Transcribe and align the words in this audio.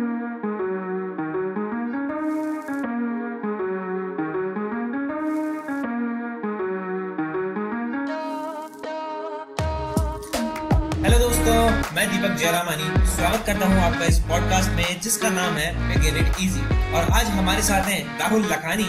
मैं 11.93 12.11
दीपक 12.11 12.35
जयरामानी। 12.35 13.05
स्वागत 13.05 13.45
करता 13.45 13.65
हूँ 13.65 13.81
आपका 13.81 14.05
इस 14.05 14.19
पॉडकास्ट 14.19 14.71
में, 14.71 15.01
जिसका 15.01 15.29
नाम 15.29 15.53
है 15.53 15.87
मेक 15.87 15.97
इट 15.97 16.41
इजी 16.41 16.93
और 16.93 17.03
आज 17.03 17.25
हमारे 17.25 17.61
साथ 17.61 17.81
हैं 17.81 18.19
राहुल 18.19 18.41
लखानी, 18.41 18.87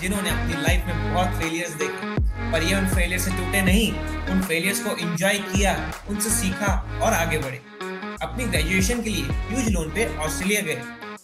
जिन्होंने 0.00 0.30
अपनी 0.30 0.62
लाइफ 0.62 0.82
में 0.86 1.14
बहुत 1.14 1.26
फेलियर्स 1.26 1.70
देखे। 1.70 2.06
पर 2.52 2.62
ये 2.62 2.74
उन 2.74 2.86
फेलियर 2.86 3.20
से 3.20 3.30
टूटे 3.30 3.62
नहीं, 3.62 3.92
उन 4.30 4.42
फेलियर्स 4.42 4.84
को 4.84 4.96
एंजॉय 4.96 5.34
किया, 5.34 5.92
उनसे 6.08 6.30
सीखा 6.30 7.00
और 7.02 7.12
आगे 7.12 7.38
बढ़े। 7.38 7.69
अपनी 8.30 8.44
ग्रेजुएशन 8.44 9.02
के 9.02 9.10
लिए 9.10 9.22
ह्यूज 9.22 9.68
लोन 9.68 9.90
पे 9.90 10.04
ऑस्ट्रेलिया 10.16 10.60
गए। 10.60 10.82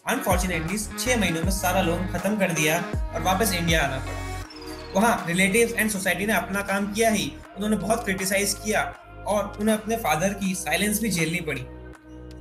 अनफॉर्चुनेटली 0.08 0.78
छह 0.78 1.16
महीनों 1.16 1.42
में 1.42 1.50
सारा 1.50 1.80
लोन 1.80 2.06
खत्म 2.06 2.36
कर 2.36 2.52
दिया 2.52 2.78
और 3.14 3.22
वापस 3.22 3.52
इंडिया 3.52 3.82
आना 3.82 3.98
पड़ा। 3.98 4.92
वहाँ 4.94 5.24
रिलेटिव्स 5.26 5.72
एंड 5.72 5.90
सोसाइटी 5.90 6.26
ने 6.26 6.32
अपना 6.32 6.60
काम 6.62 6.92
किया 6.92 7.10
ही। 7.10 7.30
उन्होंने 7.56 7.76
बहुत 7.76 8.04
क्रिटिसाइज 8.04 8.54
किया 8.54 8.82
और 9.26 9.56
उन्हें 9.60 9.76
अपने 9.76 9.96
फादर 9.96 10.32
की 10.32 10.54
साइलेंस 10.54 11.00
भी 11.02 11.10
झेलनी 11.10 11.40
पड़ी। 11.40 11.60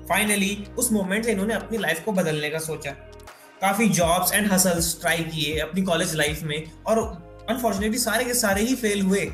फाइनली 0.10 0.68
उस 0.78 0.92
मोमेंट 0.92 1.26
से 1.26 1.32
इन्होंने 1.32 1.54
अपनी 1.54 1.78
लाइफ 1.78 2.04
को 2.06 2.12
बदलने 2.12 2.50
का 2.50 2.60
सोचा। 2.60 2.92
काफ़ी 3.62 3.88
जॉब्स 3.90 4.34
एंड 4.34 4.52
हसल्स 4.52 5.00
ट्राई 5.02 5.24
किए 5.26 5.60
अपनी 5.60 5.82
कॉलेज 5.82 6.16
लाइफ 6.16 6.42
में 6.44 6.72
और 6.88 7.00
अनफॉर्चुनेटली 7.50 8.00
सारे 8.00 8.26
के 8.26 8.34
सारे 8.34 8.62
ही 8.62 8.76
फेल 8.76 9.02
हुए। 9.02 9.26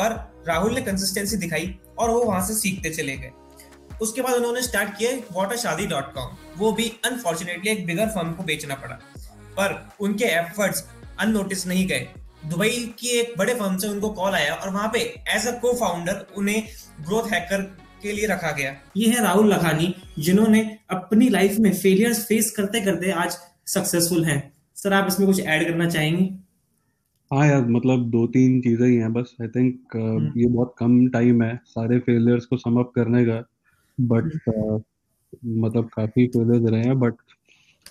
पर 0.00 0.16
राहुल 0.48 0.74
ने 0.74 0.80
कंसिस्टेंसी 0.82 1.36
दिखाई 1.36 1.78
और 1.98 2.10
वो 2.10 2.22
वहाँ 2.24 2.46
से 2.46 2.54
सीखते 2.54 2.90
चले 2.90 3.16
गए। 3.16 3.30
उसके 4.00 4.22
बाद 4.22 4.34
उन्होंने 4.34 4.62
स्टार्ट 4.62 4.96
किया 4.98 5.10
वाटरशादी 5.32 5.86
डॉट 5.86 6.12
कॉम 6.14 6.36
वो 6.58 6.72
भी 6.72 6.92
अनफॉर्चुनेटली 7.06 7.70
एक 7.70 7.84
बिगर 7.86 8.08
फर्म 8.10 8.32
को 8.32 8.42
बेचना 8.44 8.74
पड़ा। 8.76 8.98
पर 9.56 9.74
उनके 10.00 10.24
एफर्ट्स 10.26 10.84
अननोटिस 11.20 11.66
नहीं 11.66 11.86
गए। 11.88 12.08
दुबई 12.46 12.70
की 12.98 13.08
एक 13.18 13.34
बड़े 13.38 13.54
फर्म 13.54 13.76
से 13.76 13.88
उनको 13.88 14.08
कॉल 14.12 14.34
आया 14.34 14.54
और 14.54 14.70
वहाँ 14.70 14.90
पे 14.92 14.98
एज 15.30 15.46
अ 15.46 15.52
को 15.60 15.72
फाउंडर 15.76 16.26
उन्हें 16.36 16.62
ग्रोथ 17.00 17.30
हैकर 17.32 17.62
के 18.02 18.12
लिए 18.12 18.26
रखा 18.26 18.50
गया। 18.52 18.74
ये 18.96 19.08
है 19.08 19.22
राहुल 19.22 19.52
लखानी 19.52 19.94
जिन्होंने 20.18 20.60
अपनी 20.90 21.28
लाइफ 21.28 21.56
में 21.58 21.72
फेलियर्स 21.72 22.24
फेस 22.26 22.50
करते 22.56 22.80
करते 22.80 23.10
आज 23.12 23.38
सक्सेसफुल 23.66 24.24
हैं। 24.24 24.40
सर 24.76 24.92
आप 24.92 25.06
इसमें 25.08 25.26
कुछ 25.28 25.40
ऐड 25.40 25.66
करना 25.68 25.88
चाहेंगे? 25.88 26.24
हाँ 27.30 27.46
यार 27.46 27.64
मतलब 27.66 28.08
दो 28.10 28.26
तीन 28.26 28.60
चीज़ें 28.60 28.86
ही 28.86 28.96
हैं 28.96 29.12
बस। 29.12 29.34
आई 29.42 29.48
थिंक 29.48 29.96
ये 30.36 30.46
बहुत 30.46 30.74
कम 30.78 31.06
टाइम 31.08 31.42
है 31.42 31.54
सारे 31.66 31.98
फेलियर्स 32.00 32.44
को 32.46 32.56
सम 32.56 32.78
अप 32.80 32.92
करने 32.94 33.24
का। 33.24 33.40
बट 34.00 34.24
uh, 34.24 34.80
मतलब 35.46 35.84
काफ़ी 35.84 36.26
फेलियर्स 36.26 36.70
रहे 36.70 36.82
हैं 36.82 36.98
बट 36.98 37.14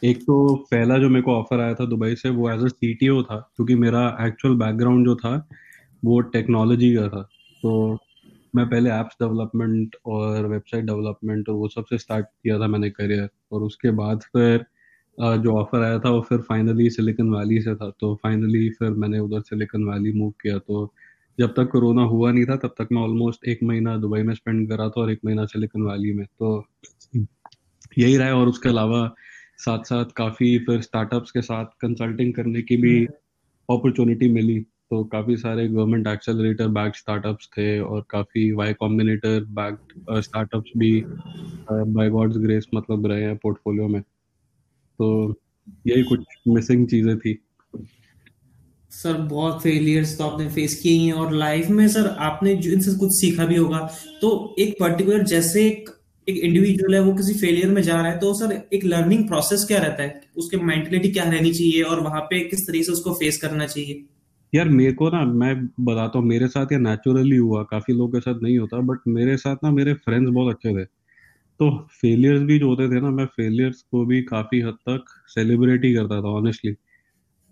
एक 0.04 0.22
तो 0.22 0.56
पहला 0.56 0.98
जो 0.98 1.10
मेरे 1.10 1.22
को 1.22 1.32
ऑफ़र 1.32 1.60
आया 1.60 1.74
था 1.74 1.86
दुबई 1.86 2.16
से 2.16 2.30
वो 2.30 2.50
एज 2.52 2.64
अ 2.64 2.68
सीटीओ 2.68 3.24
था 3.24 3.52
क्योंकि 3.56 3.76
मेरा 3.76 4.18
एक्चुअल 4.22 4.56
बैकग्राउंड 4.56 5.06
जो 5.06 5.16
था 5.16 5.48
वो 6.06 6.20
टेक्नोलॉजी 6.20 6.96
का 6.96 7.10
था। 7.10 7.22
तो 7.64 7.98
मैं 8.56 8.70
पहले 8.70 8.90
एप्स 8.90 9.16
डेवलपमेंट 9.22 9.96
और 10.06 10.48
वेबसाइट 10.48 10.86
डेवलपमेंट 10.86 11.50
और 11.50 11.56
वो 11.56 11.68
सबसे 11.68 11.98
स्टार्ट 11.98 12.26
किया 12.26 12.60
था 12.60 12.68
मैंने 12.68 12.90
करियर 12.90 13.30
और 13.52 13.62
उसके 13.62 13.92
बाद 13.92 14.20
फिर 14.20 14.66
जो 15.20 15.58
ऑफ़र 15.58 15.84
आया 15.84 16.00
था 16.00 16.10
वो 16.10 16.22
फिर 16.22 16.38
फाइनली 16.38 16.90
सिलिकन 16.90 17.30
वैली 17.30 17.62
से 17.62 17.76
था। 17.76 17.92
तो 18.00 18.16
फाइनली 18.24 18.70
फिर 18.70 18.90
मैंने 18.90 19.20
उधर 19.20 19.42
सिलिकन 19.42 19.84
वैली 19.84 20.14
मूव 20.14 20.32
किया 20.32 20.58
तो 20.58 20.94
जब 21.40 21.52
तक 21.52 21.70
कोरोना 21.72 22.02
हुआ 22.02 22.32
नहीं 22.32 22.46
था 22.46 22.56
तब 22.56 22.68
तक 22.68 22.88
मैं 22.92 23.02
ऑलमोस्ट 23.02 23.48
एक 23.48 23.60
महीना 23.64 23.98
दुबई 23.98 24.22
में 24.22 24.34
स्पेंड 24.34 24.70
करा 24.70 24.90
था 24.90 25.02
और 25.02 25.12
एक 25.12 25.20
महीना 25.26 25.46
सिलिकन 25.46 25.82
वैली 25.82 26.14
में। 26.14 26.26
तो 26.26 26.66
यही 27.98 28.18
रहा 28.18 28.34
और 28.34 28.48
उसके 28.48 28.70
अलावा 28.70 29.16
साथ 29.58 29.84
साथ 29.84 30.06
काफ़ी 30.06 30.60
फिर 30.60 30.82
स्टार्टअप्स 30.82 31.32
के 31.32 31.42
साथ 31.42 31.66
कंसल्टिंग 31.66 32.34
करने 32.34 32.62
की 32.62 32.78
भी 32.78 33.06
अपॉर्चुनिटी 33.70 34.26
हम्म। 34.26 34.36
मिली। 34.36 34.60
तो 34.60 35.04
काफ़ी 35.04 35.38
सारे 35.38 35.68
गवर्नमेंट 35.68 36.08
एक्सेलरेटर 36.08 36.68
बैक 36.68 36.96
स्टार्टअप्स 36.96 37.48
थे 37.48 37.80
और 37.80 38.06
काफ़ी 38.10 38.52
वाई 38.52 38.74
कॉम्बिनेटर 38.74 39.44
बैक 39.44 39.78
स्टार्टअप्स 40.24 40.72
भी 40.78 41.04
बाय 41.72 42.10
गॉड्स 42.10 42.38
ग्रेस 42.38 42.68
मतलब 42.76 43.06
रहे 43.06 43.24
हैं 43.24 43.38
पोर्टफोलियो 43.38 43.88
में। 43.88 44.02
तो 45.00 45.36
यही 45.88 46.04
कुछ 46.04 46.20
मिसिंग 46.48 46.88
चीज़ें 46.88 47.20
थी। 47.20 47.40
सर, 48.92 49.14
बहुत 49.14 49.62
फेलियर्स 49.62 50.18
तो 50.18 50.24
आपने 50.24 50.48
फेस 50.50 50.76
किए 50.76 51.00
हैं 51.00 51.14
और 51.14 51.34
लाइफ 51.34 51.70
में 51.70 51.88
सर, 51.88 52.08
आपने 52.08 52.56
जो 52.56 52.72
इनसे 52.72 52.98
कुछ 52.98 53.12
सीखा 53.12 53.46
भी 53.46 53.56
होगा। 53.56 53.80
तो 54.22 54.56
एक 54.60 54.76
पर्टिकुलर 54.80 55.24
जैसे 55.24 55.68
एक 55.68 55.90
एक 56.28 56.38
इंडिविजुअल 56.38 56.94
है, 56.96 57.02
वो 57.02 57.14
किसी 57.14 57.34
फेलियर 57.34 57.70
में 57.70 57.82
जा 57.82 57.94
रहा 57.94 58.12
है 58.12 58.18
तो 58.20 58.34
सर, 58.34 58.52
एक 58.74 58.84
लर्निंग 58.86 59.28
प्रोसेस 59.28 59.64
क्या 59.66 59.78
रहता 59.80 60.04
है? 60.04 60.22
उसके 60.38 60.58
मेंटेलिटी 60.58 61.12
क्या 61.12 61.24
रहनी 61.24 61.52
चाहिए 61.54 61.82
और 61.82 62.00
वहाँ 62.00 62.22
पे 62.22 62.40
किस 62.40 62.68
तरीके 62.68 62.84
से 62.84 62.92
उसको 62.92 63.14
फेस 63.14 63.38
करना 63.38 63.66
चाहिए? 63.66 64.04
यार, 64.54 64.70
मेरे 64.70 64.92
को 64.92 65.10
ना, 65.10 65.24
मैं 65.26 65.66
बताता 65.80 66.20
हूँ, 66.20 66.28
मेरे 66.28 66.48
साथ 66.48 66.72
ये 66.72 66.78
नेचुरली 66.78 67.36
हुआ, 67.36 67.64
काफ़ी 67.64 67.94
लोगों 67.94 68.10
के 68.10 68.20
साथ 68.20 68.42
नहीं 68.44 68.58
होता 68.58 68.78
बट 68.78 69.08
मेरे 69.08 69.38
साथ 69.38 69.56
ना, 69.64 69.72
मेरे 69.72 69.94
फ्रेंड्स 69.94 70.32
बहुत 70.32 70.56
अच्छे 70.56 70.74
थे। 70.74 70.86
तो 71.60 71.70
फेलियर्स 72.02 72.42
भी 72.42 72.60
जो 72.60 72.68
होते 72.68 72.88
थे 72.88 73.02
ना, 73.02 73.10
मैं 73.10 73.26
फेलियर्स 73.26 73.82
को 73.82 74.06
भी 74.06 74.22
काफ़ी 74.22 74.62
हद 74.62 74.78
तक 74.90 75.06
सेलिब्रेट 75.28 75.86
ही 75.86 75.94
करता 75.94 76.22
था 76.22 76.30
ऑनेस्टली 76.32 76.72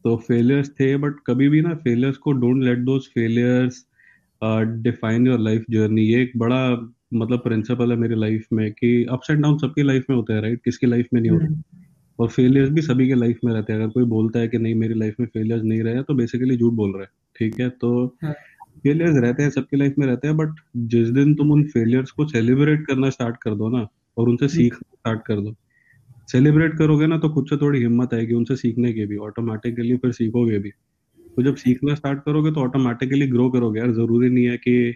तो 0.06 0.16
फेलियर्स 0.18 0.70
थे 0.70 0.96
बट 0.98 1.14
कभी 1.28 1.48
भी 1.50 1.62
ना 1.62 1.74
फेलियर्स 1.76 2.18
को 2.18 2.32
don't 2.32 2.64
let 2.64 2.80
those 2.80 3.08
failures 3.14 3.86
define 4.82 5.28
your 5.28 5.40
life 5.40 5.64
journey 5.70 6.02
ये 6.02 6.22
एक 6.22 6.32
बड़ा 6.38 6.60
मतलब 7.14 7.40
प्रिंसिपल 7.40 7.92
है 7.92 7.98
मेरी 7.98 8.16
लाइफ 8.16 8.48
में 8.54 8.72
कि 8.72 8.92
अप्स 9.10 9.30
एंड 9.30 9.42
डाउन 9.42 9.58
सबकी 9.58 9.84
लाइफ 9.84 10.06
में 10.10 10.16
होते 10.18 10.34
हैं 10.34 10.42
राइट 10.42 10.62
किसकी 10.64 10.88
लाइफ 10.88 11.08
में 11.14 11.22
नहीं 11.22 11.32
होते 11.32 11.46
हम्म। 11.46 11.64
और 12.20 12.30
फेलियर्स 12.30 12.70
भी 12.70 12.82
सभी 12.82 13.08
के 13.08 13.16
लाइफ 13.16 13.40
में 13.46 13.54
रहते 13.54 13.74
हैं 13.74 13.80
अगर 13.80 13.90
कोई 13.90 14.04
बोलता 14.04 14.40
है 14.40 14.48
कि 14.48 14.58
नहीं 14.58 14.76
मेरी 14.76 14.94
लाइफ 14.94 15.16
में 15.20 15.28
फेलियर्स 15.28 15.64
नहीं 15.64 15.82
रहे 15.82 16.04
तो 16.04 16.14
बेसिकली 16.14 16.58
झूठ 16.58 16.74
बोल 16.74 16.94
रहा 16.94 17.02
है 17.02 17.10
ठीक 17.36 17.60
है 17.60 17.70
तो 17.70 18.08
फेलियर्स 18.18 19.14
हाँ। 19.14 19.22
रहते 19.22 19.44
हैं 19.44 19.50
सबकी 19.50 19.78
लाइफ 19.78 19.96
में 19.98 20.08
रहते 20.08 20.28
हैं 20.28 20.38
बट 20.38 20.56
जिस 20.88 21.10
दिन 21.10 21.34
तुम 21.36 21.52
उन 21.52 21.64
फेलियर्स 21.68 22.12
को 22.12 22.28
सेलिब्रेट 22.28 22.86
करना 22.88 23.10
स्टार्ट 23.10 23.38
कर 23.38 23.56
दो 23.56 23.70
ना 23.70 23.88
और 24.18 24.30
उनसे 24.30 24.46
हम्म। 24.46 24.56
सीखना 24.56 24.94
स्टार्ट 24.94 25.26
कर 25.28 25.40
दो 25.40 25.56
सेलिब्रेट 26.30 26.78
करोगे 26.78 27.08
ना 27.08 27.18
तो 27.18 27.30
खुद 27.30 27.46
से 27.50 27.58
थोड़ी 27.58 27.80
हिम्मत 27.80 28.13
आएगी 28.13 28.34
उनसे 28.34 28.56
सीखने 28.56 28.94
की 28.94 29.06
भी 29.06 29.18
ऑटोमेटिकली 29.18 29.97
फिर 29.97 30.12
सीखोगे 30.12 30.59
भी। 30.59 30.69
तो 31.38 31.44
जब 31.44 31.56
सीखना 31.56 31.96
स्टार्ट 31.96 32.19
करोगे 32.19 32.52
तो 32.52 32.62
ऑटोमेटिकली 32.62 33.28
ग्रो 33.28 33.50
करोगे। 33.50 33.80
यार 33.80 33.91
ज़रूरी 33.91 34.30
नहीं 34.30 34.46
है 34.46 34.58
कि 34.58 34.96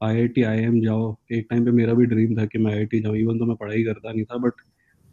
आई 0.00 0.16
आई 0.16 0.28
टी 0.28 0.42
आई 0.42 0.58
एम 0.58 0.80
जाओ। 0.80 1.14
एक 1.32 1.46
टाइम 1.50 1.64
पे 1.64 1.70
मेरा 1.70 1.94
भी 1.94 2.06
ड्रीम 2.06 2.36
था 2.36 2.46
कि 2.46 2.58
मैं 2.58 2.72
आई 2.72 2.78
आई 2.78 2.86
टी 2.86 3.00
जाऊँ। 3.00 3.16
इवन 3.16 3.38
तो 3.38 3.46
मैं 3.46 3.56
पढ़ाई 3.56 3.82
करता 3.84 4.12
नहीं 4.12 4.24
था 4.24 4.36
बट 4.36 4.52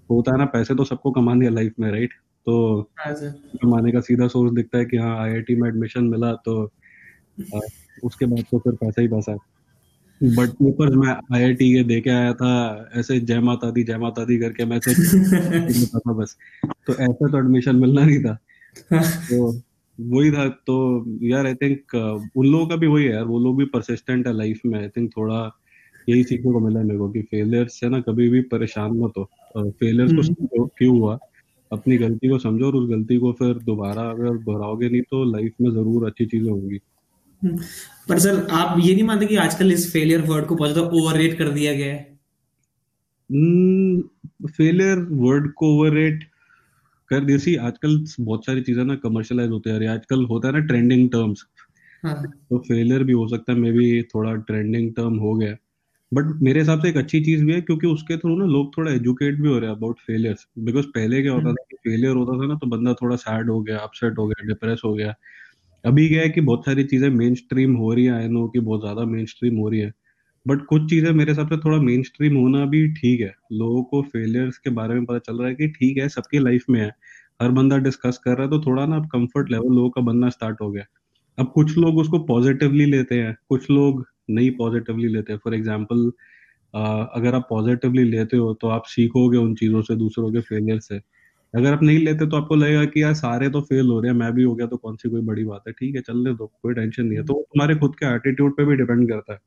होता 0.09 0.31
है 0.31 0.37
ना 0.37 0.45
पैसे 0.45 0.75
तो 0.75 0.83
सबको 0.83 1.11
कमाने 1.11 1.45
हैं 1.45 1.51
लाइफ 1.53 1.73
में 1.79 1.91
राइट 1.91 2.13
तो 2.47 2.57
हाँ 2.99 3.13
कमाने 3.61 3.91
का 3.91 3.99
सीधा 4.01 4.27
सोर्स 4.27 4.53
दिखता 4.53 4.77
है 4.77 4.85
कि 4.85 4.97
हाँ 4.97 5.17
आई 5.19 5.31
आई 5.31 5.41
टी 5.41 5.55
में 5.55 5.67
एडमिशन 5.69 6.03
मिला 6.03 6.33
तो 6.45 6.63
उसके 8.03 8.25
बाद 8.25 8.43
तो 8.51 8.59
फिर 8.59 8.73
पैसा 8.73 9.01
ही 9.01 9.07
पैसा 9.07 9.31
है। 9.31 9.37
बट 10.23 10.49
पेपर्स 10.49 10.95
मैं 10.95 11.15
आई 11.35 11.43
आई 11.43 11.53
टी 11.53 11.73
के 11.73 11.83
दे 11.83 12.01
के 12.01 12.09
आया 12.09 12.33
था 12.33 12.89
ऐसे 12.95 13.19
जय 13.19 13.39
माता 13.39 13.71
दी 13.71 13.83
जय 13.83 13.97
माता 13.97 14.25
दी 14.25 14.37
करके 14.37 14.65
मैं 14.65 14.79
था 14.79 16.13
बस 16.13 16.37
तो 16.87 16.93
ऐसे 16.93 17.31
तो 17.31 17.37
एडमिशन 17.37 17.75
मिलना 17.75 18.05
नहीं 18.05 18.19
था। 18.19 18.37
तो 18.91 19.51
वही 19.99 20.31
था 20.31 20.47
तो 20.49 21.05
यार 21.21 21.45
आई 21.45 21.53
थिंक 21.53 21.95
उन 22.35 22.45
लोगों 22.45 22.67
का 22.67 22.75
भी 22.75 22.87
वही 22.87 23.05
है 23.05 23.13
यार 23.13 23.23
वो 23.23 23.39
लोग 23.39 23.57
भी 23.57 23.65
परसिस्टेंट 23.65 24.27
है 24.27 24.33
लाइफ 24.33 24.61
में 24.65 24.79
आई 24.79 24.87
थिंक 24.87 25.11
थोड़ा 25.17 25.59
यही 26.09 26.23
सीखने 26.23 26.51
को 26.51 26.59
मिला 26.59 26.79
है 26.79 26.85
मेरे 26.85 26.99
को 26.99 27.09
कि 27.09 27.21
फेलियर 27.21 27.67
से 27.67 27.89
ना 27.89 27.99
कभी 27.99 28.29
भी 28.29 28.41
परेशान 28.41 28.91
मत 28.91 29.13
हो 29.17 29.29
फेलियर्स 29.57 30.11
को 30.11 30.21
हम्म। 30.21 30.33
समझो 30.33 30.65
क्यों 30.77 30.99
हुआ 30.99 31.17
अपनी 31.71 31.97
गलती 31.97 32.29
को 32.29 32.37
समझो 32.39 32.65
और 32.65 32.75
उस 32.75 32.89
गलती 32.89 33.17
को 33.17 33.31
फिर 33.31 33.53
दोबारा 33.53 34.01
अगर 34.01 34.37
दोहराओगे 34.37 34.89
नहीं 34.89 35.01
तो 35.01 35.23
लाइफ 35.31 35.53
में 35.61 35.71
ज़रूर 35.71 36.05
अच्छी 36.05 36.25
चीज़ें 36.25 36.49
होंगी। 36.49 36.79
पर 37.41 38.19
सर 38.19 38.47
आप 38.51 38.79
ये 38.79 38.93
नहीं 38.93 39.03
मानते 39.03 39.25
कि 39.25 39.35
आजकल 39.35 39.71
इस 39.71 39.91
फेलियर 39.93 40.21
वर्ड 40.21 40.45
को 40.45 40.55
बहुत 40.55 40.71
ज़्यादा 40.71 40.89
ओवररेट 40.89 41.37
कर 41.37 41.49
दिया 41.49 41.73
गया 41.73 41.93
है? 41.93 42.17
फेलियर 44.49 44.97
हम्म, 44.97 45.19
वर्ड 45.19 45.51
को 45.53 45.73
ओवररेट 45.77 46.23
कर 47.09 47.25
जैसी 47.25 47.55
आजकल 47.55 48.05
बहुत 48.19 48.45
सारी 48.45 48.61
चीज़ें 48.61 48.83
ना 48.85 48.95
कमर्शियलाइज 48.95 49.49
होते 49.49 49.69
हैं। 49.69 49.87
आजकल 49.89 50.25
होता 50.25 50.47
है 50.47 50.53
ना 50.53 50.59
ट्रेंडिंग 50.59 51.09
टर्म्स 51.09 51.45
हाँ. 52.03 52.23
तो 52.49 52.57
फेलियर 52.57 53.03
भी 53.03 53.13
हो 53.13 53.27
सकता 53.27 53.53
है 53.53 53.59
मे 53.59 53.71
भी 53.71 54.01
थोड़ा 54.03 54.33
ट्रेंडिंग 54.33 54.91
टर्म 54.93 55.15
हो 55.17 55.33
गया। 55.35 55.55
बट 56.13 56.41
मेरे 56.41 56.59
हिसाब 56.59 56.81
से 56.81 56.89
एक 56.89 56.97
अच्छी 56.97 57.19
चीज़ 57.21 57.43
भी 57.45 57.53
है 57.53 57.61
क्योंकि 57.61 57.87
उसके 57.87 58.17
थ्रू 58.17 58.35
ना 58.37 58.45
लोग 58.45 58.77
थोड़ा 58.77 58.91
एजुकेट 58.91 59.39
भी 59.41 59.49
हो 59.49 59.57
रहे 59.59 59.69
हैं 59.69 59.75
अबाउट 59.75 59.99
फेलियर्स 59.99 60.47
बिकॉज़ 60.59 60.85
पहले 60.85 61.21
क्या 61.21 61.31
होता 61.31 61.47
हम्म। 61.47 61.55
था 61.55 61.63
कि 61.71 61.89
फेलियर 61.89 62.15
होता 62.15 62.41
था 62.41 62.47
ना 62.47 62.55
तो 62.55 62.67
बंदा 62.67 62.93
थोड़ा 62.93 63.15
सैड 63.15 63.49
हो 63.49 63.61
गया 63.61 63.77
अपसेट 63.77 64.17
हो 64.17 64.27
गया 64.27 64.47
डिप्रेस 64.47 64.81
हो 64.85 64.93
गया। 64.93 65.15
अभी 65.83 66.07
क्या 66.09 66.21
है 66.21 66.29
कि 66.29 66.41
बहुत 66.41 66.65
सारी 66.65 66.83
चीज़ें 66.85 67.09
मेन 67.11 67.35
स्ट्रीम 67.35 67.75
हो 67.75 67.93
रही 67.93 68.05
है 68.05 68.13
आई 68.13 68.27
नो 68.27 68.47
कि 68.47 68.59
बहुत 68.59 68.81
ज़्यादा 68.81 69.03
मेन 69.05 69.25
स्ट्रीम 69.25 69.57
हो 69.57 69.69
रही 69.69 69.79
है 69.79 69.91
बट 70.45 70.65
कुछ 70.65 70.89
चीज़ें 70.89 71.11
मेरे 71.13 71.31
हिसाब 71.31 71.49
से 71.49 71.57
थोड़ा 71.59 71.77
मेन 71.79 72.03
स्ट्रीम 72.03 72.35
होना 72.37 72.65
भी 72.67 72.87
ठीक 72.93 73.21
है। 73.21 73.33
लोगों 73.53 73.83
को 73.85 74.01
फेलियर्स 74.05 74.57
के 74.59 74.69
बारे 74.71 74.95
में 74.95 75.05
पता 75.05 75.19
चल 75.21 75.39
रहा 75.39 75.47
है 75.49 75.55
कि 75.55 75.67
ठीक 75.69 75.97
है, 75.97 76.07
सबकी 76.09 76.39
लाइफ 76.39 76.65
में 76.69 76.79
है। 76.81 76.87
हर 77.39 77.51
बंदा 77.51 77.77
डिस्कस 77.79 78.17
कर 78.25 78.31
रहा 78.31 78.43
है 78.43 78.49
तो 78.51 78.59
थोड़ा 78.61 78.85
ना 78.85 78.95
अब 78.97 79.07
कंफर्ट 79.09 79.51
लेवल 79.51 79.75
लोगों 79.75 79.89
का 79.91 80.01
बनना 80.03 80.29
स्टार्ट 80.29 80.61
हो 80.61 80.71
गया। 80.71 80.85
अब 81.37 81.51
कुछ 81.55 81.77
लोग 81.77 81.97
उसको 81.99 82.19
पॉजिटिवली 82.25 82.85
लेते 82.87 83.15
हैं, 83.15 83.35
कुछ 83.49 83.69
लोग 83.71 84.05
नहीं 84.31 84.51
पॉजिटिवली 84.57 85.07
लेते 85.09 85.33
हैं। 85.33 85.39
फॉर 85.43 85.55
एग्ज़ाम्पल 85.55 86.11
अगर 86.73 87.35
आप 87.35 87.47
पॉजिटिवली 87.49 88.03
लेते 88.05 88.37
हो 88.37 88.53
तो 88.55 88.67
आप 88.69 88.85
सीखोगे 88.87 89.37
उन 89.39 89.55
चीज़ों 89.55 89.81
से, 89.83 89.95
दूसरों 89.97 90.31
के 90.33 90.41
फेलियर 90.41 90.79
से। 90.81 90.99
अगर 91.53 91.73
आप 91.73 91.83
नहीं 91.83 91.99
लेते 91.99 92.25
तो 92.25 92.37
आपको 92.37 92.55
लगेगा 92.55 92.85
कि 92.85 93.01
यार 93.03 93.13
सारे 93.15 93.49
तो 93.49 93.61
फेल 93.61 93.87
हो 93.87 93.99
रहे 93.99 94.11
हैं, 94.11 94.17
मैं 94.17 94.31
भी 94.33 94.43
हो 94.43 94.55
गया 94.55 94.67
तो 94.67 94.77
कौन 94.77 94.95
सी 94.95 95.09
कोई 95.09 95.21
बड़ी 95.23 95.43
बात 95.43 95.63
है? 95.67 95.73
ठीक 95.73 95.95
है, 95.95 96.01
चलने 96.01 96.33
दो, 96.33 96.45
कोई 96.63 96.73
टेंशन 96.73 97.03
नहीं 97.03 97.17
है। 97.17 97.25
तो 97.25 97.33
तुम्हारे 97.33 97.75
खुद 97.75 97.95
के 97.95 98.15
एटीट्यूड 98.15 98.55
पे 98.57 98.65
भी 98.65 98.75
डिपेंड 98.75 99.07
करता 99.09 99.33
है 99.33 99.39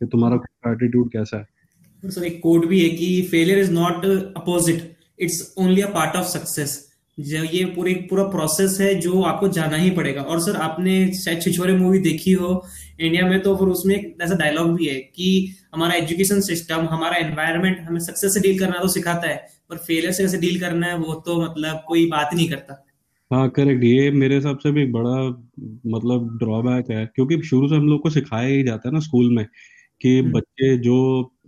कि 0.00 0.06
तुम्हारा 0.06 0.36
खुद 0.36 0.48
का 0.64 0.72
एटीट्यूड 0.72 1.10
कैसा 1.12 1.38
है। 1.38 2.10
सर 2.10 2.24
एक 2.24 2.40
कोड 2.42 2.66
भी 2.66 2.80
है 2.80 2.88
कि 2.90 3.22
failure 3.30 3.58
is 3.58 3.70
not 3.72 4.04
opposite 4.36 4.90
it's 5.20 5.54
only 5.58 5.80
a 5.80 5.88
part 5.90 6.16
of 6.16 6.26
success 6.28 6.82
ये 7.18 7.64
पूरी 7.74 7.92
पूरा 8.10 8.22
प्रोसेस 8.28 8.76
है 8.80 8.94
जो 9.00 9.20
आपको 9.22 9.48
जाना 9.48 9.76
ही 9.76 9.90
पड़ेगा। 9.90 10.22
और 10.22 10.40
सर, 10.40 10.56
आपने 10.58 10.94
शायद 11.14 11.40
छिछोरे 11.42 11.76
मूवी 11.76 11.98
देखी 11.98 12.32
हो 12.32 12.48
इंडिया 13.00 13.26
में 13.26 13.40
तो 13.42 13.54
फिर 13.56 13.68
उसमें 13.68 13.94
एक 13.94 14.22
ऐसा 14.22 14.34
डायलॉग 14.34 14.74
भी 14.76 14.86
है 14.86 14.94
कि 14.94 15.28
हमारा 15.74 15.94
एजुकेशन 15.94 16.40
सिस्टम 16.42 16.86
हमारा 16.90 17.16
एनवायरनमेंट 17.18 17.78
हमें 17.80 18.00
सक्सेस 18.00 18.34
से 18.34 18.40
डील 18.40 18.58
करना 18.58 18.80
तो 18.80 18.88
सिखाता 18.88 19.28
है। 19.28 19.36
पर 19.70 19.76
फेलियर 19.76 20.12
से 20.12 20.22
कैसे 20.22 20.38
डील 20.38 20.60
करना 20.60 20.86
है 20.86 20.96
वो 20.96 21.14
तो 21.14 21.40
मतलब 21.42 21.84
कोई 21.88 22.06
बात 22.06 22.34
नहीं 22.34 22.48
करता। 22.48 22.84
हाँ 23.30 23.48
करेक्ट 23.50 23.84
ये 23.84 24.10
मेरे 24.10 24.34
हिसाब 24.34 24.58
से 24.58 24.70
भी 24.70 24.86
बड़ा 24.86 25.14
मतलब 25.86 26.36
ड्रॉबैक 26.38 26.90
है 26.90 27.06
क्योंकि 27.06 27.42
शुरू 27.42 27.68
से 27.68 27.76
हम 27.76 27.86
लोग 27.88 28.02
को 28.02 28.10
सिखाया 28.10 28.48
ही 28.48 28.62
जाता 28.62 28.88
है 28.88 28.92
ना 28.94 29.00
स्कूल 29.00 29.34
में 29.34 29.46
कि 30.00 30.18
हम्म। 30.18 30.32
बच्चे 30.32 30.76
जो 30.78 30.96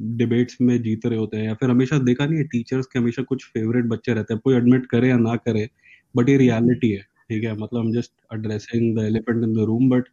डिबेट्स 0.01 0.57
में 0.61 0.83
जीत 0.83 1.07
रहे 1.07 1.19
होते 1.19 1.37
हैं 1.37 1.45
या 1.45 1.55
फिर 1.55 1.71
हमेशा 1.71 1.99
देखा 1.99 2.27
नहीं 2.27 2.39
है 2.39 2.45
टीचर्स 2.45 2.87
के 2.87 2.99
हमेशा 2.99 3.23
कुछ 3.23 3.45
फेवरेट 3.45 3.85
बच्चे 3.85 4.15
रहते 4.15 4.35
हैं 4.35 4.41
कोई 4.45 4.55
एडमिट 4.55 4.87
करे 4.87 5.09
या 5.09 5.17
ना 5.17 5.37
करे 5.37 5.69
बट 6.17 6.29
ये 6.29 6.37
रियलिटी 6.37 6.91
है 6.91 7.03
ठीक 7.31 7.45
है? 7.45 7.57
मतलब 7.57 7.93
just 7.93 8.13
addressing 8.35 8.99
the 8.99 9.05
elephant 9.05 9.45
in 9.45 9.53
the 9.53 9.59
room 9.59 9.89
but 9.91 10.05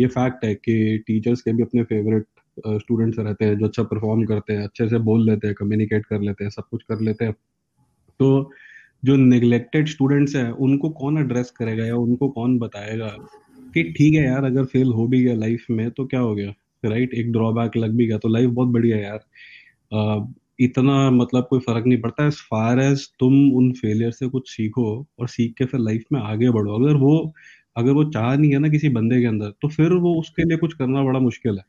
ये 0.00 0.06
फैक्ट 0.06 0.44
है 0.44 0.54
कि 0.54 0.98
टीचर्स 1.06 1.40
के 1.40 1.52
भी 1.52 1.62
अपने 1.62 1.82
फेवरेट 1.82 2.26
स्टूडेंट्स 2.58 3.18
रहते 3.18 3.44
हैं 3.44 3.58
जो 3.58 3.66
अच्छा 3.66 3.82
परफॉर्म 3.82 4.24
करते 4.24 4.52
हैं 4.52 4.64
अच्छे 4.64 4.88
से 4.88 4.98
बोल 5.00 5.26
लेते 5.26 5.46
हैं 5.46 5.56
कम्युनिकेट 5.56 6.06
कर 6.06 6.20
लेते 6.20 6.44
हैं 6.44 6.50
सब 6.50 6.64
कुछ 6.70 6.82
कर 6.82 7.00
लेते 7.00 7.24
हैं। 7.24 7.32
तो 8.20 8.50
जो 9.02 9.16
निगलेक्टेड 9.16 9.88
स्टूडेंट्स 9.88 10.36
हैं 10.36 10.50
उनको 10.62 10.90
कौन 10.92 11.18
एड्रेस 11.18 11.50
करेगा 11.50 11.84
या 11.86 11.96
उनको 11.96 12.28
कौन 12.30 12.58
बताएगा 12.58 13.08
कि 13.74 13.82
ठीक 13.98 14.14
है 14.14 14.24
यार 14.24 14.44
अगर 14.44 14.64
फेल 14.66 14.92
हो 14.92 15.06
भी 15.08 15.22
गया 15.24 15.34
लाइफ 15.36 15.66
में 15.70 15.90
तो 15.90 16.06
क्या 16.06 16.20
हो 16.20 16.34
गया? 16.34 16.52
राइट 16.84 17.14
एक 17.14 17.32
ड्रॉबैक 17.32 17.76
लग 17.76 17.96
भी 17.96 18.06
गया 18.06 18.18
तो 18.18 18.28
लाइफ 18.28 18.50
बहुत 18.50 18.68
बढ़िया 18.68 18.96
यार। 18.98 19.20
आ, 19.92 20.26
इतना 20.60 21.10
मतलब 21.10 21.46
कोई 21.50 21.60
फ़र्क 21.60 21.86
नहीं 21.86 22.00
पड़ता 22.00 22.26
एज 22.26 22.34
फार 22.50 22.80
एज 22.80 23.08
तुम 23.20 23.34
उन 23.56 23.72
फेलियर 23.72 24.10
से 24.12 24.28
कुछ 24.28 24.50
सीखो 24.50 24.86
और 25.20 25.28
सीख 25.28 25.54
के 25.58 25.64
फिर 25.64 25.80
लाइफ 25.80 26.04
में 26.12 26.20
आगे 26.22 26.50
बढ़ो। 26.50 26.74
अगर 26.76 26.96
वो 26.96 27.16
अगर 27.76 27.92
वो 27.92 28.04
चाह 28.10 28.34
नहीं 28.36 28.52
है 28.52 28.58
ना 28.58 28.68
किसी 28.68 28.88
बंदे 28.90 29.20
के 29.20 29.26
अंदर 29.26 29.50
तो 29.62 29.68
फिर 29.68 29.92
वो 29.98 30.14
उसके 30.20 30.44
लिए 30.44 30.58
कुछ 30.58 30.74
करना 30.74 31.02
बड़ा 31.04 31.20
मुश्किल 31.20 31.58
है। 31.58 31.64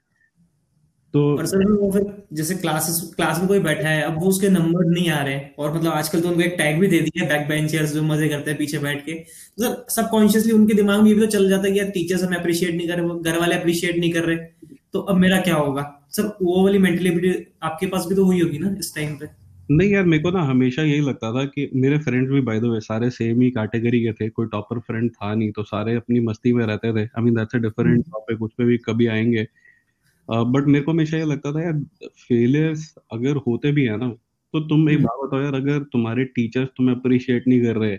तो 1.15 1.21
और 1.37 1.45
सर 1.45 1.63
वो 1.71 1.91
फिर 1.91 2.03
जैसे 2.33 2.55
क्लासेस 2.55 2.95
क्लास 3.15 3.37
में 3.39 3.47
कोई 3.47 3.59
बैठा 3.59 3.89
है 3.89 4.01
अब 4.01 4.15
वो 4.19 4.29
उसके 4.29 4.49
नंबर 4.49 4.85
नहीं 4.85 5.09
आ 5.09 5.21
रहे 5.23 5.39
और 5.59 5.73
मतलब 5.75 5.91
आजकल 5.91 6.21
तो 6.21 6.29
उनको 6.29 6.41
एक 6.41 6.55
टैग 6.57 6.79
भी 6.79 6.87
दे 6.87 6.99
दिया 6.99 7.23
है 7.23 7.29
बैक 7.29 7.47
बेंचर्स 7.47 7.93
जो 7.93 8.03
मज़े 8.03 8.27
करते 8.29 8.51
हैं 8.51 8.57
पीछे 8.59 8.79
बैठ 8.79 9.05
के। 9.05 9.13
तो 9.13 9.63
सर 9.63 9.85
सबकॉन्शियसली 9.91 10.51
उनके 10.51 10.73
दिमाग 10.73 11.01
में 11.01 11.09
ये 11.09 11.13
भी 11.15 11.21
तो 11.21 11.27
चल 11.27 11.49
जाता 11.49 11.67
है 11.67 11.71
कि 11.73 11.79
यार 11.79 11.89
टीचर्स 11.89 12.23
हमें 12.23 12.37
अप्रिशिएट 12.37 12.75
नहीं 12.75 12.87
कर 12.87 12.99
रहे 12.99 13.31
घर 13.31 13.39
वाले 13.39 13.55
अप्रिशिएट 13.55 13.97
नहीं 13.97 14.11
कर 14.11 14.23
रहे। 14.23 14.37
तो 14.93 14.99
अब 14.99 15.15
मेरा 15.15 15.39
क्या 15.39 15.55
होगा? 15.55 16.07
सर 16.11 16.27
वो 16.41 16.63
वाली 16.63 16.77
मेंटेलिटी 16.77 17.33
आपके 17.63 17.87
पास 17.87 18.05
भी 18.09 18.15
तो 18.15 18.25
हुई 18.25 18.41
होगी 18.41 18.59
ना 18.59 18.75
इस 18.79 18.93
टाइम 18.95 19.15
पे? 19.15 19.27
नहीं 19.71 19.89
यार 19.91 20.03
मेरे 20.03 20.23
को 20.23 20.31
ना 20.31 20.41
हमेशा 20.41 20.81
यही 20.81 21.01
लगता 21.01 21.31
था 21.31 21.45
कि 21.45 21.69
मेरे 21.75 21.97
फ्रेंड्स 21.97 22.31
भी 22.31 22.41
बाय 22.41 22.59
द 22.59 22.63
वे 22.63 22.79
सारे 22.79 23.09
सेम 23.09 23.41
ही 23.41 23.49
कैटेगरी 23.49 23.99
के 23.99 24.13
थे। 24.13 24.29
कोई 24.29 24.47
टॉपर 24.47 24.79
फ्रेंड 24.79 25.09
था 25.11 25.33
नहीं 25.35 25.51
तो 25.51 25.63
सारे 25.63 25.95
अपनी 25.95 26.19
मस्ती 26.19 26.53
में 26.53 26.65
रहते 26.65 26.93
थे। 26.93 27.03
I 27.03 27.23
mean 27.23 27.35
that's 27.35 27.55
a 27.55 27.59
different 27.59 28.05
topic 28.05 28.41
उस 28.41 28.51
पे 28.57 28.65
भी 28.65 28.77
कभी 28.77 29.07
आएँगे। 29.07 29.47
बट 30.29 30.67
मेरे 30.67 30.83
को 30.85 30.91
हमेशा 30.91 31.17
ये 31.17 31.25
लगता 31.25 31.51
था 31.51 31.61
यार 31.61 32.07
फेलियर्स 32.27 32.93
अगर 33.13 33.35
होते 33.37 33.71
भी 33.71 33.85
है 33.85 33.97
ना 33.97 34.09
तो 34.53 34.59
तुम 34.59 34.89
एक 34.89 34.97
हम्म। 34.97 35.05
बात 35.05 35.27
बताओ 35.27 35.41
यार 35.41 35.55
अगर 35.55 35.79
तुम्हारे 35.83 36.23
टीचर्स 36.25 36.69
तुम्हें 36.77 36.95
अप्रिशिएट 36.95 37.47
नहीं 37.47 37.61
कर 37.61 37.75
रहे 37.75 37.97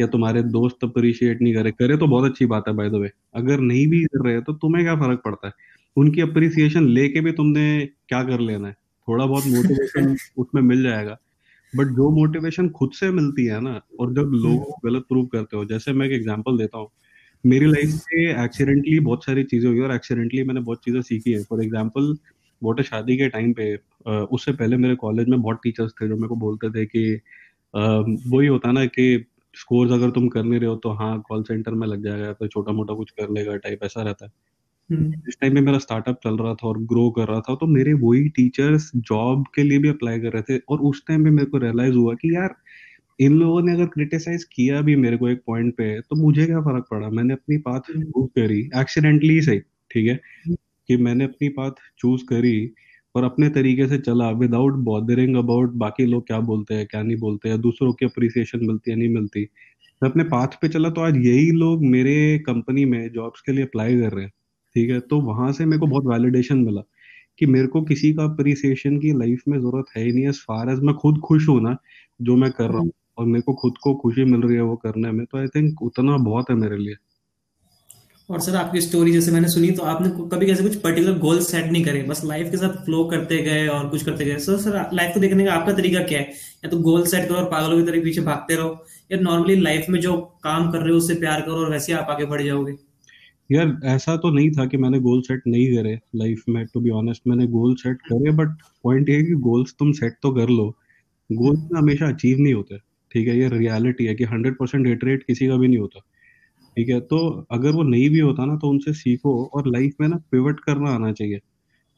या 0.00 0.06
तुम्हारे 0.06 0.42
दोस्त 0.42 0.84
अप्रिशिएट 0.84 1.42
नहीं 1.42 1.54
कर 1.54 1.62
रहे 1.62 1.72
करे 1.72 1.96
तो 1.96 2.06
बहुत 2.06 2.30
अच्छी 2.30 2.46
बात 2.46 2.68
है 2.68 2.74
बाय 2.74 2.90
द 2.90 2.94
वे 2.94 3.10
अगर 3.34 3.60
नहीं 3.60 3.86
भी 3.86 4.04
कर 4.04 4.24
रहे 4.24 4.40
तो 4.40 4.52
तुम्हें 4.52 4.84
क्या 4.84 4.96
फ़र्क 4.96 5.22
पड़ता 5.24 5.46
है? 5.46 5.52
उनकी 5.96 6.20
अप्रिसिएशन 6.20 6.86
लेके 6.88 7.20
भी 7.20 7.32
तुमने 7.32 7.86
क्या 8.08 8.22
कर 8.24 8.40
लेना 8.40 8.68
है? 8.68 8.74
थोड़ा 9.08 9.26
बहुत 9.26 9.44
मोटिवेशन 9.46 10.16
उसमें 10.38 10.62
मिल 10.62 10.82
जाएगा 10.82 11.18
बट 11.76 11.86
जो 11.86 12.10
मोटिवेशन 12.10 12.68
खुद 12.68 12.92
से 12.92 13.10
मिलती 13.10 13.44
है 13.44 13.60
ना 13.60 13.80
और 14.00 14.12
जब 14.12 14.30
लोगों 14.34 14.58
को 14.58 14.88
गलत 14.88 15.04
प्रूव 15.08 15.26
करते 15.26 15.56
हो 15.56 15.64
जैसे 15.64 15.92
मैं 15.92 16.06
एक 16.06 16.12
एग्जांपल 16.12 16.58
देता 16.58 16.78
हूँ 16.78 16.88
मेरी 17.44 17.66
लाइफ 17.66 18.04
में 18.14 18.44
एक्सीडेंटली 18.44 18.98
बहुत 19.00 19.24
सारी 19.24 19.42
चीज़ें 19.44 19.68
हुई 19.68 19.80
और 19.80 19.94
एक्सीडेंटली 19.94 20.42
मैंने 20.42 20.60
बहुत 20.60 20.84
चीज़ें 20.84 21.00
सीखी 21.02 21.32
है 21.32 21.42
फॉर 21.44 21.62
एग्ज़ाम्पल 21.64 22.14
वोट 22.62 22.80
शादी 22.82 23.16
के 23.16 23.28
टाइम 23.28 23.52
पे 23.52 23.74
उससे 24.06 24.52
पहले 24.52 24.76
मेरे 24.76 24.94
कॉलेज 24.96 25.28
में 25.28 25.40
बहुत 25.40 25.60
टीचर्स 25.62 25.92
थे 25.92 26.08
जो 26.08 26.16
मेरे 26.16 26.28
को 26.28 26.36
बोलते 26.36 26.70
थे 26.70 26.84
कि 26.86 27.04
वही 27.74 28.46
होता 28.46 28.72
ना 28.72 28.84
कि 28.88 29.24
स्कोर्स 29.54 29.92
अगर 29.92 30.10
तुम 30.10 30.28
कर 30.28 30.42
नहीं 30.42 30.60
रहे 30.60 30.68
हो 30.68 30.76
तो 30.76 30.90
हाँ 30.92 31.18
कॉल 31.28 31.42
सेंटर 31.42 31.72
में 31.72 31.86
लग 31.86 32.04
जाएगा 32.04 32.32
तो 32.32 32.46
छोटा 32.48 32.72
मोटा 32.72 32.94
कुछ 32.94 33.10
कर 33.10 33.30
लेगा 33.30 33.56
टाइप 33.58 33.84
ऐसा 33.84 34.02
रहता 34.02 34.24
है 34.24 34.32
हम्म। 34.90 35.10
जिस 35.16 35.40
टाइम 35.40 35.54
पे 35.54 35.60
मेरा 35.60 35.78
स्टार्टअप 35.78 36.20
चल 36.24 36.36
रहा 36.36 36.54
था 36.54 36.66
और 36.66 36.78
ग्रो 36.84 37.10
कर 37.10 37.28
रहा 37.28 37.40
था 37.40 37.54
तो 37.54 37.66
मेरे 37.68 37.92
वही 37.96 38.28
टीचर्स 38.28 38.90
जॉब 38.96 39.44
के 39.54 39.62
लिए 39.62 39.78
भी 39.78 39.88
अप्लाई 39.88 40.20
कर 40.20 40.32
रहे 40.32 40.42
थे 40.42 40.58
और 40.68 40.80
उस 40.82 41.02
टाइम 41.08 41.24
पे 41.24 41.30
मेरे 41.30 41.50
को 41.50 41.58
रियलाइज़ 41.58 41.94
हुआ 41.94 42.14
कि 42.14 42.34
यार 42.34 42.54
इन 43.20 43.34
लोगों 43.34 43.62
ने 43.62 43.72
अगर 43.72 43.86
क्रिटिसाइज 43.88 44.44
किया 44.46 44.80
भी 44.82 44.94
मेरे 44.96 45.16
को 45.16 45.28
एक 45.28 45.42
पॉइंट 45.46 45.74
पे 45.76 46.00
तो 46.02 46.16
मुझे 46.16 46.46
क्या 46.46 46.60
फ़र्क 46.62 46.86
पड़ा? 46.90 47.08
मैंने 47.10 47.32
अपनी 47.34 47.56
पाथ 47.60 47.80
चूज़ 47.92 48.28
करी 48.36 48.60
एक्सीडेंटली 48.76 49.40
सही 49.42 49.58
ठीक 49.90 50.08
है? 50.08 50.18
कि 50.88 50.96
मैंने 50.98 51.24
अपनी 51.24 51.48
पाथ 51.50 51.72
चूज़ 51.98 52.24
करी 52.26 52.70
और 53.14 53.24
अपने 53.24 53.48
तरीके 53.50 53.86
से 53.88 53.98
चला 54.00 54.30
विदाउट 54.36 54.74
बॉदरिंग 54.84 55.36
अबाउट 55.36 55.72
बाकी 55.78 56.06
लोग 56.06 56.26
क्या 56.26 56.40
बोलते 56.42 56.74
हैं 56.74 56.86
क्या 56.88 57.02
नहीं 57.02 57.16
बोलते 57.18 57.48
हैं 57.48 57.60
दूसरों 57.62 57.92
की 57.94 58.06
अप्रिसिएशन 58.06 58.66
मिलती 58.66 58.90
है 58.90 58.96
नहीं 58.98 59.08
मिलती। 59.10 59.42
मैं 60.02 60.10
अपने 60.10 60.24
पाथ 60.26 60.56
पे 60.62 60.68
चला 60.70 60.90
तो 60.90 61.00
आज 61.02 61.16
यही 61.18 61.50
लोग 61.54 61.84
मेरे 61.88 62.16
कंपनी 62.46 62.84
में 62.86 63.10
जॉब्स 63.12 63.40
के 63.42 63.52
लिए 63.52 63.64
अप्लाई 63.64 64.00
कर 64.00 64.12
रहे 64.12 64.24
हैं 64.24 64.32
ठीक 64.76 64.90
है? 64.90 65.00
तो 65.00 65.20
वहाँ 65.22 65.52
से 65.54 65.66
मेरे 65.66 65.80
को 65.80 65.86
बहुत 65.88 66.06
वैलिडेशन 66.08 66.58
मिला 66.60 66.82
कि 67.38 67.46
मेरे 67.48 67.66
को 67.68 67.82
किसी 67.84 68.12
का 68.14 68.24
अप्रिसिएशन 68.26 68.98
की 69.00 69.12
लाइफ 69.18 69.42
में 69.48 69.58
ज़रूरत 69.60 69.86
है 69.96 70.04
ही 70.04 70.12
नहीं 70.12 70.28
एज 70.28 70.40
फार 70.42 70.70
एज 70.70 70.80
मैं 70.84 70.94
खुद 70.96 71.20
खुश 71.24 71.48
हूँ 71.48 71.60
ना 71.62 71.76
जो 72.20 72.36
मैं 72.36 72.50
कर 72.52 72.70
रहा 72.70 72.80
हूँ। 72.80 72.92
और 73.20 73.26
मेरे 73.26 73.42
को 73.42 73.54
खुद 73.54 73.78
को 73.82 73.94
खुशी 73.94 74.24
मिल 74.24 74.40
रही 74.40 74.56
है 74.56 74.62
वो 74.62 74.76
करने 74.76 75.10
में 75.12 75.24
तो 75.26 75.38
आई 75.38 75.46
थिंक 75.46 75.82
उतना 75.82 76.16
बहुत 76.24 76.50
है 76.50 76.56
मेरे 76.56 76.76
लिए। 76.78 76.94
और 78.28 78.40
सर 78.40 78.56
आपकी 78.56 78.80
स्टोरी 78.80 79.12
जैसे 79.12 79.32
मैंने 79.32 79.48
सुनी 79.48 79.70
तो 79.70 79.82
आपने 79.82 80.08
कभी 80.28 80.46
कैसे 80.46 80.62
कुछ 80.62 80.74
पर्टिकुलर 80.76 81.18
गोल 81.18 81.40
सेट 81.40 81.70
नहीं 81.72 81.84
करे? 81.84 82.02
बस 82.02 82.24
लाइफ 82.24 82.50
के 82.50 82.56
साथ 82.56 82.84
फ्लो 82.84 83.04
करते 83.04 83.42
गए 83.42 83.66
और 83.68 83.88
कुछ 83.88 84.04
करते 84.04 84.24
गए। 84.24 84.36
सर 84.38 84.56
सर 84.56 84.90
लाइफ 84.94 85.14
को 85.14 85.20
देखने 85.20 85.44
का 85.44 85.52
आपका 85.52 85.72
तरीका 85.72 86.02
क्या 86.02 86.18
है? 86.18 86.24
या 86.64 86.70
तो 86.70 86.78
गोल 86.80 87.06
सेट 87.06 87.28
करो 87.28 87.38
और 87.38 87.50
पागलों 87.50 87.78
की 87.78 87.90
तरह 87.90 88.02
पीछे 88.02 88.20
भागते 88.20 88.54
रहो 88.54 88.84
या 89.12 89.18
नॉर्मली 89.20 89.56
लाइफ 89.60 89.86
में 89.90 90.00
जो 90.00 90.16
काम 90.44 90.70
कर 90.70 90.78
रहे 90.78 90.90
हो 90.90 90.96
उससे 90.96 91.14
प्यार 91.14 91.40
करो 91.40 91.54
और 91.54 91.70
वैसे 91.70 91.92
आप 91.92 92.10
आगे 92.10 92.24
बढ़ 92.24 92.42
जाओगे? 92.42 92.74
यार 93.50 93.80
ऐसा 93.86 94.16
तो 94.16 94.30
नहीं 94.30 94.50
था 94.50 94.66
कि 94.66 94.76
मैंने 94.76 94.98
गोल 95.00 95.20
सेट 95.20 95.42
नहीं 95.46 95.66
करे 95.76 95.98
लाइफ 96.16 96.44
में 96.48 96.64
टू 96.66 96.80
बी 96.80 96.90
ऑनेस्ट 96.90 97.22
मैंने 97.26 97.46
गोल 97.48 97.74
सेट 97.74 97.96
करे 98.02 98.32
बट 98.34 98.62
पॉइंट 98.84 99.08
ये 99.08 99.16
है 99.16 99.22
कि 99.22 99.34
गोल्स 99.48 99.74
तुम 99.78 99.92
सेट 99.92 100.16
तो 100.22 100.32
कर 100.32 100.48
लो। 100.48 100.68
गोल्स 101.30 101.68
हमेशा 101.76 102.08
अचीव 102.08 102.38
नहीं 102.38 102.54
होते। 102.54 102.76
ठीक 103.12 103.28
है, 103.28 103.36
ये 103.38 103.48
रियलिटी 103.50 104.06
है 104.06 104.14
कि 104.14 104.24
हंड्रेड 104.26 104.56
परसेंट 104.56 104.86
हिट 104.86 105.04
रेट 105.04 105.22
किसी 105.24 105.48
का 105.48 105.56
भी 105.56 105.68
नहीं 105.68 105.78
होता। 105.78 106.00
ठीक 106.76 106.88
है 106.88 107.00
तो 107.02 107.18
अगर 107.52 107.70
वो 107.72 107.82
नहीं 107.84 108.08
भी 108.10 108.18
होता 108.20 108.44
ना 108.46 108.56
तो 108.56 108.68
उनसे 108.70 108.92
सीखो 108.94 109.32
और 109.46 109.68
लाइफ 109.68 109.94
में 110.00 110.08
ना 110.08 110.16
पिवट 110.32 110.60
करना 110.60 110.90
आना 110.90 111.12
चाहिए। 111.12 111.38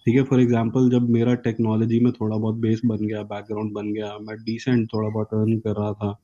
ठीक 0.06 0.14
है 0.16 0.22
फॉर 0.24 0.40
एग्ज़ाम्पल 0.40 0.90
जब 0.90 1.08
मेरा 1.10 1.34
टेक्नोलॉजी 1.42 2.00
में 2.00 2.12
थोड़ा 2.12 2.36
बहुत 2.36 2.56
बेस 2.58 2.80
बन 2.84 3.06
गया 3.06 3.22
बैकग्राउंड 3.24 3.72
बन 3.72 3.92
गया, 3.92 4.16
मैं 4.20 4.36
डिसेंट 4.38 4.86
थोड़ा 4.94 5.08
बहुत 5.08 5.34
अर्न 5.34 5.58
कर 5.58 5.76
रहा 5.76 5.92
था 5.94 6.18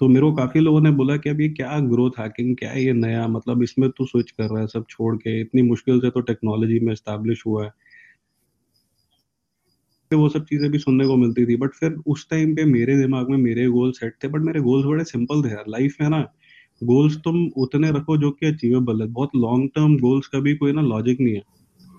तो 0.00 0.08
मेरे 0.08 0.20
को 0.20 0.32
काफ़ी 0.34 0.60
लोगों 0.60 0.80
ने 0.80 0.90
बोला 0.92 1.16
कि 1.16 1.30
अब 1.30 1.40
ये 1.40 1.48
क्या 1.50 1.78
ग्रोथ 1.80 2.18
हैकिंग 2.18 2.56
क्या 2.56 2.70
है 2.70 2.84
ये 2.84 2.92
नया 2.94 3.26
मतलब 3.28 3.62
इसमें 3.62 3.88
तू 3.90 4.04
स्विच 4.06 4.30
कर 4.30 4.44
रहा 4.44 4.60
है 4.60 4.66
सब 4.68 4.84
छोड़ 4.90 5.14
के, 5.16 5.40
इतनी 5.40 5.62
मुश्किल 5.62 6.00
से 6.00 6.10
तो 6.10 6.20
टेक्नोलॉजी 6.22 6.78
में 6.80 6.94
स्टैब्लिश 6.94 7.42
हुआ 7.46 7.64
है। 7.64 7.70
वो 10.16 10.28
सब 10.28 10.44
चीज़ें 10.46 10.70
भी 10.70 10.78
सुनने 10.78 11.06
को 11.06 11.16
मिलती 11.16 11.46
थी। 11.46 11.56
बट 11.56 11.74
फिर 11.74 11.96
उस 12.08 12.26
टाइम 12.30 12.54
पे 12.56 12.64
मेरे 12.66 12.96
दिमाग 12.98 13.30
में 13.30 13.36
मेरे 13.38 13.66
गोल 13.68 13.92
सेट 13.92 14.14
थे। 14.24 14.28
बट 14.28 14.40
मेरे 14.42 14.60
गोल्स 14.60 14.86
बड़े 14.86 15.04
सिंपल 15.06 15.42
थे 15.44 15.50
यार। 15.52 15.64
लाइफ 15.68 15.96
में 16.00 16.08
ना 16.10 16.20
गोल्स 16.82 17.16
तुम 17.24 17.44
उतने 17.58 17.90
रखो 17.92 18.16
जो 18.18 18.30
कि 18.32 18.46
अचीवेबल 18.46 19.00
है। 19.02 19.08
बहुत 19.10 19.30
लॉन्ग 19.36 19.68
टर्म 19.74 19.96
गोल्स 20.00 20.26
का 20.28 20.40
भी 20.40 20.54
कोई 20.56 20.72
ना 20.72 20.82
लॉजिक 20.82 21.20
नहीं 21.20 21.34
है। 21.34 21.42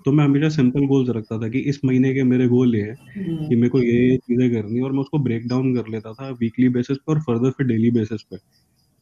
तो 0.05 0.11
मैं 0.11 0.25
हमेशा 0.25 0.49
सिंपल 0.51 0.85
गोल्स 0.87 1.09
रखता 1.17 1.37
था 1.41 1.49
कि 1.49 1.59
इस 1.71 1.79
महीने 1.85 2.13
के 2.13 2.23
मेरे 2.25 2.47
गोल 2.47 2.75
ये 2.75 2.81
है 2.83 2.95
कि 3.41 3.55
मेरे 3.55 3.69
को 3.69 3.81
ये 3.81 4.17
चीज़ें 4.19 4.49
करनी 4.53 4.77
है। 4.77 4.83
और 4.83 4.91
मैं 4.93 4.99
उसको 5.01 5.19
ब्रेक 5.21 5.47
डाउन 5.47 5.75
कर 5.75 5.89
लेता 5.91 6.13
था 6.13 6.29
वीकली 6.41 6.69
बेसिस 6.71 6.97
पे 6.97 7.13
और 7.13 7.21
फर्दर 7.23 7.51
फिर 7.51 7.67
डेली 7.67 7.91
बेसिस 7.91 8.23
पे। 8.31 8.37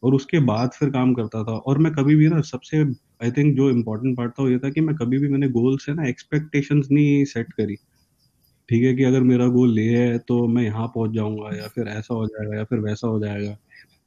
और 0.02 0.14
उसके 0.14 0.40
बाद 0.46 0.70
फिर 0.78 0.90
काम 0.90 1.12
करता 1.14 1.42
था। 1.44 1.52
और 1.58 1.78
मैं 1.78 1.92
कभी 1.94 2.14
भी 2.16 2.28
ना 2.28 2.40
सबसे 2.44 2.78
आई 3.24 3.30
थिंक 3.32 3.56
जो 3.56 3.70
इम्पोर्टेंट 3.70 4.16
पार्ट 4.16 4.32
था 4.32 4.42
वो 4.42 4.50
ये 4.50 4.58
था 4.58 4.70
कि 4.70 4.80
मैं 4.80 4.94
कभी 4.96 5.18
भी 5.18 5.28
मैंने 5.28 5.48
गोल्स 5.50 5.88
है 5.88 5.94
ना 5.94 6.08
एक्सपेक्टेशंस 6.08 6.88
नहीं 6.92 7.24
सेट 7.26 7.52
करी। 7.54 7.76
ठीक 8.70 8.84
है 8.84 8.94
कि 8.94 9.04
अगर 9.04 9.20
मेरा 9.20 9.46
गोल 9.46 9.78
ये 9.78 9.98
है 9.98 10.18
तो 10.18 10.46
मैं 10.46 10.62
यहाँ 10.62 10.86
पहुँच 10.86 11.10
जाऊँगा 11.10 11.56
या 11.56 11.68
फिर 11.68 11.88
ऐसा 11.88 12.14
हो 12.14 12.26
जाएगा 12.26 12.56
या 12.56 12.64
फिर 12.64 12.78
वैसा 12.78 13.08
हो 13.08 13.20
जाएगा। 13.20 13.56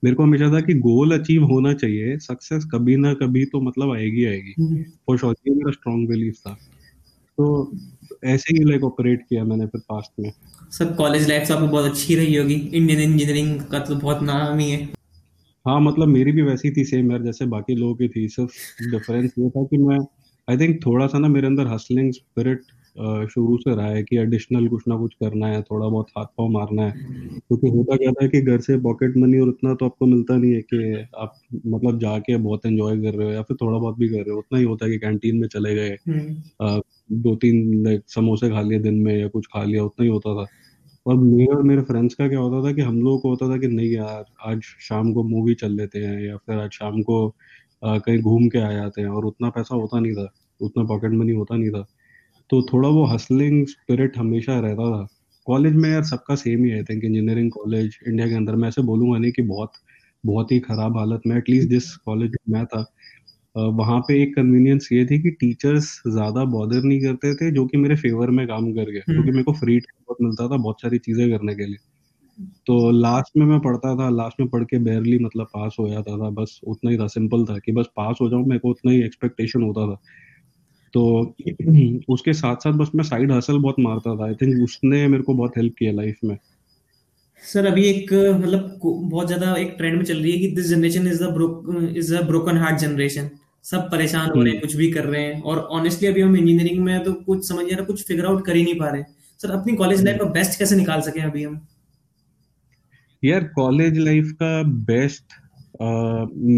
मेरे 0.03 0.15
को 0.15 0.23
हमेशा 0.23 0.53
था 0.53 0.59
कि 0.59 0.73
गोल 0.73 1.19
अचीव 1.19 1.43
होना 1.43 1.73
चाहिए 1.73 2.17
सक्सेस 2.17 2.65
कभी 2.65 2.97
ना 2.97 3.13
कभी 3.13 3.45
तो 3.45 3.61
मतलब 3.61 3.93
आएगी 3.93 4.25
आएगी। 4.25 4.51
और 4.51 4.65
हम्म। 4.65 5.17
शौकी 5.17 5.51
मेरा 5.51 5.71
स्ट्रॉन्ग 5.71 6.09
बिलीफ 6.09 6.35
था। 6.35 6.53
तो 7.37 7.71
ऐसे 8.23 8.57
ही 8.57 8.63
लाइक 8.63 8.83
ऑपरेट 8.83 9.21
किया 9.29 9.43
मैंने 9.43 9.65
फिर 9.65 9.81
पास्ट 9.81 10.11
में। 10.19 10.31
सर 10.71 10.93
कॉलेज 10.93 11.29
लाइफ 11.29 11.47
तो 11.47 11.55
आपकी 11.55 11.67
बहुत 11.67 11.85
अच्छी 11.85 12.15
रही 12.15 12.35
होगी। 12.35 12.53
इंडियन 12.53 12.99
इंजीनियरिंग 13.01 13.61
का 13.61 13.79
तो 13.79 13.95
बहुत 13.95 14.21
नाम 14.21 14.59
ही 14.59 14.71
है। 14.71 14.83
हाँ 15.67 15.81
मतलब 15.81 16.07
मेरी 16.07 16.31
भी 16.31 16.41
वैसी 16.41 16.71
थी 16.71 16.83
सेम 16.83 17.11
यार 17.11 17.21
जैसे 17.21 17.45
बाकी 17.45 17.75
लोगों 17.75 17.95
की 17.95 18.07
थी। 18.07 18.27
सिर्फ़ 18.27 18.51
डिफरेंस 18.91 19.33
ये 19.39 19.49
था 19.49 19.63
कि 19.63 19.77
मैं 19.77 19.99
आई 20.49 20.57
थिंक 20.57 20.85
थोड़ा 20.85 21.07
सा 21.07 21.19
ना 21.19 21.27
मेरे 21.27 21.47
अंदर 21.47 21.67
हसलिंग 21.67 22.13
स्पिरिट 22.13 22.61
शुरू 23.27 23.57
से 23.59 23.75
रहा 23.75 23.87
है 23.87 24.03
कि 24.03 24.17
एडिशनल 24.17 24.67
कुछ 24.69 24.83
ना 24.87 24.97
कुछ 24.97 25.13
करना 25.15 25.47
है 25.47 25.61
थोड़ा 25.61 25.87
बहुत 25.87 26.07
हाथ 26.17 26.25
पाँव 26.37 26.49
मारना 26.51 26.83
है। 26.83 26.91
क्योंकि 26.91 27.69
होता 27.69 27.95
क्या 27.97 28.11
था 28.13 28.27
कि 28.27 28.41
घर 28.43 28.59
से 28.61 28.77
पॉकेट 28.81 29.17
मनी 29.17 29.39
और 29.39 29.49
उतना 29.49 29.73
तो 29.75 29.85
आपको 29.85 30.05
मिलता 30.05 30.37
नहीं 30.37 30.53
है 30.53 30.61
कि 30.63 31.05
आप 31.17 31.35
मतलब 31.67 31.99
जाके 31.99 32.37
बहुत 32.39 32.65
एंजॉय 32.65 32.97
कर 33.01 33.15
रहे 33.15 33.27
हो 33.27 33.33
या 33.33 33.41
फिर 33.43 33.57
थोड़ा 33.61 33.77
बहुत 33.77 33.97
भी 33.99 34.09
कर 34.09 34.17
रहे 34.17 34.31
हो 34.31 34.39
उतना 34.39 34.59
ही 34.59 34.65
होता 34.65 34.85
है 34.85 34.91
कि 34.91 34.97
कैंटीन 34.99 35.39
में 35.39 35.47
चले 35.49 35.75
गए। 35.75 35.97
दो 36.61 37.35
तीन 37.37 37.83
लाइक 37.85 38.03
समोसे 38.09 38.49
खा 38.49 38.61
लिए 38.61 38.79
दिन 38.79 38.95
में 38.99 39.13
या 39.17 39.27
कुछ 39.29 39.47
खा 39.47 39.63
लिया 39.63 39.83
उतना 39.83 40.03
ही 40.05 40.09
होता 40.11 40.35
था। 40.37 40.47
और 41.05 41.15
मेरे 41.17 41.45
और 41.55 41.63
मेरे 41.63 41.81
फ्रेंड्स 41.83 42.15
का 42.15 42.27
क्या 42.29 42.39
होता 42.39 42.67
था 42.67 42.73
कि 42.75 42.81
हम 42.81 43.01
लोगों 43.01 43.19
को 43.19 43.29
होता 43.29 43.49
था 43.49 43.57
कि 43.59 43.67
नहीं 43.67 43.89
यार 43.91 44.25
आज 44.47 44.61
शाम 44.81 45.13
को 45.13 45.23
मूवी 45.23 45.53
चल 45.55 45.71
लेते 45.73 45.99
हैं 45.99 46.19
या 46.21 46.37
फिर 46.37 46.59
आज 46.59 46.71
शाम 46.73 47.01
को 47.03 47.19
कहीं 47.85 48.19
घूम 48.21 48.47
के 48.49 48.59
आ 48.59 48.71
जाते 48.73 49.01
हैं 49.01 49.09
और 49.09 49.25
उतना 49.25 49.49
पैसा 49.51 49.75
होता 49.75 49.99
नहीं 49.99 50.13
था 50.15 50.29
उतना 50.59 50.83
पॉकेट 50.85 51.11
मनी 51.13 51.33
होता 51.33 51.55
नहीं 51.57 51.69
था। 51.71 51.85
तो 52.53 52.61
थोड़ा 52.63 52.89
वो 52.89 53.05
हसलिंग 53.05 53.65
स्पिरिट 53.67 54.17
हमेशा 54.17 54.59
रहता 54.59 54.89
था। 54.91 55.07
कॉलेज 55.47 55.75
में 55.75 55.89
यार 55.89 56.03
सबका 56.03 56.35
same 56.35 56.63
he 56.65 56.71
I 56.71 56.83
think 56.83 57.03
engineering 57.03 57.49
college 57.51 57.97
India 58.07 58.27
के 58.27 58.35
अंदर। 58.35 58.55
मैं 58.55 58.67
ऐसे 58.67 58.81
बोलूँगा 58.81 59.17
नहीं 59.17 59.31
कि 59.31 59.41
बहुत 59.41 59.71
बहुत 60.25 60.51
ही 60.51 60.59
खराब 60.59 60.97
हालत 60.97 61.21
में 61.27 61.35
एटलीस्ट 61.37 61.69
जिस 61.69 61.95
कॉलेज 61.95 62.35
में 62.49 62.59
मैं 62.59 62.65
था। 62.65 62.85
वहाँ 63.55 63.99
पे 63.99 64.21
एक 64.23 64.35
कन्वीनियंस 64.35 64.89
ये 64.91 65.05
थी 65.05 65.19
कि 65.21 65.31
टीचर्स 65.31 65.91
ज़्यादा 66.07 66.43
बॉदर 66.43 66.83
नहीं 66.83 67.01
करते 67.01 67.33
थे 67.35 67.51
जो 67.51 67.65
कि 67.65 67.77
मेरे 67.77 67.95
फेवर 67.95 68.29
में 68.29 68.47
काम 68.47 68.71
कर 68.73 68.91
गया 68.91 69.01
क्योंकि 69.01 69.21
हम्म। 69.21 69.31
मेरे 69.31 69.43
को 69.43 69.53
फ्री 69.53 69.79
टाइम 69.79 70.03
बहुत 70.07 70.17
मिलता 70.21 70.47
था 70.47 70.57
बहुत 70.57 70.81
सारी 70.81 70.97
चीज़ें 70.97 71.29
करने 71.31 71.55
के 71.55 71.65
लिए। 71.65 71.77
तो 72.67 72.91
लास्ट 72.91 73.37
में 73.37 73.45
मैं 73.45 73.59
पढ़ता 73.59 73.95
था 73.95 74.09
लास्ट 74.09 74.39
में 74.39 74.49
पढ़ 74.49 74.63
के 74.63 74.77
बेरली 74.79 75.19
मतलब 75.19 75.47
पास 75.53 75.75
हो 75.79 75.89
जाता 75.89 76.17
था। 76.17 76.29
बस 76.29 76.59
उतना 76.67 76.91
ही 76.91 76.97
था 76.97 77.07
सिंपल 77.07 77.45
था 77.45 77.57
कि 77.57 77.71
बस 77.71 77.85
पास 77.95 78.17
हो 78.21 78.29
जाऊँ 78.29 78.45
मेरे 78.45 78.59
को 78.59 78.69
उतना 78.69 78.91
ही 78.91 79.03
एक्सपेक्टेशन 79.03 79.63
होता 79.63 79.87
था। 79.87 80.01
तो 80.93 81.01
उसके 82.09 82.33
साथ 82.33 82.55
साथ 82.63 82.73
बस 82.79 82.91
मैं 82.95 83.03
साइड 83.03 83.31
हसल 83.31 83.57
बहुत 83.59 83.75
मारता 83.79 84.15
था 84.17 84.25
आई 84.25 84.33
थिंक 84.41 84.63
उसने 84.63 85.07
मेरे 85.07 85.23
को 85.23 85.33
बहुत 85.33 85.57
हेल्प 85.57 85.75
किया 85.79 85.91
लाइफ 85.93 86.17
में। 86.23 86.37
सर 87.43 87.65
अभी 87.65 87.85
एक 87.85 88.13
मतलब 88.13 88.79
बहुत 88.83 89.27
ज़्यादा 89.27 89.55
एक 89.57 89.73
ट्रेंड 89.77 89.97
में 89.97 90.03
चल 90.05 90.17
रही 90.17 90.31
है 90.31 90.39
कि 90.39 90.47
this 90.55 90.67
generation 90.67 91.07
is 91.07 91.23
the 91.23 91.93
is 91.97 92.13
a 92.15 92.21
broken 92.27 92.57
heart 92.57 92.77
generation 92.79 93.29
सब 93.65 93.89
परेशान 93.91 94.29
हो 94.29 94.35
रहे 94.35 94.43
हैं 94.43 94.51
हम्म। 94.51 94.61
कुछ 94.61 94.75
भी 94.75 94.91
कर 94.91 95.05
रहे 95.05 95.21
हैं 95.23 95.41
और 95.41 95.59
ऑनेस्टली 95.77 96.07
अभी 96.07 96.21
हम 96.21 96.35
इंजीनियरिंग 96.37 96.83
में 96.85 97.03
तो 97.03 97.13
कुछ 97.27 97.47
समझ 97.47 97.63
नहीं 97.63 97.75
रहा 97.75 97.85
कुछ 97.85 98.03
फिगर 98.07 98.25
आउट 98.25 98.45
कर 98.45 98.55
ही 98.55 98.63
नहीं 98.63 98.79
पा 98.79 98.89
रहे। 98.89 99.03
सर 99.39 99.51
अपनी 99.51 99.75
कॉलेज 99.75 100.03
लाइफ 100.03 100.19
का 100.19 100.25
बेस्ट 100.31 100.59
कैसे 100.59 100.75
निकाल 100.75 101.01
सके 101.01 101.21
अभी 101.21 101.43
हम? 101.43 101.59
यार 103.23 103.43
कॉलेज 103.55 103.97
लाइफ 103.99 104.31
का 104.41 104.61
बेस्ट 104.87 105.41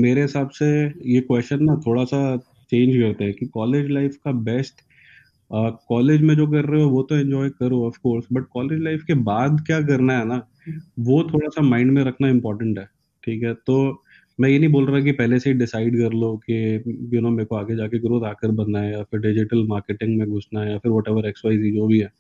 मेरे 0.04 0.22
हिसाब 0.22 0.50
से 0.51 0.68
ये 1.13 1.20
क्वेश्चन 1.22 1.63
ना 1.63 1.75
थोड़ा 1.86 2.04
सा 2.06 2.22
चेंज 2.69 2.98
करते 2.98 3.24
हैं 3.24 3.34
कि 3.34 3.45
कॉलेज 3.45 3.89
लाइफ 3.89 4.15
का 4.15 4.31
बेस्ट 4.31 4.74
कॉलेज 5.88 6.22
में 6.22 6.36
जो 6.36 6.48
कर 6.48 6.65
रहे 6.65 6.84
हो 6.84 6.89
वो 6.89 7.03
तो 7.03 7.15
एंजॉय 7.15 7.50
करो 7.50 7.88
of 7.88 7.98
course 8.03 8.25
but 8.34 8.43
college 8.53 8.81
life 8.81 9.03
के 9.03 9.13
बाद 9.13 9.63
क्या 9.67 9.81
करना 9.81 10.19
है 10.19 10.27
ना 10.27 10.48
वो 11.00 11.24
थोड़ा 11.24 11.50
सा 11.50 11.62
माइंड 11.62 11.91
में 11.91 12.03
रखना 12.03 12.29
इम्पोर्टेंट 12.29 12.79
है 12.79 12.86
ठीक 13.25 13.43
है? 13.43 13.53
तो 13.53 14.03
मैं 14.39 14.50
ये 14.50 14.60
नहीं 14.60 14.69
बोल 14.69 14.86
रहा 14.86 15.01
कि 15.01 15.12
पहले 15.12 15.39
से 15.39 15.50
ही 15.50 15.55
डिसाइड 15.60 15.98
कर 15.98 16.13
लो 16.13 16.38
कि 16.38 16.84
यू 17.13 17.22
नो 17.22 17.29
मेरे 17.29 17.45
को 17.45 17.55
आगे 17.55 17.75
जाके 17.75 18.00
ग्रोथ 18.00 18.24
आकर 18.24 18.51
बनना 18.51 18.79
है 18.79 18.91
या 18.91 19.03
फिर 19.03 19.19
डिजिटल 19.19 19.67
मार्केटिंग 19.67 20.17
में 20.17 20.27
घुसना 20.27 20.62
है 20.62 20.72
या 20.72 20.77
फिर 20.77 20.91
what 20.91 21.03
ever 21.10 21.25
X 21.25 21.41
Y 21.45 21.57
Z 21.57 21.88
भी 21.88 22.00
है। 22.00 22.12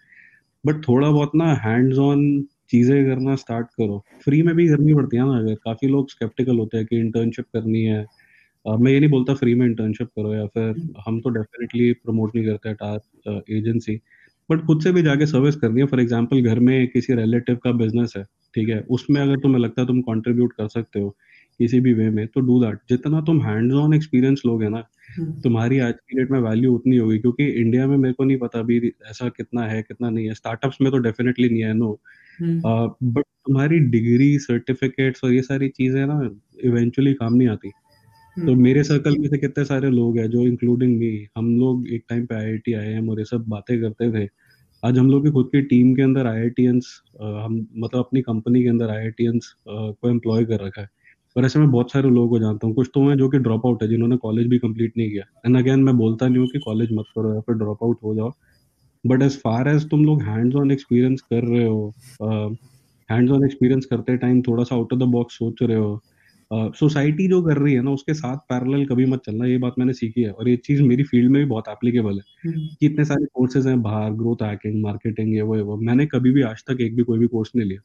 बट 0.65 0.75
थोड़ा 0.87 1.11
बहुत 1.11 1.31
ना 1.35 1.53
हैंड्स 1.53 1.97
ऑन 1.97 2.41
चीज़ें 2.69 3.05
करना 3.05 3.35
स्टार्ट 3.35 3.67
करो। 3.67 4.05
फ्री 4.23 4.41
में 4.41 4.55
भी 4.55 4.67
करनी 4.67 4.93
पड़ती 4.93 5.17
है 5.17 5.25
ना 5.25 5.37
अगर 5.37 5.55
काफ़ी 5.55 5.87
लोग 5.87 6.09
स्केप्टिकल 6.09 6.57
होते 6.57 6.77
हैं 6.77 6.85
कि 6.85 6.97
इंटर्नशिप 6.97 7.45
करनी 7.53 7.81
है 7.81 8.05
Uh, 8.05 8.24
मैं 8.65 8.91
ये 8.91 8.99
नहीं 8.99 9.09
बोलता 9.09 9.33
फ्री 9.35 9.53
में 9.55 9.65
इंटर्नशिप 9.65 10.07
करो 10.09 10.33
या 10.33 10.45
फिर 10.47 10.63
हम्म। 10.63 11.01
हम 11.07 11.19
तो 11.21 11.29
डेफिनेटली 11.29 11.91
प्रमोट 11.95 12.35
नहीं 12.35 12.45
करते 12.45 12.73
टास्क 12.73 13.43
एजेंसी 13.51 13.99
बट 14.49 14.65
खुद 14.65 14.81
से 14.81 14.91
भी 14.91 15.01
जाके 15.03 15.25
सर्विस 15.25 15.55
करनी 15.55 15.81
है. 15.81 15.87
फॉर 15.87 15.99
एग्ज़ाम्पल 16.01 16.41
घर 16.41 16.59
में 16.59 16.87
किसी 16.87 17.13
रिलेटिव 17.15 17.55
का 17.63 17.71
बिज़नेस 17.73 18.13
है 18.17 18.23
ठीक 18.55 18.69
है? 18.69 18.79
उसमें 18.81 19.21
अगर 19.21 19.39
तुम्हें 19.39 19.61
लगता 19.61 19.81
है 19.81 19.87
तुम 19.87 20.01
कंट्रीब्यूट 20.01 20.53
कर 20.53 20.67
सकते 20.67 20.99
हो 20.99 21.15
किसी 21.59 21.79
भी 21.79 21.93
वे 21.93 22.09
में 22.09 22.25
तो 22.27 22.41
डू 22.41 22.59
दैट 22.63 22.77
जितना 22.89 23.21
तुम 23.21 23.41
हैंड्स 23.41 23.75
ऑन 23.75 23.93
एक्सपीरियंस 23.93 24.41
लोगे 24.45 24.69
ना 24.69 24.83
हम्म। 25.17 25.41
तुम्हारी 25.41 25.79
आज 25.79 25.93
की 25.93 26.17
डेट 26.17 26.31
में 26.31 26.39
वैल्यू 26.41 26.73
उतनी 26.75 26.97
होगी. 26.97 27.17
क्योंकि 27.19 27.45
इंडिया 27.61 27.87
में 27.87 27.97
मेरे 27.97 28.13
को 28.13 28.23
नहीं 28.23 28.37
पता 28.37 28.59
अभी 28.59 28.77
ऐसा 29.09 29.29
कितना 29.29 29.65
है 29.67 29.81
कितना 29.83 30.09
नहीं 30.09 30.27
है. 30.27 30.33
स्टार्टअप्स 30.33 30.77
में 30.81 30.91
तो 30.91 30.97
डेफिनेटली 30.99 31.49
नहीं 31.49 31.63
है 31.63 31.73
नो 31.73 31.99
बट 32.41 33.23
तुम्हारी 33.45 33.79
डिग्री 33.89 34.37
सर्टिफिकेट्स 34.39 35.23
और 35.23 35.33
ये 35.33 35.41
सारी 35.41 35.69
चीज़ें 35.69 36.05
ना 36.05 36.19
इवेंचुअली 36.63 37.13
काम 37.13 37.33
नहीं 37.35 37.47
आती. 37.47 37.71
तो 38.35 38.41
हम्म। 38.41 38.61
मेरे 38.61 38.83
सर्कल 38.83 39.17
में 39.19 39.27
से 39.29 39.37
कितने 39.37 39.63
सारे 39.65 39.89
लोग 39.89 40.17
हैं 40.17 40.29
जो 40.29 40.41
इंक्लूडिंग 40.41 40.97
मी 40.99 41.09
हम 41.37 41.55
लोग 41.59 41.87
एक 41.93 42.03
टाइम 42.09 42.25
पे 42.25 42.35
आई 42.35 42.73
आई 42.75 42.93
एम 42.93 43.09
और 43.09 43.19
ये 43.19 43.25
सब 43.25 43.45
बातें 43.49 43.79
करते 43.81 44.11
थे। 44.13 44.27
आज 44.83 44.97
हम 44.97 45.09
लोग 45.11 45.23
की 45.25 45.31
खुद 45.31 45.49
की 45.51 45.61
टीम 45.63 45.93
के 45.95 46.01
अंदर 46.01 46.27
आई 46.27 46.49
हम 46.65 47.55
मतलब 47.77 47.99
अपनी 47.99 48.21
कंपनी 48.21 48.63
के 48.63 48.69
अंदर 48.69 48.89
आई 48.89 49.11
को 49.67 50.09
एम्प्लॉय 50.09 50.45
कर 50.45 50.65
रखा 50.65 50.81
है। 50.81 50.87
और 51.35 51.45
ऐसे 51.45 51.59
में 51.59 51.69
बहुत 51.71 51.91
सारे 51.91 52.09
लोगों 52.09 52.29
को 52.29 52.39
जानता 52.39 52.67
हूँ। 52.67 52.75
कुछ 52.75 52.89
तो 52.93 53.07
हैं 53.09 53.17
जो 53.17 53.29
कि 53.29 53.37
ड्रॉप 53.39 53.65
आउट 53.65 53.83
है 53.83 53.89
जिन्होंने 53.89 54.17
कॉलेज 54.17 54.47
भी 54.47 54.59
कंप्लीट 54.59 54.97
नहीं 54.97 55.09
किया। 55.11 55.23
एंड 55.45 55.57
अगेन 55.57 55.83
मैं 55.83 55.95
बोलता 55.97 56.27
नहीं 56.27 56.39
हूँ 56.39 56.47
कि 56.47 56.59
कॉलेज 56.59 56.89
मत 56.93 57.05
करो 57.15 57.33
या 57.33 57.39
फिर 57.41 57.55
ड्रॉप 57.55 57.83
आउट 57.83 58.03
हो 58.03 58.15
जाओ। 58.15 58.31
बट 59.03 59.21
एज 59.21 59.37
फार 59.41 59.67
एज 59.69 59.89
तुम 59.89 60.05
लोग 60.05 60.21
हैंड्स 60.23 60.55
ऑन 60.55 60.71
एक्सपीरियंस 60.71 61.21
कर 61.23 61.43
रहे 61.45 61.65
हो 61.65 61.93
हैंड्स 63.09 63.31
ऑन 63.31 63.45
एक्सपीरियंस 63.45 63.85
करते 63.85 64.17
टाइम 64.17 64.41
थोड़ा 64.41 64.63
सा 64.63 64.75
आउट 64.75 64.93
ऑफ़ 64.93 64.99
द 64.99 65.03
बॉक्स 65.11 65.37
सोच 65.37 65.63
रहे 65.63 65.77
हो 65.77 66.01
सोसाइटी 66.51 67.27
जो 67.27 67.41
कर 67.41 67.57
रही 67.57 67.73
है 67.73 67.81
ना 67.81 67.91
उसके 67.91 68.13
साथ 68.13 68.37
पैरेलल 68.49 68.85
कभी 68.85 69.05
मत 69.05 69.21
चलना 69.25 69.45
ये 69.45 69.57
बात 69.57 69.75
मैंने 69.79 69.93
सीखी 69.93 70.21
है 70.21 70.31
और 70.31 70.49
ये 70.49 70.55
चीज़ 70.65 70.81
मेरी 70.83 71.03
फ़ील्ड 71.03 71.31
में 71.31 71.41
भी 71.41 71.47
बहुत 71.47 71.67
एप्लीकेबल 71.69 72.19
है 72.19 72.23
हम्म। 72.45 72.67
कि 72.69 72.85
इतने 72.85 73.05
सारे 73.05 73.25
कोर्सेज 73.33 73.67
हैं 73.67 73.81
बाहर 73.81 74.11
ग्रोथ 74.13 74.43
हैकिंग 74.43 74.81
मार्केटिंग 74.83 75.33
ये 75.35 75.41
वो 75.41 75.55
ये 75.55 75.61
वो 75.61 75.77
मैंने 75.81 76.05
कभी 76.07 76.31
भी 76.31 76.41
आज 76.43 76.63
तक 76.67 76.81
एक 76.81 76.95
भी 76.95 77.03
कोई 77.03 77.19
भी 77.19 77.27
कोर्स 77.27 77.51
नहीं 77.55 77.67
लिया 77.67 77.81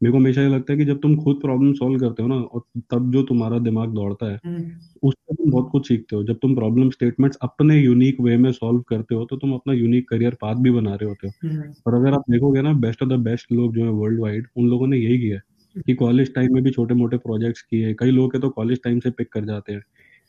मेरे 0.00 0.12
को 0.12 0.18
हमेशा 0.18 0.42
ये 0.42 0.48
लगता 0.48 0.72
है 0.72 0.78
कि 0.78 0.84
जब 0.84 1.00
तुम 1.00 1.14
खुद 1.16 1.38
प्रॉब्लम 1.40 1.72
सॉल्व 1.72 1.98
करते 2.00 2.22
हो 2.22 2.28
ना 2.28 2.34
और 2.34 2.62
तब 2.90 3.10
जो 3.12 3.22
तुम्हारा 3.22 3.58
दिमाग 3.60 3.90
दौड़ता 3.90 4.30
है 4.30 4.38
हम्म। 4.44 4.62
उससे 5.02 5.34
तुम 5.34 5.50
बहुत 5.50 5.68
कुछ 5.72 5.88
सीखते 5.88 6.16
हो 6.16 6.22
जब 6.24 6.38
तुम 6.42 6.54
प्रॉब्लम 6.54 6.90
स्टेटमेंट्स 6.90 7.38
अपने 7.42 7.78
यूनिक 7.78 8.20
वे 8.20 8.36
में 8.36 8.50
सॉल्व 8.52 8.80
करते 8.88 9.14
हो 9.14 9.24
तो 9.24 9.36
तुम 9.36 9.52
अपना 9.54 9.74
यूनिक 9.74 10.08
करियर 10.08 10.36
पाथ 10.40 10.62
भी 10.62 10.70
बना 10.70 10.94
रहे 10.94 11.08
होते 11.08 11.28
हो 11.28 11.48
हम्म। 11.48 11.72
और 11.86 11.94
अगर 11.94 12.14
आप 12.14 12.24
देखोगे 12.30 12.62
ना 12.62 12.72
बेस्ट 12.80 13.02
ऑफ़ 13.02 13.10
द 13.10 13.20
बेस्ट 13.22 13.52
लोग 13.52 13.74
जो 13.74 13.84
है 13.84 13.90
वर्ल्ड 13.92 14.20
वाइड 14.20 14.46
उन 14.56 14.68
लोगों 14.68 14.86
ने 14.86 14.98
यही 14.98 15.18
किया 15.18 15.36
है 15.36 15.42
कि 15.76 15.94
कॉलेज 15.94 16.34
टाइम 16.34 16.54
में 16.54 16.62
भी 16.62 16.70
छोटे 16.70 16.94
मोटे 16.94 17.16
प्रोजेक्ट्स 17.16 17.62
किए 17.62 17.94
कई 17.94 18.10
लोग 18.10 18.32
के 18.32 18.38
तो 18.38 18.48
कॉलेज 18.50 18.82
टाइम 18.84 18.98
से 19.00 19.10
पिक 19.10 19.32
कर 19.32 19.44
जाते 19.44 19.72
हैं। 19.72 19.82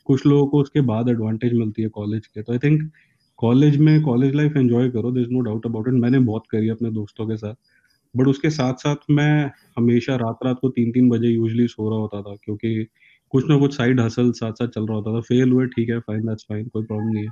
कुछ 0.07 0.25
लोगों 0.25 0.47
को 0.47 0.61
उसके 0.61 0.81
बाद 0.81 1.09
एडवांटेज 1.09 1.53
मिलती 1.53 1.81
है 1.81 1.89
कॉलेज 1.89 2.27
के। 2.27 2.41
तो 2.41 2.53
आई 2.53 2.59
थिंक 2.59 2.91
कॉलेज 3.39 3.77
में 3.77 4.01
कॉलेज 4.01 4.35
लाइफ 4.35 4.57
एंजॉय 4.57 4.89
करो 4.89 5.11
this 5.11 5.27
no 5.29 5.39
doubt 5.41 5.65
about 5.65 5.87
it 5.87 5.93
मैंने 5.93 6.19
बहुत 6.19 6.43
करी 6.51 6.69
अपने 6.69 6.91
दोस्तों 6.91 7.27
के 7.27 7.37
साथ। 7.37 7.55
बट 8.15 8.27
उसके 8.27 8.49
साथ 8.49 8.73
साथ 8.73 8.95
मैं 9.09 9.51
हमेशा 9.77 10.15
रात 10.15 10.45
रात 10.45 10.59
को 10.61 10.69
तीन 10.69 10.91
तीन 10.91 11.09
बजे 11.09 11.27
यूजली 11.27 11.67
सो 11.67 11.89
रहा 11.89 11.99
होता 11.99 12.21
था 12.21 12.35
क्योंकि 12.35 12.87
कुछ 13.33 13.49
ना 13.49 13.57
कुछ 13.59 13.75
साइड 13.77 13.99
हसल 13.99 14.31
साथ 14.31 14.53
साथ 14.53 14.67
चल 14.67 14.85
रहा 14.87 14.97
होता 14.97 15.15
था। 15.15 15.21
फेल 15.21 15.51
हुए 15.51 15.65
ठीक 15.65 15.89
है 15.89 15.99
फाइन 15.99 16.21
दैट्स 16.21 16.45
फाइन 16.49 16.67
कोई 16.67 16.83
प्रॉब्लम 16.83 17.13
नहीं 17.13 17.23
है। 17.23 17.29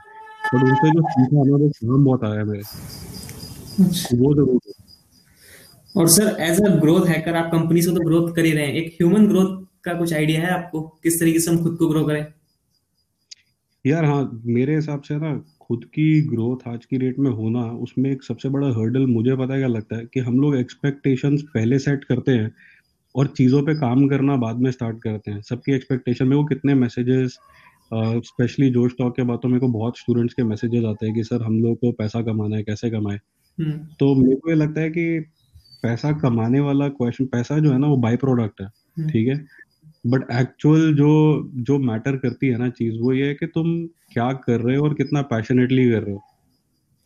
बट 0.53 0.63
उनसे 0.63 0.91
जो 0.91 1.01
सीखा 1.09 1.43
ना 1.43 1.51
वो 1.51 1.69
काम 1.69 2.05
बहुत 2.05 2.23
आया 2.23 2.43
मेरे। 2.45 2.63
अच्छा। 3.83 4.17
वो 4.17 4.33
ज़रूर 4.33 4.59
और 5.95 6.07
sir 6.07 6.35
as 6.39 6.59
a 6.61 6.75
growth 6.75 7.07
hacker 7.07 7.35
आप 7.35 7.51
कंपनी 7.51 7.81
से 7.81 7.91
तो 7.91 8.05
ग्रोथ 8.05 8.33
कर 8.35 8.45
ही 8.45 8.51
रहे 8.51 8.65
हैं। 8.65 8.73
एक 8.73 8.93
ह्यूमन 8.93 9.27
ग्रोथ 9.27 9.63
का 9.83 9.93
कुछ 9.93 10.13
आइडिया 10.13 10.41
है 10.41 10.49
आपको? 10.49 10.81
किस 11.03 11.19
तरीके 11.19 11.39
से 11.39 11.51
हम 11.51 11.63
खुद 11.63 11.75
को 11.77 11.87
ग्रो 11.87 12.03
करें? 12.03 12.25
यार 13.85 14.05
हाँ 14.05 14.41
मेरे 14.45 14.75
हिसाब 14.75 15.01
से 15.01 15.15
ना 15.17 15.33
खुद 15.61 15.83
की 15.85 16.21
ग्रोथ 16.21 16.67
आज 16.67 16.85
की 16.85 16.97
डेट 16.97 17.19
में 17.19 17.29
होना 17.31 17.63
उसमें 17.83 18.11
एक 18.11 18.23
सबसे 18.23 18.49
बड़ा 18.49 18.67
हर्डल 18.67 19.05
मुझे 19.07 19.35
पता 19.35 19.53
है 19.53 19.59
क्या 19.59 19.67
लगता 19.67 19.95
है? 19.95 20.05
कि 20.13 20.19
हम 20.19 20.39
लोग 20.39 20.55
एक्सपेक्टेशंस 20.55 21.41
पहले 21.53 21.79
सेट 21.79 22.03
करते 22.03 22.31
हैं 22.31 22.51
और 23.15 23.27
चीज़ों 23.27 23.61
पे 23.61 23.75
काम 23.75 24.07
करना 24.07 24.35
बाद 24.35 24.59
में 24.59 24.71
स्टार्ट 24.71 25.01
करते 25.01 25.31
हैं। 25.31 25.41
सबकी 25.41 25.71
एक्सपेक्टेशन 25.71 26.27
में 26.27 26.35
वो 26.37 26.43
कितने 26.45 26.75
मैसेजेस 26.75 27.37
स्पेशली 27.93 28.69
जो 28.69 28.87
स्टॉक 28.89 29.15
के 29.15 29.23
बातों 29.23 29.49
में 29.49 29.59
को 29.59 29.67
बहुत 29.67 29.97
स्टूडेंट्स 29.97 30.33
के 30.33 30.43
मैसेजेस 30.43 30.83
आते 30.85 31.05
हैं 31.05 31.15
कि 31.15 31.23
सर 31.23 31.41
हम 31.41 31.61
लोग 31.63 31.75
को 31.75 31.91
पैसा 31.91 32.21
कमाना 32.21 32.55
है 32.55 32.63
कैसे 32.63 32.89
कमाए? 32.89 33.19
हम्म। 33.59 33.71
तो 33.99 34.15
मेरे 34.15 34.35
को 34.35 34.49
ये 34.49 34.55
लगता 34.55 34.81
है 34.81 34.89
कि 34.89 35.25
पैसा 35.83 36.11
कमाने 36.19 36.59
वाला 36.59 36.87
क्वेश्चन 36.91 37.25
पैसा 37.27 37.57
जो 37.59 37.71
है 37.71 37.77
ना 37.79 37.87
वो 37.87 37.97
बाई 37.99 38.15
प्रोडक्ट 38.17 38.61
है। 38.61 38.67
ठीक 39.07 39.27
है 39.27 39.35
बट 40.05 40.25
एक्चुअल 40.33 40.93
जो 40.95 41.09
जो 41.61 41.77
मैटर 41.81 42.15
करती 42.17 42.47
है 42.47 42.57
ना 42.57 42.69
चीज़, 42.71 42.99
वो 42.99 43.13
ये 43.13 43.27
है 43.27 43.33
कि 43.33 43.45
तुम 43.47 43.75
क्या 44.13 44.31
कर 44.41 44.59
रहे 44.59 44.75
हो 44.75 44.83
और 44.85 44.93
कितना 44.93 45.21
पैशनेटली 45.27 45.89
कर 45.89 46.03
रहे 46.03 46.13
हो, 46.13 46.21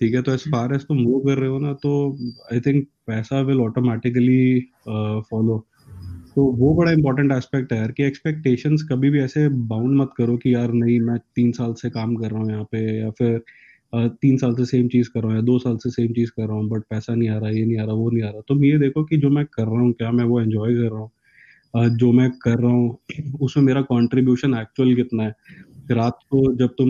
ठीक 0.02 0.14
है 0.16 0.22
तो 0.22 0.34
एज 0.34 0.44
फार 0.52 0.74
एज 0.76 0.82
तुम 0.82 1.04
वो 1.06 1.20
कर 1.20 1.38
रहे 1.38 1.50
हो 1.50 1.60
ना 1.60 1.74
तो 1.76 1.92
आई 2.54 2.60
थिंक 2.62 2.86
पैसा 3.08 3.40
विल 3.42 3.62
ऑटोमेटिकली 3.62 4.60
फॉलो 5.32 5.58
तो 6.36 6.44
वो 6.54 6.74
बड़ा 6.76 6.92
इंपॉर्टेंट 6.92 7.32
एस्पेक्ट 7.32 7.72
है 7.74 7.78
यार, 7.80 7.92
कि 7.92 8.04
एक्सपेक्टेशंस 8.04 8.82
कभी 8.92 9.10
भी 9.10 9.20
ऐसे 9.22 9.48
बाउंड 9.50 9.96
मत 9.98 10.10
करो 10.18 10.36
कि 10.38 10.54
यार 10.54 10.72
नहीं, 10.74 11.00
मैं 11.02 11.18
तीन 11.36 11.52
साल 11.52 11.74
से 11.74 11.90
काम 11.90 12.16
कर 12.16 12.32
रहा 12.32 12.40
हूँ 12.40 12.52
यहाँ 12.52 12.64
पे, 12.72 12.80
या 13.00 13.10
फिर 13.12 13.38
तीन 13.94 14.38
साल 14.38 14.54
से 14.56 14.66
सेम 14.66 14.88
चीज़ 14.90 15.10
कर 15.10 15.20
रहा 15.20 15.28
हूँ 15.30 15.36
या 15.36 15.42
दो 15.44 15.58
साल 15.60 15.78
से 15.80 15.90
सेम 15.92 16.14
चीज़ 16.14 16.32
कर 16.32 16.48
रहा 16.48 16.58
हूँ 16.58 16.68
बट 16.70 16.84
पैसा 16.90 17.16
नहीं 17.16 17.30
आ 17.30 17.38
रहा 17.38 17.50
ये 17.52 17.66
नहीं 17.66 17.78
आ 17.80 17.84
रहा 17.86 17.96
वो 17.96 18.10
नहीं 18.12 18.24
आ 18.24 18.30
रहा। 18.30 18.42
तुम 18.50 18.64
ये 18.66 18.78
देखो 18.80 19.04
कि 19.06 19.18
जो 19.18 19.30
मैं 19.32 19.46
कर 19.54 19.64
रहा 19.66 19.82
हूँ 19.82 19.92
क्या 19.94 20.12
मैं 20.14 20.24
वो 20.26 20.42
एंजॉय 20.42 20.74
कर 20.76 20.92
रहा 20.92 21.00
हूँ? 21.00 21.12
जो 21.92 22.12
मैं 22.14 22.30
कर 22.44 22.60
रहा 22.60 22.72
हूँ 22.72 22.98
उसमें 23.42 23.64
मेरा 23.66 23.82
कॉन्ट्रीब्यूशन 23.84 24.54
एक्चुअल 24.56 24.94
कितना 24.96 25.24
है? 25.24 25.36
रात 25.92 26.20
को 26.32 26.54
जब 26.58 26.70
तुम 26.78 26.90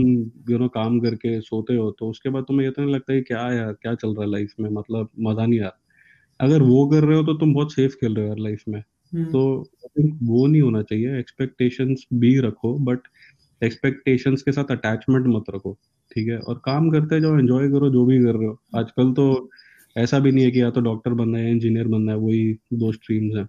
यू 0.52 0.58
नो 0.60 0.68
काम 0.70 1.00
करके 1.02 1.40
सोते 1.42 1.76
हो 1.76 1.90
तो 2.00 2.10
उसके 2.10 2.30
बाद 2.32 2.44
तुम्हें 2.48 2.66
ये 2.68 2.72
तो 2.74 2.82
नहीं 2.84 2.94
लगता 2.96 3.14
है 3.14 3.22
क्या 3.24 3.42
यार 3.54 3.74
क्या 3.76 3.94
चल 3.96 4.10
रहा 4.10 4.24
है 4.26 4.32
लाइफ 4.32 4.54
में? 4.62 4.70
मतलब 4.72 5.10
मज़ा 5.22 5.46
नहीं 5.46 5.60
आ 5.62 5.64
रहा। 5.66 5.80
अगर 6.40 6.64
वो 6.64 6.88
कर 6.90 7.04
रहे 7.06 7.18
हो 7.18 7.24
तो 7.26 7.34
तुम 7.40 7.54
बहुत 7.54 7.74
सेफ़ 7.74 7.96
खेल 7.96 8.16
रहे 8.16 8.26
हो 8.26 8.30
यार 8.30 8.40
लाइफ 8.40 8.64
में। 8.70 8.80
हम्म। 9.14 9.26
तो 9.32 9.42
आई 9.86 10.04
थिंक 10.04 10.20
वो 10.24 10.46
नहीं 10.48 10.62
होना 10.62 10.82
चाहिए। 10.84 11.20
एक्सपेक्टेशंस 11.20 12.06
भी 12.16 12.38
रखो 12.42 12.74
बट 12.86 13.00
एक्सपेक्टेशंस 13.62 14.42
के 14.42 14.52
साथ 14.52 14.72
अटैचमेंट 14.72 15.28
मत 15.28 15.44
रखो 15.56 15.78
ठीक 16.12 16.28
है? 16.28 16.38
और 16.38 16.62
काम 16.66 16.90
करते 16.90 17.20
जाओ 17.22 17.38
एंजॉय 17.40 17.70
करो 17.70 17.90
जो 17.90 18.06
भी 18.06 18.24
कर 18.24 18.36
रहे 18.36 18.48
हो। 18.48 18.60
आजकल 18.76 19.12
तो 19.14 19.50
ऐसा 19.96 20.20
भी 20.20 20.32
नहीं 20.32 20.46
है 20.46 20.52
कि 20.52 20.62
या 20.62 20.70
तो 20.70 20.82
डॉक्टर 20.82 21.14
बनना 21.14 21.38
है 21.38 21.52
इंजीनियर 21.52 21.88
बनना 21.88 22.12
है 22.12 22.18
वही 22.18 22.58
दो 22.74 22.92
स्ट्रीम्स 22.92 23.36
हैं। 23.36 23.46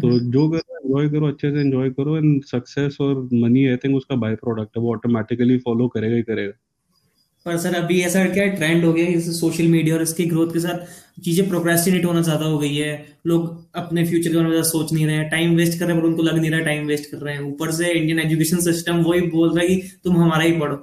तो 0.00 0.08
हम्म। 0.08 0.30
जो 0.30 0.48
करो 0.50 0.76
एंजॉय 0.76 1.08
करो 1.08 1.26
अच्छे 1.26 1.50
से 1.50 1.60
एंजॉय 1.60 1.90
करो 1.90 2.16
एंड 2.16 2.44
सक्सेस 2.44 2.96
और 3.00 3.28
मनी 3.34 3.66
आई 3.66 3.76
थिंक 3.76 3.96
उसका 3.96 4.16
बाय 4.16 4.34
प्रोडक्ट 4.34 4.76
है 4.76 4.82
वो 4.82 4.92
ऑटोमेटिकली 4.92 5.58
फॉलो 5.58 5.88
करेगा 5.88 6.16
ही 6.16 6.22
करेगा। 6.22 6.52
पर 7.46 7.56
सर 7.56 7.74
अभी 7.74 8.00
ऐसा 8.00 8.24
क्या 8.24 8.46
ट्रेंड 8.46 8.84
हो 8.84 8.92
गया 8.92 9.20
सोशल 9.20 9.68
मीडिया 9.68 9.94
और 9.94 10.02
इसकी 10.02 10.24
ग्रोथ 10.24 10.52
के 10.52 10.60
साथ? 10.60 10.78
चीज़ें 11.18 11.48
प्रोक्रेस्टिनेट 11.48 12.04
होना 12.04 12.20
ज़्यादा 12.22 12.46
हो 12.46 12.58
गई 12.58 12.74
है। 12.74 12.92
लोग 13.26 13.46
अपने 13.76 14.04
फ्यूचर 14.06 14.28
के 14.28 14.34
बारे 14.34 14.44
में 14.44 14.50
ज़्यादा 14.50 14.68
सोच 14.68 14.92
नहीं 14.92 15.06
रहे 15.06 15.16
हैं। 15.16 15.28
टाइम 15.30 15.56
वेस्ट 15.56 15.78
कर 15.78 15.86
रहे 15.86 15.94
हैं 15.94 16.02
पर 16.02 16.08
उनको 16.08 16.22
लग 16.22 16.38
नहीं 16.38 16.50
रहा 16.50 16.60
टाइम 16.62 16.86
वेस्ट 16.86 17.10
कर 17.10 17.18
रहे 17.18 17.34
हैं। 17.34 17.42
ऊपर 17.42 17.70
से 17.72 17.92
इंडियन 17.92 18.18
एजुकेशन 18.20 18.60
सिस्टम 18.62 19.02
वही 19.04 19.20
बोल 19.28 19.48
रहा 19.48 19.60
है 19.60 19.68
कि 19.68 19.96
तुम 20.04 20.16
हमारा 20.16 20.42
ही 20.42 20.52
पढ़ो। 20.60 20.76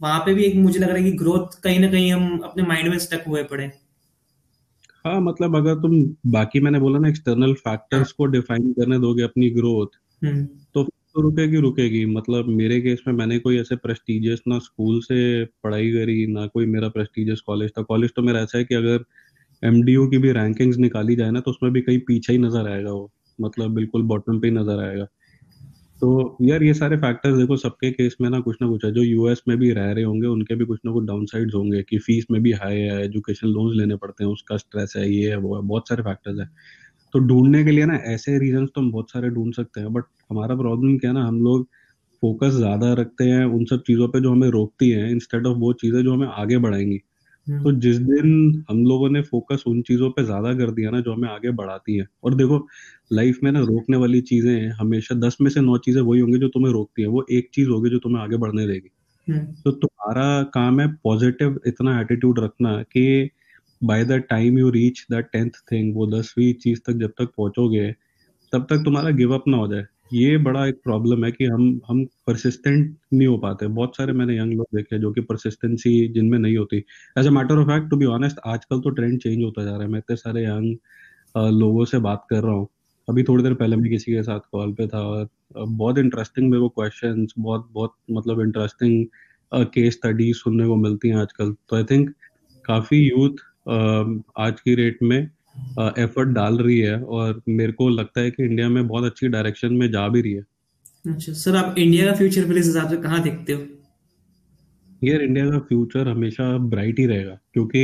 वहाँ 0.00 0.18
पे 0.20 0.34
भी 0.34 0.44
एक 0.44 0.54
मुझे 0.56 0.78
लग 0.78 0.88
रहा 0.88 0.96
है 0.96 1.02
कि 1.04 1.12
ग्रोथ 1.18 1.60
कहीं 1.62 1.78
ना 1.80 1.90
कहीं 1.90 2.12
हम 2.12 2.38
अपने 2.44 2.62
माइंड 2.64 2.88
में 2.88 2.98
स्टक 2.98 3.24
हुए 3.28 3.42
पड़े 3.44 3.70
हाँ। 5.04 5.20
मतलब 5.20 5.56
अगर 5.56 5.74
तुम 5.74 6.02
बाकी 6.32 6.60
मैंने 6.60 6.78
बोला 6.78 6.98
ना 6.98 7.08
एक्सटर्नल 7.08 7.52
फैक्टर्स 7.56 8.12
को 8.12 8.26
डिफाइन 8.26 8.72
करने 8.72 8.98
दोगे 8.98 9.22
अपनी 9.22 9.50
ग्रोथ 9.50 9.98
हम्म। 10.22 10.44
तो 10.74 10.84
तो 11.14 11.20
रुकेगी 11.22 11.56
रुकेगी। 11.56 12.04
मतलब 12.06 12.48
मेरे 12.48 12.80
केस 12.80 13.02
में 13.06 13.14
मैंने 13.14 13.38
कोई 13.38 13.58
ऐसे 13.60 13.76
प्रेस्टिजियस 13.76 14.42
ना 14.48 14.58
स्कूल 14.58 15.00
से 15.02 15.44
पढ़ाई 15.64 15.90
करी 15.92 16.26
ना 16.26 16.46
कोई 16.46 16.66
मेरा 16.66 16.88
प्रेस्टिजियस 16.88 17.40
कॉलेज 17.40 17.70
था। 17.78 17.82
कॉलेज 17.82 18.10
तो 18.16 18.22
मेरा 18.22 18.40
ऐसा 18.40 18.58
है 18.58 18.64
कि 18.64 18.74
अगर 18.74 19.04
एमडीयू 19.62 20.06
की 20.08 20.18
भी 20.18 20.32
रैंकिंग्स 20.32 20.76
निकाली 20.78 21.16
जाए 21.16 21.30
ना 21.30 21.40
तो 21.40 21.50
उसमें 21.50 21.72
भी 21.72 21.80
कहीं 21.82 21.98
पीछे 22.08 22.32
ही 22.32 22.38
नज़र 22.38 22.68
आएगा 22.68 22.92
वो। 22.92 23.10
मतलब 23.38 23.74
बिल्कुल 23.74 24.02
बॉटम 24.04 24.40
पे 24.40 24.48
ही 24.48 24.54
नज़र 24.54 24.80
आएगा। 24.82 25.04
तो 26.02 26.36
यार 26.42 26.62
ये 26.62 26.74
सारे 26.74 26.96
फैक्टर्स 26.96 27.36
देखो, 27.38 27.56
सबके 27.56 27.90
केस 27.92 28.16
में 28.20 28.28
ना 28.30 28.40
कुछ 28.40 28.56
ना 28.62 28.68
कुछ 28.68 28.84
है। 28.84 28.92
जो 28.92 29.02
यूएस 29.02 29.42
में 29.48 29.56
भी 29.58 29.70
रह 29.72 29.90
रहे 29.92 30.04
होंगे, 30.04 30.26
उनके 30.28 30.54
भी 30.54 30.64
कुछ 30.64 30.80
ना 30.86 30.92
कुछ 30.92 31.04
डाउन 31.06 31.24
साइड 31.26 31.54
होंगे 31.54 31.82
कि 31.82 31.98
फ़ीस 31.98 32.26
में 32.30 32.40
भी 32.42 32.52
हाई 32.54 32.78
है 32.78 33.02
एजुकेशन 33.04 33.48
लोन्स 33.48 33.76
लेने 33.76 33.96
पड़ते 33.96 34.24
हैं, 34.24 34.30
उसका 34.32 34.56
स्ट्रेस 34.56 34.94
है, 34.96 35.10
ये 35.12 35.30
है, 35.30 35.36
वो 35.38 35.56
है, 35.56 35.62
बहुत 35.64 35.88
सारे 35.88 36.02
फैक्टर्स 36.02 36.40
है। 36.40 36.46
तो 37.14 37.18
ढूँढने 37.20 37.64
के 37.64 37.70
लिए 37.70 37.86
ना 37.86 37.96
ऐसे 38.06 38.38
रीजन 38.38 38.66
तो 38.66 38.80
हम 38.80 38.90
बहुत 38.92 39.10
सारे 39.10 39.30
ढूंढ 39.30 39.54
सकते 39.54 39.80
हैं 39.80 39.92
बट 39.92 40.04
हमारा 40.30 40.56
प्रॉब्लम 40.56 40.98
क्या 40.98 41.10
है 41.10 41.14
ना, 41.14 41.26
हम 41.26 41.42
लोग 41.42 41.66
फोकस 42.22 42.54
ज़्यादा 42.54 42.92
रखते 42.94 43.24
हैं 43.24 43.44
उन 43.46 43.64
सब 43.66 43.82
चीज़ों 43.86 44.08
पे 44.08 44.20
जो 44.20 44.32
हमें 44.32 44.48
रोकती 44.50 44.90
हैं 44.90 45.10
इंस्टेड 45.10 45.46
ऑफ़ 45.46 45.58
वो 45.58 45.72
चीज़ें 45.74 46.02
जो 46.04 46.14
हमें 46.14 46.28
आगे 46.28 46.58
बढ़ाएँगी। 46.58 47.00
तो 47.48 47.72
जिस 47.80 47.98
दिन 48.00 48.64
हम 48.70 48.84
लोगों 48.86 49.08
ने 49.10 49.22
फोकस 49.22 49.64
उन 49.66 49.80
चीज़ों 49.82 50.10
पे 50.10 50.24
ज़्यादा 50.24 50.52
कर 50.54 50.70
दिया 50.72 50.90
ना 50.90 51.00
जो 51.00 51.12
हमें 51.14 51.28
आगे 51.28 51.50
बढ़ाती 51.52 51.96
हैं। 51.96 52.06
और 52.24 52.34
देखो 52.34 52.58
लाइफ 53.12 53.38
में 53.44 53.50
ना 53.52 53.60
रोकने 53.62 53.96
वाली 53.96 54.20
चीज़ें 54.22 54.52
हैं 54.52 54.70
हमेशा 54.72 55.14
दस 55.18 55.36
में 55.40 55.50
से 55.50 55.60
नौ 55.60 55.78
चीज़ें 55.80 56.00
वही 56.02 56.20
होंगी 56.20 56.38
जो 56.38 56.48
तुम्हें 56.48 56.72
रोकती 56.72 57.02
है। 57.02 57.08
वो 57.08 57.24
एक 57.32 57.50
चीज़ 57.54 57.68
होगी 57.68 57.90
जो 57.90 57.98
तुम्हें 57.98 58.22
आगे 58.22 58.36
बढ़ने 58.36 58.66
देगी। 58.66 58.90
हम्म। 59.26 59.46
तो 59.64 59.70
तुम्हारा 59.72 60.42
काम 60.54 60.80
है 60.80 60.88
पॉजिटिव 61.04 61.60
इतना 61.66 62.00
एटीट्यूड 62.00 62.40
रखना 62.40 62.82
कि 62.84 63.30
by 63.82 64.04
the 64.04 64.12
time 64.30 64.58
you 64.58 64.70
reach 64.70 65.06
the 65.12 65.20
tenth 65.32 65.50
thing 65.72 65.94
वो 65.96 66.06
दसवीं 66.12 66.52
चीज़ 66.56 66.80
तक 66.86 66.92
जब 66.98 67.12
तक 67.18 67.32
पहुंचोगे 67.36 67.90
तब 68.52 68.66
तक 68.70 68.82
तुम्हारा 68.84 69.10
गिव 69.12 69.34
अप 69.34 69.44
ना 69.48 69.56
हो 69.56 69.68
जाए। 69.68 69.86
ये 70.12 70.36
बड़ा 70.38 70.66
एक 70.66 70.74
प्रॉब्लम 70.84 71.24
है 71.24 71.30
कि 71.32 71.44
हम 71.44 71.80
हम 71.88 72.04
परसिस्टेंट 72.26 72.96
नहीं 73.12 73.26
हो 73.28 73.36
पाते। 73.38 73.66
बहुत 73.68 73.96
सारे 73.96 74.12
मैंने 74.12 74.36
यंग 74.38 74.52
लोग 74.52 74.66
देखे 74.74 74.98
जो 74.98 75.10
कि 75.12 75.20
परसिस्टेंसी 75.22 75.92
जिनमें 76.14 76.38
नहीं 76.38 76.56
होती। 76.56 76.76
As 77.18 77.26
a 77.26 77.30
matter 77.30 77.58
of 77.58 77.66
fact 77.68 77.90
to 77.90 77.96
be 77.96 78.06
honest 78.06 78.38
आजकल 78.46 78.80
तो 78.80 78.90
ट्रेंड 78.90 79.20
चेंज 79.20 79.42
होता 79.44 79.64
जा 79.64 79.70
रहा 79.70 79.82
है। 79.82 79.88
मैं 79.88 79.98
इतने 79.98 80.16
सारे 80.16 80.44
यंग 80.44 80.76
लोगों 81.52 81.84
से 81.84 81.98
बात 81.98 82.26
कर 82.30 82.42
रहा 82.42 82.54
हूँ। 82.54 82.68
अभी 83.08 83.22
थोड़ी 83.22 83.42
देर 83.42 83.54
पहले 83.54 83.76
मैं 83.76 83.90
किसी 83.90 84.12
के 84.12 84.22
साथ 84.22 84.40
कॉल 84.52 84.72
पे 84.74 84.86
था 84.86 85.00
और 85.00 85.28
बहुत 85.58 85.98
इंटरेस्टिंग 85.98 86.50
मेरे 86.50 86.60
को 86.60 86.68
क्वेश्चन 86.70 87.26
बहुत 87.38 87.68
बहुत 87.72 87.94
मतलब 88.10 88.40
इंटरेस्टिंग 88.40 89.04
केस 89.74 89.94
स्टडी 89.94 90.32
सुनने 90.34 90.66
को 90.66 90.76
मिलती 90.76 91.08
हैं 91.08 91.16
आजकल। 91.16 91.54
तो 91.68 91.76
आई 91.76 91.84
थिंक 91.84 92.10
काफ़ी 92.64 92.98
यूथ 93.08 93.44
आज 94.38 94.60
की 94.60 94.74
रेट 94.74 94.98
में 95.02 95.30
एफर्ट 95.98 96.28
डाल 96.28 96.58
रही 96.58 96.78
है 96.80 97.00
और 97.02 97.40
मेरे 97.48 97.72
को 97.72 97.88
लगता 97.88 98.20
है 98.20 98.30
कि 98.30 98.44
इंडिया 98.44 98.68
में 98.68 98.86
बहुत 98.88 99.04
अच्छी 99.04 99.28
डायरेक्शन 99.28 99.74
में 99.74 99.90
जा 99.90 100.08
भी 100.08 100.20
रही 100.22 100.32
है। 100.32 100.44
अच्छा 101.06 101.32
सर 101.32 101.56
आप 101.56 101.78
इंडिया 101.78 102.06
का 102.06 102.12
फ्यूचर 102.18 102.46
फिर 102.46 102.58
इस 102.58 102.66
हिसाब 102.66 102.90
से 102.90 102.96
कहाँ 102.96 103.22
देखते 103.22 103.52
हो? 103.52 103.66
यार 105.04 105.20
इंडिया 105.22 105.50
का 105.50 105.58
फ्यूचर 105.58 106.08
हमेशा 106.08 106.56
ब्राइट 106.68 106.98
ही 106.98 107.06
रहेगा 107.06 107.38
क्योंकि 107.52 107.80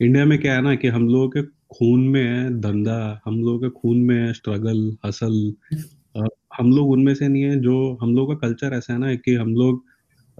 इंडिया 0.00 0.24
में 0.24 0.38
क्या 0.38 0.54
है 0.54 0.62
ना 0.62 0.74
कि 0.74 0.88
हम 0.88 1.08
लोगों 1.08 1.28
के 1.28 1.42
खून 1.74 2.00
में 2.08 2.22
है 2.24 2.60
धंधा 2.60 2.96
हम 3.26 3.40
लोगों 3.40 3.58
के 3.58 3.68
खून 3.70 3.98
में 3.98 4.16
है 4.16 4.32
स्ट्रगल 4.32 4.96
हसल 5.06 5.54
हम 6.58 6.70
लोग 6.72 6.90
उनमें 6.90 7.14
से 7.14 7.28
नहीं 7.28 7.42
है 7.42 7.60
जो 7.60 7.98
हम 8.02 8.14
लोग 8.16 8.28
का 8.28 8.48
कल्चर 8.48 8.72
ऐसा 8.72 8.92
है 8.92 8.98
ना 8.98 9.14
कि 9.14 9.34
हम 9.34 9.54
लोग 9.54 9.84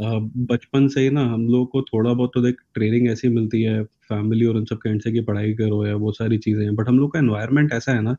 बचपन 0.01 0.89
से 0.89 1.01
ही 1.01 1.11
ना 1.11 1.25
हम 1.25 1.49
लोग 1.49 1.71
को 1.71 1.83
थोड़ा 1.83 2.13
बहुत 2.13 2.31
तो 2.35 2.41
देख 2.41 2.57
ट्रेनिंग 2.75 3.09
ऐसी 3.09 3.29
मिलती 3.29 3.63
है 3.63 3.83
फैमिली 3.85 4.47
और 4.47 4.57
उन 4.57 4.65
सब 4.65 4.77
के 4.77 4.91
एंड 4.91 5.03
से 5.03 5.13
कि 5.13 5.21
पढ़ाई 5.21 5.53
करो 5.53 5.87
या 5.87 5.97
वो 5.97 6.13
सारी 6.13 6.39
चीज़ें 6.39 6.65
हैं 6.65 6.75
बट 6.77 6.89
हम 6.89 6.99
लोग 6.99 7.13
का 7.13 7.19
एनवायरनमेंट 7.19 7.73
ऐसा 7.73 7.93
है 7.93 8.03
ना 8.03 8.17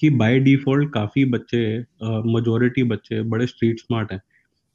कि 0.00 0.10
बाय 0.10 0.38
डिफ़ॉल्ट 0.38 0.92
काफ़ी 0.94 1.24
बच्चे 1.24 1.78
मेजोरिटी 2.04 2.82
बच्चे 2.82 3.22
बड़े 3.22 3.46
स्ट्रीट 3.46 3.80
स्मार्ट 3.80 4.12
हैं 4.12 4.20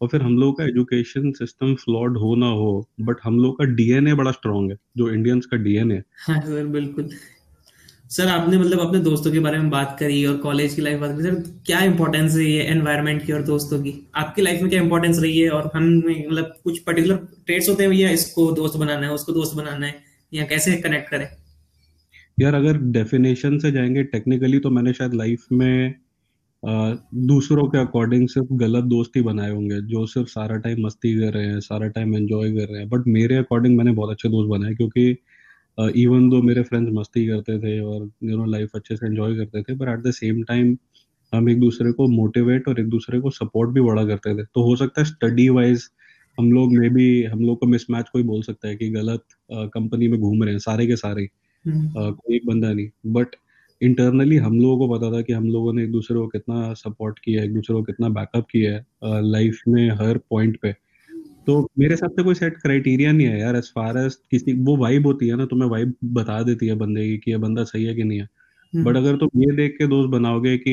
और 0.01 0.07
फिर 0.07 0.21
हम 0.21 0.37
लोग 0.37 0.57
का 0.57 0.63
एजुकेशन 0.63 1.31
सिस्टम 1.31 1.75
फ्लॉड 1.75 2.17
हो 2.17 2.35
ना 2.35 2.47
हो 2.47 2.87
बट 3.01 3.15
हम 3.23 3.39
लोग 3.39 3.57
का 3.57 3.65
डीएनए 3.65 4.13
बड़ा 4.13 4.31
स्ट्रांग 4.31 4.71
है, 4.71 4.77
जो 4.97 5.09
इंडियंस 5.09 5.45
का 5.45 5.57
डीएनए 5.57 6.01
हाँ 6.27 6.41
सर, 6.41 6.65
बिल्कुल। 6.65 7.09
सर 8.11 8.27
आपने 8.27 8.57
मतलब 8.57 8.79
अपने 8.79 8.99
दोस्तों 8.99 9.31
के 9.31 9.39
बारे 9.39 9.57
में 9.57 9.69
बात 9.69 9.95
करी 9.99 10.25
और 10.25 10.35
कॉलेज 10.37 10.73
की 10.73 10.81
लाइफ 10.81 10.99
बात 10.99 11.11
करी। 11.11 11.23
सर 11.23 11.35
क्या 11.65 11.79
इंपॉर्टेंस 11.83 12.35
रही 12.35 12.55
है 12.55 12.65
एनवायरनमेंट 12.71 13.25
की 13.25 13.33
और 13.33 13.41
दोस्तों 13.43 13.79
की? 13.83 13.93
आपकी 14.15 14.41
लाइफ 14.41 14.61
में 14.61 14.69
क्या 14.69 14.81
इंपॉर्टेंस 14.81 15.19
रही 15.19 15.39
है 15.39 15.49
और 15.49 15.69
हम 15.75 15.87
मतलब 15.97 16.53
कुछ 16.63 16.79
पर्टिकुलर 16.79 17.15
ट्रेड्स 17.45 17.69
होते 17.69 17.83
हैं 17.83 17.89
भैया 17.91 18.09
इसको 18.11 18.51
दोस्त 18.51 18.77
बनाना 18.77 19.07
है, 19.07 19.13
उसको 19.13 19.31
दोस्त 19.31 19.55
बनाना 19.57 19.85
है, 19.85 19.95
या 20.31 20.45
कैसे 20.45 20.75
कनेक्ट 20.77 21.09
करें? 21.09 21.27
यार, 22.37 22.55
अगर 22.55 22.77
डेफिनेशन 22.93 23.57
से 23.59 23.71
जाएँगे 23.71 24.03
टेक्निकली 24.05 24.59
तो 24.59 24.69
मैंने 24.69 24.93
शायद 24.93 25.13
लाइफ 25.13 25.45
में 25.51 25.93
दूसरों 27.27 27.67
के 27.69 27.77
अकॉर्डिंग 27.77 28.27
सिर्फ़ 28.29 28.53
गलत 28.55 28.83
दोस्त 28.85 29.15
ही 29.15 29.21
बनाए 29.21 29.51
होंगे, 29.51 29.81
जो 29.83 30.05
सिर्फ़ 30.07 30.27
सारा 30.29 30.57
टाइम 30.57 30.85
मस्ती 30.85 31.13
कर 31.19 31.33
रहे 31.33 31.45
हैं, 31.45 31.59
सारा 31.61 31.87
टाइम 31.89 32.15
एंजॉय 32.15 32.51
कर 32.51 32.71
रहे 32.71 32.81
हैं। 32.81 32.89
बट 32.89 33.07
मेरे 33.09 33.35
अकॉर्डिंग 33.37 33.77
मैंने 33.77 33.91
बहुत 33.93 34.11
अच्छे 34.11 34.29
दोस्त 34.29 34.49
बनाए, 34.49 34.73
क्योंकि 34.73 35.15
इवन 35.79 36.29
दो 36.29 36.41
मेरे 36.41 36.63
फ्रेंड्स 36.63 36.91
मस्ती 36.93 37.27
करते 37.27 37.59
थे 37.59 37.79
और 37.79 38.09
यू 38.23 38.37
नो 38.37 38.45
लाइफ 38.45 38.69
अच्छे 38.75 38.95
से 38.95 39.05
एंजॉय 39.05 39.35
करते 39.35 39.61
थे 39.63 39.75
पर 39.75 39.89
एट 39.89 39.99
द 39.99 40.11
सेम 40.11 40.43
टाइम 40.43 40.77
हम 41.33 41.49
एक 41.49 41.59
दूसरे 41.59 41.91
को 41.91 42.07
मोटिवेट 42.07 42.67
और 42.67 42.79
एक 42.79 42.87
दूसरे 42.87 43.19
को 43.19 43.29
सपोर्ट 43.29 43.69
भी 43.69 43.81
बड़ा 43.81 44.05
करते 44.05 44.35
थे। 44.37 44.43
तो 44.43 44.63
हो 44.63 44.75
सकता 44.75 45.01
है 45.01 45.05
स्टडी 45.05 45.49
वाइज 45.49 45.83
हम 46.39 46.51
लोग 46.51 46.73
मे 46.73 46.89
भी 46.89 47.23
हम 47.23 47.39
लोग 47.39 47.59
को 47.59 47.65
मिसमैच 47.67 48.09
कोई 48.09 48.23
बोल 48.23 48.41
सकता 48.41 48.67
है 48.67 48.75
कि 48.75 48.89
गलत 48.89 49.23
कंपनी 49.51 50.07
में 50.07 50.19
घूम 50.19 50.43
रहे 50.43 50.53
हैं 50.53 50.59
सारे 50.59 50.87
के 50.87 50.95
सारे। 50.95 51.29
हम्म। 51.65 52.11
कोई 52.11 52.35
एक 52.35 52.45
बंदा 52.45 52.73
नहीं। 52.73 52.89
बट 53.05 53.27
इंटरनली 53.81 54.37
हम 54.37 54.59
लोगों 54.59 54.87
को 54.87 54.97
पता 54.97 55.11
था 55.11 55.21
कि 55.21 55.33
हम 55.33 55.47
लोगों 55.49 55.73
ने 55.73 55.83
एक 55.83 55.91
दूसरे 55.91 56.17
को 56.17 56.27
कितना 56.27 56.73
सपोर्ट 56.73 57.19
किया 57.19 57.41
है 57.41 57.47
एक 57.47 57.53
दूसरे 57.53 57.75
को 57.75 57.83
कितना 57.83 58.09
बैकअप 58.09 58.45
किया 58.51 58.73
है 58.73 58.85
लाइफ 59.03 59.61
में 59.67 59.89
हर 59.91 60.17
पॉइंट 60.17 60.59
पे। 60.61 60.75
तो 61.47 61.59
मेरे 61.79 61.93
हिसाब 61.93 62.11
से 62.11 62.23
कोई 62.23 62.35
सेट 62.35 62.57
क्राइटेरिया 62.57 63.11
नहीं 63.11 63.27
है 63.27 63.39
यार 63.39 63.55
एज 63.55 63.71
फार 63.75 63.97
एज 63.97 64.15
किसी 64.31 64.53
वो 64.63 64.75
वाइब 64.77 65.05
होती 65.07 65.27
है 65.27 65.35
ना 65.35 65.45
तुम्हें 65.45 65.69
वाइब 65.69 65.93
बता 66.13 66.41
देती 66.43 66.67
है 66.67 66.75
बंदे 66.75 67.05
की 67.07 67.17
कि 67.17 67.31
ये 67.31 67.37
बंदा 67.37 67.63
सही 67.63 67.83
है 67.83 67.93
कि 67.95 68.03
नहीं 68.03 68.19
है। 68.19 68.27
But 68.73 68.85
hmm. 68.87 68.97
अगर 68.97 69.17
तुम 69.17 69.41
ये 69.41 69.55
देख 69.55 69.75
के 69.77 69.87
दोस्त 69.87 70.09
बनाओगे 70.09 70.57
कि 70.57 70.71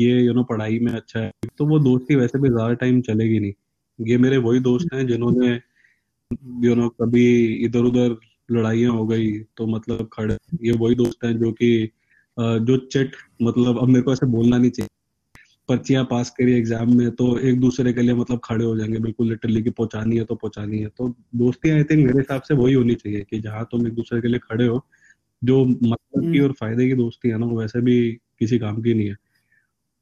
ये 0.00 0.20
यू 0.20 0.32
नो 0.34 0.42
पढ़ाई 0.44 0.78
में 0.78 0.92
अच्छा 0.92 1.20
है 1.20 1.30
तो 1.58 1.66
वो 1.66 1.78
दोस्ती 1.78 2.14
वैसे 2.14 2.38
भी 2.38 2.48
ज़्यादा 2.48 2.74
टाइम 2.74 3.00
चलेगी 3.00 3.38
नहीं। 3.40 3.52
ये 3.98 4.18
मेरे 4.18 4.36
वही 4.38 4.60
दोस्त 4.60 4.94
हैं 4.94 5.06
जिन्होंने 5.06 5.52
यू 6.68 6.74
नो 6.74 6.88
कभी 7.02 7.24
इधर 7.64 7.84
उधर 7.84 8.16
लड़ाइयाँ 8.50 8.92
हो 8.92 9.06
गई 9.06 9.30
तो 9.56 9.66
मतलब 9.66 10.08
खड़े 10.12 10.36
ये 10.64 10.72
वही 10.72 10.94
दोस्त 10.94 11.24
हैं 11.24 11.36
जो 11.38 11.52
कि 11.52 11.70
जो 12.38 12.76
चेट 12.86 13.16
मतलब 13.42 13.78
अब 13.78 13.88
मेरे 13.88 14.02
को 14.02 14.12
ऐसे 14.12 14.26
बोलना 14.26 14.58
नहीं 14.58 14.70
चाहिए। 14.70 14.89
पर्चियाँ 15.70 16.04
पास 16.04 16.30
करी 16.30 16.52
एग्ज़ाम 16.52 16.96
में 16.96 17.10
तो 17.10 17.38
एक 17.38 17.60
दूसरे 17.60 17.92
के 17.92 18.02
लिए 18.02 18.14
मतलब 18.14 18.40
खड़े 18.44 18.64
हो 18.64 18.76
जाएँगे 18.76 18.98
बिल्कुल 18.98 19.28
लिटरली 19.28 19.62
कि 19.62 19.70
पहुंचानी 19.70 20.16
है 20.16 20.24
तो 20.24 20.34
पहुंचानी 20.34 20.78
है। 20.78 20.86
तो 20.86 21.08
दोस्ती 21.36 21.70
आई 21.70 21.84
थिंक 21.84 22.06
मेरे 22.06 22.18
हिसाब 22.18 22.42
से 22.42 22.54
वही 22.54 22.74
होनी 22.74 22.94
चाहिए 22.94 23.20
कि 23.30 23.40
जहाँ 23.40 23.68
तुम 23.72 23.86
एक 23.86 23.94
दूसरे 23.94 24.20
के 24.20 24.28
लिए 24.28 24.38
खड़े 24.38 24.66
हो 24.66 24.84
जो 25.44 25.64
मतलब 25.64 26.20
की 26.20 26.26
हम्म। 26.26 26.42
और 26.42 26.52
फ़ायदे 26.52 26.88
की 26.88 26.94
दोस्ती 26.94 27.28
है 27.28 27.38
ना 27.38 27.46
वो 27.46 27.60
वैसे 27.60 27.80
भी 27.80 28.12
किसी 28.38 28.58
काम 28.58 28.82
की 28.82 28.94
नहीं 28.94 29.08
है। 29.08 29.14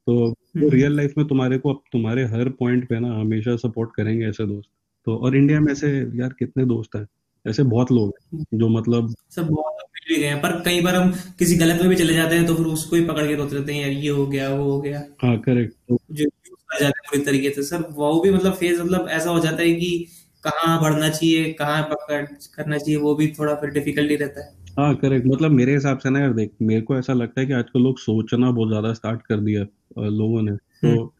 तो 0.07 0.35
रियल 0.57 0.97
लाइफ 0.97 1.15
में 1.19 1.27
तुम्हारे 1.27 1.59
को 1.59 1.73
तुम्हारे 1.93 2.25
हर 2.25 2.49
पॉइंट 2.49 2.89
पे 2.89 3.01
ना 3.01 3.15
हमेशा 3.15 3.57
सपोर्ट 3.57 3.91
करेंगे 3.97 4.27
ऐसे 4.27 4.47
दोस्त। 4.47 4.71
तो 5.07 5.17
और 5.17 5.37
इंडिया 5.37 5.61
में 5.61 5.73
ऐसे 5.73 5.89
यार 6.15 6.35
कितने 6.39 6.65
दोस्त 6.65 6.97
हैं। 6.97 7.07
ऐसे 7.45 7.63
बहुत 7.65 7.93
लोग 7.93 8.15
हैं 8.35 8.45
जो 8.55 8.69
मतलब 8.69 9.15
सब 9.31 9.49
बहुत 9.49 9.85
भी 10.09 10.17
गए 10.21 10.27
हैं 10.27 10.41
पर 10.43 10.53
कई 10.65 10.81
बार 10.81 10.95
हम 10.95 11.11
किसी 11.39 11.57
गलत 11.57 11.81
में 11.81 11.89
भी 11.89 11.97
चले 11.97 12.15
जाते 12.15 12.35
हैं 12.35 12.47
तो 12.47 12.55
फिर 12.55 12.67
उसको 12.67 12.97
ही 12.97 13.05
पकड़ 13.05 13.27
के 13.27 13.35
रोते 13.35 13.57
रहते 13.57 13.73
हैं 13.73 13.81
यार 13.83 13.91
ये 13.91 14.11
हो 14.11 14.27
गया 14.27 14.49
वो 14.51 14.71
हो 14.71 14.81
गया। 14.81 15.03
हाँ 15.23 15.37
करेक्ट 15.39 15.75
तो 15.89 15.99
जो 16.13 16.25
कर 16.27 16.81
जाते 16.81 16.99
हैं 16.99 17.11
पूरी 17.11 17.23
तरीके 17.25 17.51
से 17.51 17.63
सर 17.63 17.85
वो 17.91 18.21
भी 18.21 18.31
मतलब 18.31 18.53
फ़ेज़ 18.53 18.83
मतलब 18.83 19.09
ऐसा 19.09 19.31
हो 19.31 19.41
जाता 19.41 19.63
है 19.63 19.73
कि 19.75 20.07
कहाँ 20.45 20.81
बढ़ना 20.83 21.09
चाहिए 21.09 21.53
कहाँ 21.53 21.83
पकड़ 21.83 22.23
करना 22.55 22.79
चाहिए 22.79 22.97
वो 23.01 23.15
भी 23.15 23.27
थोड़ा 23.39 23.55
फिर 23.55 23.71
डिफिकल्टी 23.71 24.17
रहता 24.17 24.45
है। 24.45 24.57
हाँ 24.79 24.95
करेक्ट 24.95 25.27
मतलब 25.27 25.51
मेरे 25.51 25.75
हिसाब 25.75 25.99
से 25.99 26.11
ना 26.11 26.21
यार 26.21 26.33
देख 26.33 26.51
मेरे 26.63 26.81
को 26.81 26.99
ऐसा 26.99 27.13
लगता 27.13 27.41
है 27.41 27.47
कि 27.47 27.53
आजकल 27.53 27.81
लोग 27.81 27.99
सोचना 27.99 28.51
बहुत 28.51 28.69
ज़्यादा 28.69 28.93
स्टार्ट 28.93 29.23
कर 29.23 29.41
दिया 29.41 29.63
लोगों 29.99 30.43
ने। 30.43 30.51
हम्म। 30.51 30.97
तो 30.97 31.15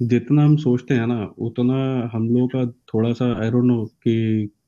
जितना 0.00 0.44
हम 0.44 0.56
सोचते 0.56 0.94
हैं 0.94 1.06
ना 1.06 1.20
उतना 1.38 2.10
हम 2.12 2.28
लोगों 2.28 2.48
का 2.48 2.64
थोड़ा 2.94 3.12
सा 3.12 3.32
आई 3.42 3.50
डोंट 3.50 3.64
नो 3.64 3.84
कि 3.84 4.16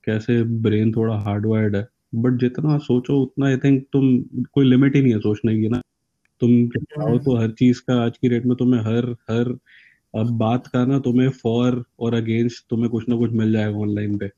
कैसे 0.09 0.43
ब्रेन 0.63 0.93
थोड़ा 0.93 1.17
हार्डवायर्ड 1.19 1.77
है। 1.77 1.87
बट 2.15 2.39
जितना 2.41 2.79
सोचो 2.79 3.19
उतना 3.23 3.47
आई 3.47 3.57
थिंक 3.57 3.83
तुम 3.93 4.19
कोई 4.53 4.65
लिमिट 4.67 4.97
ही 4.97 5.03
नहीं 5.03 5.13
है 5.13 5.19
सोचने 5.21 5.61
की 5.61 5.69
ना। 5.69 5.81
तुम 6.41 6.69
चाहो 6.69 7.19
तो 7.19 7.37
हर 7.37 7.51
चीज़ 7.51 7.81
का 7.81 8.03
आज 8.03 8.19
की 8.19 8.29
डेट 8.29 8.47
में 8.47 8.57
तुम्हें 8.57 8.81
हर 8.81 9.07
हर 9.31 9.57
अब 10.17 10.31
बात 10.39 10.67
का 10.67 10.85
ना 10.85 10.99
तुम्हें 10.99 11.29
फॉर 11.31 11.85
और 12.01 12.15
अगेंस्ट 12.15 12.65
तुम्हें 12.71 12.91
कुछ 12.91 13.09
ना 13.09 13.17
कुछ 13.17 13.33
मिल 13.33 13.53
जाएगा 13.53 13.79
ऑनलाइन 13.79 14.19
पे। 14.19 14.29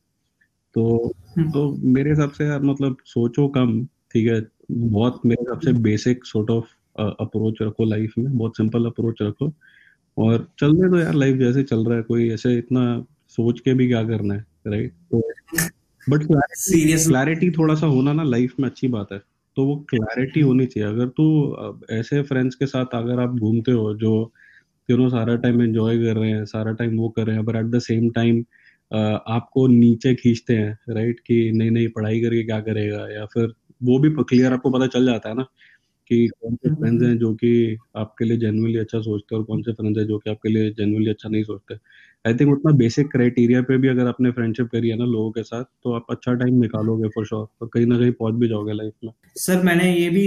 तो 0.75 1.13
हम्म। 1.39 1.51
तो 1.51 1.77
मेरे 1.83 2.11
हिसाब 2.11 2.31
से 2.31 2.45
यार 2.45 2.63
मतलब 2.63 2.97
सोचो 3.05 3.49
कम 3.49 3.85
ठीक 3.85 4.29
है। 4.29 4.47
बहुत 4.71 5.21
मेरे 5.27 5.43
हिसाब 5.43 5.61
से 5.61 5.73
बेसिक 5.73 6.25
सॉर्ट 6.25 6.51
ऑफ़ 6.51 6.67
अप्रोच 7.01 7.55
रखो 7.63 7.85
लाइफ 7.85 8.13
में। 8.19 8.39
बहुत 8.39 8.57
सिंपल 8.57 8.87
अप्रोच 8.87 9.17
रखो। 9.23 9.53
और 10.19 10.49
चलने 10.61 10.89
दो 10.91 10.99
यार 10.99 11.15
लाइफ 11.15 11.37
जैसे 11.37 11.63
चल 11.63 11.85
रहा 11.87 11.97
है। 11.97 12.03
कोई 12.03 12.31
ऐसे 12.31 12.59
इतना 12.59 13.05
सोच 13.29 13.61
के 13.61 13.75
भी 13.75 13.89
क्या 13.89 14.05
करना 14.05 14.35
है? 14.35 14.45
राइट 14.65 14.93
तो 15.11 15.19
बट 16.07 16.27
क्लैरिटी 16.27 16.61
सीरियस 16.61 17.07
क्लैरिटी 17.09 17.51
थोड़ा 17.51 17.75
सा 17.75 17.87
होना 17.87 18.13
ना 18.13 18.23
लाइफ 18.25 18.55
में 18.61 18.69
अच्छी 18.69 18.89
बात 18.89 19.13
है। 19.13 19.19
तो 19.57 19.65
वो 19.67 19.77
क्लैरिटी 19.91 20.41
होनी 20.41 20.67
चाहिए। 20.67 20.89
अगर 20.89 21.09
तू 21.11 21.87
ऐसे 21.93 22.23
फ्रेंड्स 22.23 22.55
के 22.55 22.67
साथ 22.67 22.95
अगर 22.95 23.21
आप 23.21 23.37
घूमते 23.39 23.73
हो 23.73 23.95
जो 23.95 24.13
यू 24.89 24.97
नो 24.97 25.09
सारा 25.11 25.37
टाइम 25.37 25.63
एंजॉय 25.63 25.99
कर 25.99 26.17
रहे 26.17 26.31
हैं 26.31 26.45
सारा 26.47 26.73
टाइम 26.73 26.97
वो 26.99 27.09
कर 27.09 27.27
रहे 27.27 27.37
हैं 27.37 27.45
पर 27.47 27.57
एट 27.57 27.67
द 27.67 27.79
सेम 27.81 28.11
टाइम 28.11 28.45
आपको 29.31 29.67
नीचे 29.69 30.15
खींचते 30.15 30.55
हैं 30.57 30.95
राइट 30.95 31.21
कि 31.27 31.51
नहीं 31.55 31.71
नहीं 31.71 31.89
पढ़ाई 31.97 32.21
करके 32.21 32.43
क्या 32.45 32.61
करेगा? 32.61 33.07
या 33.13 33.25
फिर 33.35 33.53
वो 33.81 33.99
भी 33.99 34.11
क्लियर 34.25 34.53
आपको 34.53 34.71
पता 34.71 34.87
चल 34.89 35.07
जाता 35.07 35.29
है 35.29 35.35
ना 35.37 35.47
कि 36.11 36.27
कौन 36.29 36.55
से 36.57 36.75
फ्रेंड्स 36.75 37.05
हैं 37.05 37.17
जो 37.19 37.35
कि 37.35 37.77
आपके 37.97 38.25
लिए 38.25 38.37
जेन्युइनली 38.39 38.79
अच्छा 38.79 39.01
सोचते 39.01 39.35
हैं 39.35 39.41
और 39.41 39.47
कौन 39.47 39.63
से 39.63 39.73
फ्रेंड्स 39.73 39.99
हैं 39.99 40.07
जो 40.07 40.19
कि 40.19 40.31
आपके 40.31 40.49
लिए 40.49 40.71
जेन्युइनली 40.71 41.11
अच्छा 41.11 41.29
नहीं 41.29 41.43
सोचते। 41.45 41.75
आई 42.25 42.35
थिंक 42.35 42.51
उतना 42.53 42.73
बेसिक 42.77 43.07
क्राइटेरिया 43.13 43.61
पे 43.63 43.77
भी 43.79 43.89
अगर 43.89 44.07
आपने 44.07 44.31
फ्रेंडशिप 44.31 44.67
करी 44.73 44.89
है 44.89 44.97
ना 44.99 45.05
लोगों 45.05 45.31
के 45.31 45.43
साथ 45.43 45.65
तो 45.85 45.93
आप 45.95 46.07
अच्छा 46.11 46.33
टाइम 46.35 46.61
निकालोगे 46.61 47.09
फॉर 47.09 47.27
श्योर 47.27 47.47
और 47.63 47.69
कहीं 47.75 47.87
ना 47.87 47.99
कहीं 47.99 48.13
पहुँच 48.13 48.35
भी 48.35 48.49
जाओगे 48.49 48.73
लाइफ 48.73 48.93
में। 49.05 49.13
सर 49.37 49.63
मैंने 49.63 49.93
ये 49.95 50.09
भी 50.11 50.27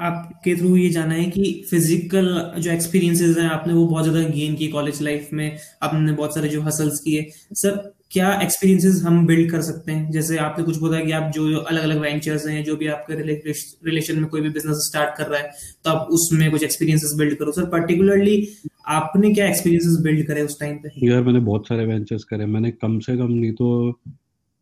आपके 0.00 0.54
थ्रू 0.56 0.76
ये 0.76 0.88
जाना 0.90 1.14
है 1.14 1.24
कि 1.30 1.52
फ़िज़िकल 1.70 2.28
जो 2.58 2.70
एक्सपीरियंसेस 2.70 3.36
हैं, 3.38 3.48
आपने 3.48 3.72
वो 3.74 3.86
बहुत 3.86 4.04
ज़्यादा 4.04 4.28
गेन 4.28 4.54
किए 4.56 4.68
कॉलेज 4.68 5.02
लाइफ 5.02 5.28
में, 5.32 5.58
आपने 5.82 6.12
बहुत 6.12 6.34
सारे 6.34 6.48
जो 6.48 6.62
हसल्स 6.62 7.00
किए। 7.00 7.26
सर 7.54 7.76
क्या 8.10 8.32
एक्सपीरियंसेस 8.42 9.00
हम 9.02 9.24
बिल्ड 9.26 9.50
कर 9.50 9.60
सकते 9.62 9.92
हैं? 9.92 10.10
जैसे 10.10 10.36
आपने 10.38 10.64
कुछ 10.64 10.76
बोला 10.78 11.00
कि 11.00 11.12
आप 11.12 11.30
जो 11.34 11.58
अलग 11.58 11.82
अलग 11.82 12.00
वेंचर्स 12.00 12.46
हैं, 12.48 12.62
जो 12.64 12.76
भी 12.76 12.86
आपके 12.88 13.14
रिलेशन 13.14 14.18
में 14.18 14.26
कोई 14.26 14.40
भी 14.40 14.50
बिज़नेस 14.50 14.76
स्टार्ट 14.88 15.16
कर 15.16 15.26
रहा 15.26 15.40
है 15.40 15.50
तो 15.84 15.90
आप 15.90 16.08
उसमें 16.12 16.50
कुछ 16.50 16.62
एक्सपीरियंसेस 16.64 17.14
बिल्ड 17.18 17.34
करो। 17.38 17.52
सर 17.52 17.64
पर्टिकुलरली 17.70 18.36
आपने 18.90 19.32
क्या 19.34 19.46
एक्सपीरियंसेस 19.46 19.98
बिल्ड 20.04 20.26
करे 20.26 20.42
उस 20.42 20.60
टाइम 20.60 20.76
पे? 20.76 21.06
यार, 21.06 21.22
मैंने 21.22 21.40
बहुत 21.40 21.68
सारे 21.68 21.86
वेंचर्स 21.86 22.24
करे। 22.24 22.46
मैंने 22.46 22.70
कम 22.72 22.98
से 23.00 23.16
कम 23.18 23.32
नहीं 23.32 23.52
तो 23.52 24.00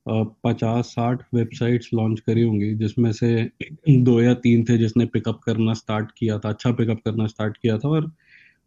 पचास 0.07 0.87
साठ 0.87 1.22
वेबसाइट्स 1.35 1.88
लॉन्च 1.94 2.20
करी 2.20 2.42
होंगी, 2.42 2.74
जिसमें 2.76 3.12
से 3.12 3.50
दो 3.88 4.20
या 4.20 4.35
तीन 4.37 4.64
थे 4.68 4.78
जिसने 4.78 5.05
पिकअप 5.09 5.40
करना 5.44 5.72
स्टार्ट 5.74 6.11
किया 6.18 6.38
था 6.38 6.48
अच्छा 6.48 6.72
पिकअप 6.72 7.00
करना 7.05 7.26
स्टार्ट 7.26 7.57
किया 7.57 7.76
था 7.78 7.88
और 7.88 8.11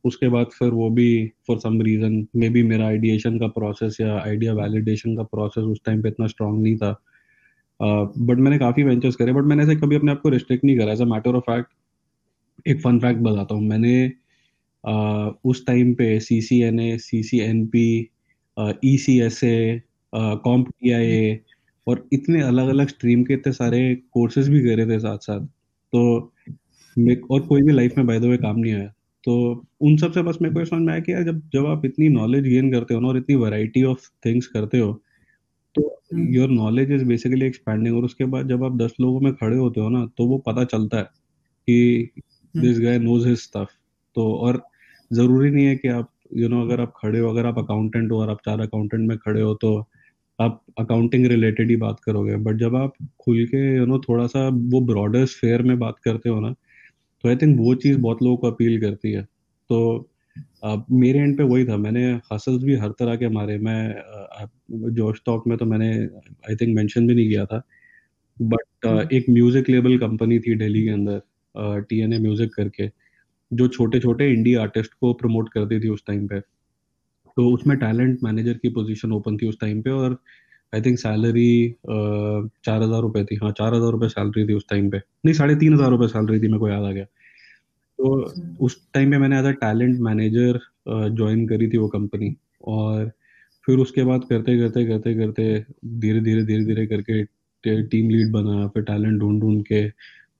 उसके 0.05 0.27
बाद 0.29 0.47
फिर 0.53 0.69
वो 0.69 0.89
भी 0.89 1.09
for 1.47 1.59
some 1.59 1.81
reason 1.81 2.25
may 2.35 2.49
be 2.49 2.63
मेरा 2.63 2.87
आइडिएशन 2.87 3.39
का 3.39 3.47
प्रोसेस 3.57 3.97
या 4.01 4.17
आइडिया 4.19 4.53
वैलिडेशन 4.53 5.15
का 5.17 5.23
प्रोसेस 5.23 5.63
उस 5.65 5.79
टाइम 5.85 6.01
पे 6.01 6.09
इतना 6.09 6.27
स्ट्रांग 6.27 6.61
नहीं 6.63 6.75
था। 6.77 6.91
बट 7.79 8.35
uh, 8.35 8.41
मैंने 8.41 8.57
काफ़ी 8.59 8.83
वेंचर्स 8.83 9.15
करे 9.15 9.33
बट 9.33 9.43
मैंने 9.43 9.63
ऐसे 9.63 9.75
कभी 9.75 9.95
अपने 9.95 10.11
आप 10.11 10.21
को 10.21 10.29
रिस्ट्रिक्ट 10.29 10.65
नहीं 10.65 10.77
करा। 10.77 10.91
As 10.93 11.01
a 11.01 11.05
matter 11.05 11.35
of 11.35 11.43
fact 11.51 12.67
एक 12.67 12.81
फन 12.81 12.99
फैक्ट 12.99 13.19
बताता 13.21 13.55
हूँ। 13.55 13.63
मैंने 13.63 14.05
अ, 14.83 14.91
उस 15.45 15.65
टाइम 15.67 15.93
पे 15.93 16.19
C 16.19 16.41
C 16.41 16.61
N 16.61 16.79
A 16.79 16.97
C 16.97 17.21
C 17.23 17.39
N 17.39 17.65
P 17.67 17.85
E 18.85 18.97
C 18.97 19.19
S 19.21 19.43
A 19.43 19.81
CompTIA 21.05 21.39
और 21.87 22.07
इतने 22.13 22.41
अलग 22.41 22.67
अलग 22.69 22.87
स्ट्रीम 22.87 23.23
के 23.23 23.33
इतने 23.33 23.53
सारे 23.53 23.79
कोर्सेज 24.13 24.49
भी 24.49 24.61
करे 24.61 24.85
थे 24.85 24.99
साथ 24.99 25.17
साथ 25.21 25.45
तो 25.93 26.01
और 27.31 27.41
कोई 27.47 27.61
भी 27.61 27.73
लाइफ 27.73 27.97
में 27.97 28.05
बाय 28.07 28.19
द 28.19 28.25
वे 28.25 28.37
काम 28.37 28.59
नहीं 28.59 28.73
आया। 28.73 28.91
तो 29.25 29.65
उन 29.81 29.97
सबसे 29.97 30.21
बस 30.21 30.37
मेरे 30.41 30.53
को 30.53 30.59
ये 30.59 30.65
समझ 30.65 30.81
में 30.81 30.93
आया 30.93 31.01
कि 31.01 31.13
यार 31.13 31.23
जब 31.23 31.41
जब 31.53 31.65
आप 31.65 31.85
इतनी 31.85 32.09
नॉलेज 32.09 32.43
गेन 32.43 32.71
करते 32.71 32.93
हो 32.93 32.99
ना 32.99 33.07
और 33.07 33.17
इतनी 33.17 33.35
वैरायटी 33.35 33.83
ऑफ़ 33.83 33.99
थिंग्स 34.25 34.47
करते 34.47 34.79
हो 34.79 35.01
तो 35.75 35.99
your 36.17 36.49
knowledge 36.49 36.91
is 36.91 37.05
basically 37.05 37.45
expanding 37.45 37.97
और 37.97 38.05
उसके 38.05 38.25
बाद 38.25 38.49
जब 38.49 38.63
आप 38.63 38.77
दस 38.77 38.93
लोगों 39.01 39.19
में 39.19 39.33
खड़े 39.33 39.57
होते 39.57 39.81
हो 39.81 39.89
ना 39.89 40.05
तो 40.17 40.25
वो 40.25 40.37
पता 40.37 40.63
चलता 40.63 40.97
है 40.97 41.03
कि 41.67 42.09
this 42.57 42.79
guy 42.79 42.99
knows 42.99 43.27
his 43.27 43.37
stuff 43.37 43.69
तो 44.15 44.33
और 44.33 44.63
ज़रूरी 45.13 45.49
नहीं 45.51 45.65
है 45.65 45.75
कि 45.75 45.87
आप 45.87 46.11
यू 46.33 46.41
you 46.41 46.51
नो 46.51 46.61
know, 46.61 46.71
अगर 46.71 46.81
आप 46.81 46.93
खड़े 46.97 47.19
हो 47.19 47.29
अगर 47.29 47.45
आप 47.45 47.59
अकाउंटेंट 47.59 48.11
हो 48.11 48.19
और 48.19 48.29
आप 48.29 48.37
चार 48.45 48.59
अकाउंटेंट 48.59 49.07
में 49.07 49.17
खड़े 49.17 49.41
हो 49.41 49.53
तो 49.53 49.85
आप 50.39 50.61
अकाउंटिंग 50.79 51.25
रिलेटेड 51.25 51.69
ही 51.69 51.75
बात 51.75 51.99
करोगे. 51.99 52.35
बट 52.35 52.55
जब 52.55 52.75
आप 52.75 52.93
खुल 53.21 53.45
के 53.45 53.77
यू 53.77 53.85
नो 53.85 53.99
थोड़ा 53.99 54.27
सा 54.27 54.47
वो 54.47 54.81
ब्रॉडर 54.81 55.25
स्फेयर 55.25 55.61
में 55.61 55.79
बात 55.79 55.95
करते 55.99 56.29
हो 56.29 56.39
ना 56.39 56.53
तो 57.25 57.29
आई 57.29 57.35
थिंक 57.35 57.57
वो 57.59 57.73
चीज़ 57.75 57.97
बहुत 57.97 58.21
लोगों 58.23 58.37
को 58.37 58.47
अपील 58.47 58.79
करती 58.81 59.11
है। 59.11 59.21
तो 59.69 60.09
अ, 60.63 60.75
मेरे 60.91 61.19
एंड 61.19 61.37
पे 61.37 61.43
वही 61.43 61.65
था। 61.65 61.77
मैंने 61.77 62.03
हसल्स 62.33 62.63
भी 62.63 62.75
हर 62.75 62.89
तरह 62.99 63.15
के 63.15 63.29
मारे। 63.29 63.57
मैं 63.57 64.91
जोश 64.95 65.21
टॉक 65.25 65.47
में 65.47 65.57
तो 65.57 65.65
मैंने 65.65 65.89
आई 66.49 66.55
थिंक 66.55 66.75
मेंशन 66.75 67.07
भी 67.07 67.15
नहीं 67.15 67.29
किया 67.29 67.45
था। 67.45 67.61
But 68.37 68.85
hmm. 68.85 69.07
एक 69.13 69.25
म्यूज़िक 69.29 69.69
लेबल 69.69 69.97
कंपनी 69.97 70.39
थी 70.39 70.55
दिल्ली 70.55 70.83
के 70.83 70.89
अंदर 70.89 71.21
टी 71.89 71.99
एन 71.99 72.13
ए 72.13 72.19
म्यूज़िक 72.19 72.53
करके 72.53 72.89
जो 73.51 73.67
छोटे 73.67 73.99
छोटे 73.99 74.31
इंडी 74.33 74.55
आर्टिस्ट 74.55 74.93
को 75.01 75.13
प्रमोट 75.13 75.49
करती 75.49 75.79
थी 75.79 75.89
उस 75.89 76.03
टाइम 76.07 76.27
पे। 76.27 76.39
तो 77.37 77.49
उसमें 77.53 77.77
टैलेंट 77.77 78.19
मैनेजर 78.23 78.53
की 78.53 78.69
पोजीशन 78.69 79.11
ओपन 79.11 79.37
थी 79.37 79.47
उस 79.47 79.59
टाइम 79.61 79.81
पे 79.81 79.89
और 79.89 80.17
आई 80.73 80.81
थिंक 80.81 80.99
सैलरी 80.99 81.75
चार 81.87 82.81
हज़ार 82.83 83.01
रुपये 83.01 83.23
थी। 83.25 83.35
हाँ 83.43 83.51
चार 83.57 83.73
हज़ार 83.73 83.91
रुपये 83.91 84.09
सैलरी 84.09 84.47
थी 84.47 84.53
उस 84.53 84.65
टाइम 84.69 84.89
पे। 84.89 84.97
नहीं 84.97 85.33
साढ़े 85.33 85.55
तीन 85.55 85.73
हज़ार 85.73 85.89
रुपये 85.91 86.07
सैलरी 86.07 86.39
थी 86.39 86.47
मेरे 86.47 86.59
को 86.59 86.69
याद 86.69 86.83
आ 86.83 86.91
गया। 86.91 87.05
तो 87.99 88.13
उस 88.65 88.77
टाइम 88.93 89.11
पे 89.11 89.17
मैंने 89.17 89.39
as 89.39 89.45
a 89.45 89.51
talent 89.61 89.99
manager 90.01 90.59
join 90.87 91.47
करी 91.47 91.67
थी 91.69 91.77
वो 91.77 91.87
कंपनी 91.89 92.35
और 92.67 93.11
फिर 93.67 93.77
उसके 93.79 94.03
बाद 94.03 94.23
करते 94.29 94.57
करते 94.59 94.85
करते 94.87 95.13
करते 95.15 95.43
धीरे 95.99 96.19
धीरे 96.21 96.43
धीरे 96.45 96.65
धीरे 96.65 96.85
करके 96.87 97.23
टीम 97.83 98.09
लीड 98.09 98.31
बना 98.31 98.67
फिर 98.67 98.83
टैलेंट 98.83 99.19
ढूंढ 99.19 99.39
ढूंढ 99.41 99.63
के 99.63 99.87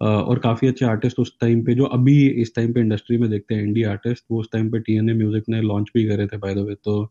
और 0.01 0.39
काफ़ी 0.39 0.67
अच्छे 0.67 0.85
आर्टिस्ट 0.85 1.19
उस 1.19 1.31
टाइम 1.41 1.63
पे 1.65 1.73
जो 1.75 1.85
अभी 1.95 2.15
इस 2.41 2.53
टाइम 2.55 2.73
पे 2.73 2.79
इंडस्ट्री 2.79 3.17
में 3.17 3.29
देखते 3.29 3.55
हैं 3.55 3.63
इंडी 3.63 3.83
आर्टिस्ट 3.85 4.23
वो 4.31 4.39
उस 4.39 4.51
टाइम 4.51 4.69
पे 4.71 4.79
टीएनए 4.79 5.13
म्यूज़िक 5.13 5.43
ने 5.49 5.61
लॉन्च 5.61 5.89
भी 5.95 6.07
करे 6.07 6.27
थे 6.27 6.37
बाय 6.37 6.55
द 6.55 6.65
वे 6.67 6.75
तो 6.75 7.03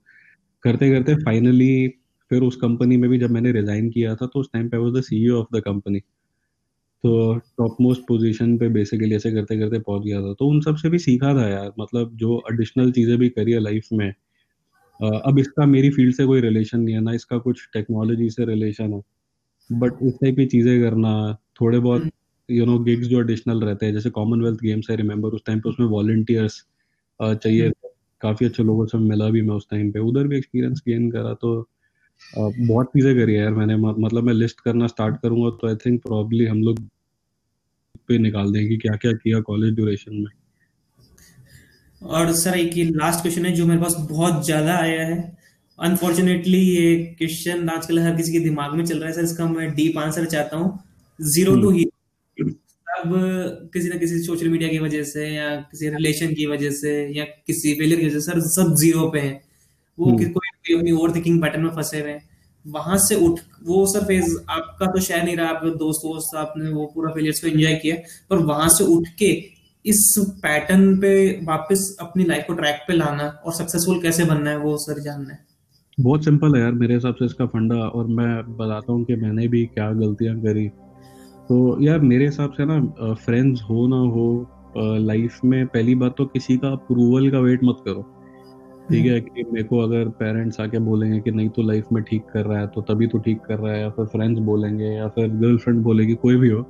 करते 0.65 0.91
करते 0.91 1.15
फाइनली 1.15 1.89
फिर 2.35 2.43
उस 2.43 2.57
कंपनी 2.57 2.97
में 2.97 3.09
भी 3.11 3.19
जब 3.19 3.31
मैंने 3.31 3.53
रिजाइन 3.53 3.89
किया 3.91 4.15
था 4.15 4.27
तो 4.27 4.41
उस 4.41 4.49
टाइम 4.53 4.69
पे 4.69 4.77
was 4.77 4.93
the 4.93 5.01
CEO 5.05 5.41
of 5.41 5.57
the 5.57 5.61
company 5.63 6.01
तो 7.05 7.35
टॉप 7.59 7.77
मोस्ट 7.81 8.03
पोजीशन 8.09 8.57
पे 8.59 8.69
बेसिकली 8.69 9.15
ऐसे 9.15 9.31
करते 9.33 9.59
करते 9.59 9.79
पहुँच 9.79 10.03
गया 10.05 10.21
था। 10.23 10.33
तो 10.35 10.47
उन 10.49 10.61
सबसे 10.61 10.89
भी 10.91 10.99
सीखा 10.99 11.35
था 11.35 11.49
यार 11.49 11.73
मतलब 11.81 12.17
जो 12.17 12.43
एडिशनल 12.53 12.93
चीज़ें 12.93 13.17
भी 13.19 13.29
करी 13.29 13.53
है 13.53 13.59
लाइफ 13.61 13.89
में। 13.93 14.09
अब 15.01 15.39
इसका 15.39 15.67
मेरी 15.67 15.91
फ़ील्ड 15.91 16.15
से 16.15 16.25
कोई 16.27 16.41
रिलेशन 16.41 16.81
नहीं 16.81 16.95
है 16.95 17.01
ना 17.01 17.13
इसका 17.13 17.39
कुछ 17.39 17.67
टेक्नोलॉजी 17.75 18.31
से 18.31 18.45
रिलेशन 18.45 18.93
है। 18.93 19.01
बट 19.71 20.03
इस 20.03 20.15
टाइप 20.15 20.37
की 20.37 20.47
चीज़ें 20.47 20.81
करना 20.83 21.13
थोड़े 21.61 21.79
बहुत 21.79 22.11
यू 22.49 22.67
नो 22.67 22.79
गिग्स 22.79 23.07
जो 23.07 23.21
एडिशनल 23.21 23.61
रहते 23.61 23.87
हैं 23.87 23.93
जैसे 23.95 24.11
कॉमनवेल्थ 24.11 24.61
गेम्स 24.61 24.91
आई 24.91 24.97
रिमेम्बर 24.97 25.29
उस 25.31 25.45
टाइम 25.47 25.61
पे 25.61 25.69
उसमें 25.71 25.87
वॉलंटियर्स 25.89 26.63
चाहिए 27.21 27.63
हम्म। 27.63 27.89
काफ़ी 28.23 28.47
अच्छे 28.47 28.63
लोगों 28.63 28.87
से 28.87 28.99
मिला 29.01 29.29
भी 29.31 29.43
मैं 29.43 29.55
उस 29.55 29.67
टाइम 29.71 29.91
पे। 29.93 30.01
उधर 30.01 30.27
भी 30.27 30.37
एक्सपीरियंस 30.39 30.83
गेन 30.89 31.11
करा 31.11 31.35
तो 31.35 31.55
बहुत 32.23 32.87
चीज़ें 32.89 33.15
करी 33.17 33.35
है 33.35 33.41
यार 33.41 33.55
मैंने। 33.55 33.77
मतलब 33.77 34.25
मैं 34.25 34.35
लिस्ट 34.35 34.61
करना 34.61 34.87
स्टार्ट 34.87 35.17
करूँगा 35.23 35.51
तो 35.61 35.69
आई 35.69 35.75
थिंक 35.85 36.01
प्रॉब्ली 36.03 36.47
हम 36.47 36.63
लोग 36.63 36.81
पे 38.09 38.19
निकाल 38.21 38.53
देंगे 38.53 38.69
कि 38.69 38.77
क्या 38.79 38.97
क्या 38.97 39.13
किया 39.15 39.41
कॉलेज 39.43 39.75
ड्यूरेशन 39.75 40.15
में। 40.15 40.31
और 42.03 42.33
सर 42.35 42.59
एक 42.59 42.73
लास्ट 42.97 43.21
क्वेश्चन 43.23 43.47
है 43.47 43.53
जो 43.55 43.67
मेरे 43.67 43.81
पास 43.81 43.95
बहुत 44.11 44.45
ज़्यादा 44.47 44.77
आया 44.77 45.07
है। 45.07 45.17
अनफॉर्चुनेटली 45.79 46.59
ये 46.61 46.97
क्वेश्चन 47.19 47.69
आजकल 47.71 47.99
हर 47.99 48.17
किसी 48.17 48.33
के 48.33 48.39
दिमाग 48.41 48.75
में 48.75 48.85
चल 48.85 48.99
रहा 48.99 49.09
है 49.09 49.15
सर 49.15 49.25
इसका 49.25 49.47
मैं 49.49 49.75
डीप 49.75 49.99
आंसर 49.99 50.25
चाहता 50.27 50.57
हूँ। 50.57 50.79
ज़ीरो 51.19 51.55
टू 51.63 51.71
ही 51.71 51.85
अब 52.89 53.13
किसी 53.75 53.89
ना 53.89 53.97
किसी 53.99 54.19
सोशल 54.23 54.49
मीडिया 54.49 54.69
की 54.71 54.79
वजह 54.79 55.03
से 55.05 55.27
या 55.29 55.55
किसी 55.71 55.89
रिलेशन 55.91 56.35
की 56.35 56.47
वजह 56.47 56.71
से 56.73 56.93
या 57.17 57.25
किसी 57.25 57.75
फेलियर 57.75 58.01
की 58.01 58.07
वजह 58.07 58.21
से 58.21 58.31
सर 58.31 58.41
सब 58.51 58.75
ज़ीरो 58.81 59.09
पे 59.11 59.21
हैं। 59.21 59.41
वो 59.99 60.07
हम्म। 60.07 60.29
कोई 60.29 60.44
कोई 60.65 60.77
अपनी 60.77 60.93
ओवर 60.93 61.15
थिंकिंग 61.15 61.41
पैटर्न 61.43 61.63
में 61.63 61.71
फंसे 61.73 62.01
हुए 62.01 62.11
हैं। 62.11 62.23
वहाँ 62.65 62.97
से 62.99 63.15
उठ, 63.17 63.41
वो 63.65 63.87
सर 63.87 64.05
फ़ेज़ 64.05 64.37
आपका 64.51 64.87
तो 64.87 65.01
शायद 65.01 65.25
नहीं 65.25 65.37
रहा, 65.37 65.49
आपके 65.49 65.71
दोस्त, 65.79 66.03
वोस्त, 66.05 66.37
आपने 66.37 66.71
वो 66.71 66.87
पूरा 66.95 67.13
फेलियर्स 67.13 67.41
को 67.41 67.47
एंजॉय 67.49 67.75
किया, 67.75 67.97
पर 68.31 68.37
वहाँ 68.45 68.69
से 68.69 68.85
उठ 68.95 69.09
के 69.19 69.31
इस 69.85 70.15
पैटर्न 70.43 70.97
पे 71.01 71.11
वापस 71.45 71.97
अपनी 72.01 72.25
लाइफ 72.25 72.45
को 72.47 72.55
ट्रैक 72.55 72.85
पे 72.89 72.95
लाना 72.95 73.27
और 73.47 73.53
सक्सेसफुल 73.53 74.01
कैसे 74.03 74.25
बनना 74.25 74.51
है, 74.51 74.57
वो 74.59 74.77
सर 74.79 75.01
जानना 75.01 75.33
है। 75.33 75.39
बहुत 75.99 76.25
सिंपल 76.25 76.55
है 76.55 76.61
यार, 76.63 76.73
मेरे 76.73 76.95
हिसाब 76.95 77.15
से 77.15 77.25
इसका 77.25 77.47
फंडा 77.47 77.77
और 77.77 78.07
मैं 78.07 78.57
बताता 78.57 78.93
हूँ 78.93 79.05
कि 79.05 79.17
मैंने 79.17 79.49
भी 79.49 79.65
क्या 79.67 79.91
गलतियाँ 79.93 80.41
करी। 80.41 80.69
तो 81.49 81.83
यार 81.83 81.99
मेरे 82.01 82.25
हिसाब 82.27 82.53
से 82.53 82.65
ना 82.65 83.15
फ्रेंड्स 83.17 83.63
हो 83.63 83.87
ना 83.89 83.97
हो 84.13 84.27
लाइफ 84.77 85.39
में 85.45 85.67
पहली 85.67 85.95
बात 85.95 86.15
तो 86.19 86.25
किसी 86.27 86.57
का 86.57 86.69
अप्रूवल 86.69 87.31
का 87.31 87.39
वेट 87.41 87.65
मत 87.65 87.83
करो। 87.85 88.03
ठीक 88.91 89.07
है 89.07 89.21
कि 89.21 89.45
मेरे 89.53 89.65
को 89.65 89.79
अगर 89.79 90.09
पेरेंट्स 90.19 90.61
आके 90.61 90.79
बोलेंगे 90.87 91.19
कि 91.21 91.31
नहीं 91.31 91.49
तो 91.49 91.63
लाइफ 91.63 91.87
में 91.93 92.03
ठीक 92.05 92.25
कर 92.33 92.45
रहा 92.47 92.59
है 92.61 92.67
तो 92.67 92.81
तभी 92.89 93.07
तो 93.07 93.19
ठीक 93.19 93.41
कर 93.41 93.59
रहा 93.59 93.73
है 93.73 93.81
या 93.81 93.89
फिर 93.91 94.07
फ्रेंड्स 94.07 94.41
बोलेंगे 94.41 94.87
या 94.87 95.09
फिर 95.09 95.29
गर्लफ्रेंड 95.29 95.83
बोलेगी 95.83 96.15
कोई 96.15 96.37
भी 96.37 96.49
हो 96.49 96.61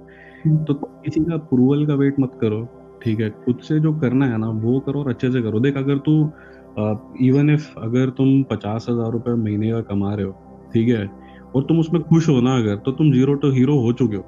हम्म। 0.44 0.64
तो 0.64 0.74
किसी 0.74 1.20
का 1.20 1.34
अप्रूवल 1.34 1.86
का 1.86 1.94
वेट 1.94 2.20
मत 2.20 2.38
करो 2.40 2.66
ठीक 3.02 3.20
है? 3.20 3.30
खुद 3.44 3.58
से 3.62 3.78
जो 3.80 3.92
करना 4.00 4.26
है 4.26 4.38
ना 4.38 4.48
वो 4.62 4.78
करो 4.80 5.00
और 5.00 5.08
अच्छे 5.10 5.30
से 5.32 5.42
करो। 5.42 5.60
देख 5.60 5.76
अगर 5.76 5.98
तू 6.08 6.14
इवन 7.22 7.50
इफ़ 7.50 7.68
अगर 7.78 8.10
तुम 8.18 8.42
पचास 8.50 8.86
हज़ार 8.90 9.10
रुपये 9.12 9.34
महीने 9.34 9.70
का 9.70 9.80
कमा 9.90 10.14
रहे 10.14 10.26
हो 10.26 10.32
ठीक 10.74 10.88
है? 10.88 11.06
और 11.56 11.62
तुम 11.62 11.78
उसमें 11.80 12.02
खुश 12.02 12.28
हो 12.28 12.40
ना 12.40 12.56
अगर 12.56 12.76
तो 12.76 12.92
तुम 12.92 13.12
ज़ीरो 13.12 13.34
टू 13.34 13.50
हीरो 13.52 13.78
हो 13.80 13.92
चुके 13.92 14.16
हो 14.16 14.24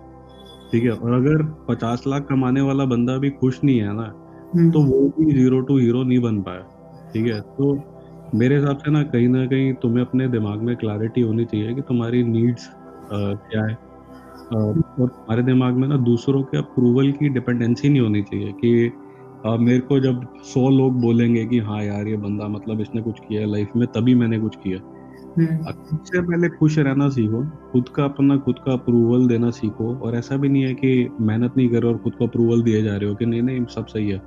ठीक 0.72 0.84
है? 0.84 0.90
और 0.90 1.12
अगर 1.14 1.42
पचास 1.68 2.04
लाख 2.06 2.26
कमाने 2.28 2.60
वाला 2.60 2.84
बंदा 2.86 3.16
भी 3.18 3.30
खुश 3.40 3.60
नहीं 3.64 3.78
है 3.78 3.96
ना 3.96 4.12
हम्म। 4.54 4.70
तो 4.70 4.82
वो 4.82 5.00
भी 5.18 5.32
ज़ीरो 5.32 5.60
टू 5.60 5.78
हीरो 5.78 6.02
नहीं 6.02 6.18
बन 6.20 6.40
पाया। 6.42 6.66
ठीक 7.16 7.32
है? 7.32 7.40
तो 7.40 7.82
मेरे 8.34 8.56
हिसाब 8.56 8.78
से 8.78 8.90
ना 8.90 9.02
कहीं 9.02 9.28
ना 9.28 9.46
कहीं 9.46 9.74
तुम्हें 9.74 10.04
अपने 10.04 10.28
दिमाग 10.28 10.58
में 10.58 10.76
क्लैरिटी 10.76 11.20
होनी 11.20 11.44
चाहिए 11.44 11.74
कि 11.74 11.80
तुम्हारी 11.80 12.22
नीड्स 12.22 12.70
क्या 13.12 13.66
है? 13.66 13.74
और 14.52 14.80
तुम्हारे 14.98 15.42
दिमाग 15.42 15.74
में 15.74 15.88
ना 15.88 15.96
दूसरों 15.96 16.42
के 16.42 16.58
अप्रूवल 16.58 17.12
की 17.12 17.28
डिपेंडेंसी 17.28 17.88
नहीं 17.88 18.00
होनी 18.00 18.22
चाहिए 18.22 18.52
कि 18.52 18.92
आ, 19.46 19.56
मेरे 19.56 19.78
को 19.78 20.00
जब 20.00 20.26
सौ 20.44 20.68
लोग 20.70 21.00
बोलेंगे 21.00 21.46
कि 21.46 21.58
हाँ 21.58 21.82
यार 21.84 22.08
ये 22.08 22.16
बंदा 22.16 22.48
मतलब 22.48 22.80
इसने 22.80 23.02
कुछ 23.02 23.18
किया 23.18 23.40
है 23.40 23.46
लाइफ 23.46 23.68
में 23.76 23.86
तभी 23.88 24.14
मैंने 24.14 24.38
कुछ 24.38 24.56
किया 24.56 24.78
हम्म। 25.38 25.56
खुद 25.56 25.98
से 26.04 26.20
पहले 26.20 26.48
खुश 26.48 26.78
रहना 26.78 27.08
सीखो 27.08 27.44
खुद 27.72 27.88
का 27.88 28.04
अपना 28.04 28.36
खुद 28.36 28.56
का 28.58 28.72
अप्रूवल 28.72 29.28
देना 29.28 29.50
सीखो 29.50 29.94
और 29.96 30.14
ऐसा 30.14 30.36
भी 30.36 30.48
नहीं 30.48 30.62
है 30.62 30.74
कि 30.74 31.08
मेहनत 31.20 31.56
नहीं 31.56 31.68
करो 31.68 31.88
और 31.88 31.98
खुद 31.98 32.14
को 32.14 32.26
अप्रूवल 32.26 32.62
दिए 32.62 32.82
जा 32.82 32.96
रहे 32.96 33.08
हो 33.08 33.14
कि 33.14 33.26
नहीं 33.26 33.42
नहीं 33.42 33.64
सब 33.64 33.86
सही 33.86 34.10
है। 34.10 34.22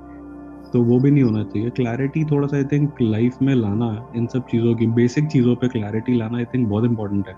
तो 0.74 0.82
वो 0.84 1.00
भी 1.00 1.12
नहीं 1.12 1.24
होना 1.24 1.44
चाहिए। 1.44 1.70
क्लैरिटी 1.70 2.24
थोड़ा 2.26 2.48
सा 2.48 2.58
आई 2.58 2.64
थिंक 2.64 3.02
लाइफ 3.02 3.38
में 3.42 3.54
लाना 3.56 3.88
इन 4.16 4.28
सब 4.28 4.46
चीज़ों 4.46 4.76
की 4.76 4.88
बेसिक 4.88 5.28
चीज़ों 5.28 5.56
पे 5.56 5.68
क्लैरिटी 5.68 6.18
लाना 6.18 6.38
आई 6.38 6.46
थिंक 6.46 6.68
बहुत 6.68 6.86
इंपॉर्टेंट 6.86 7.28
है। 7.28 7.34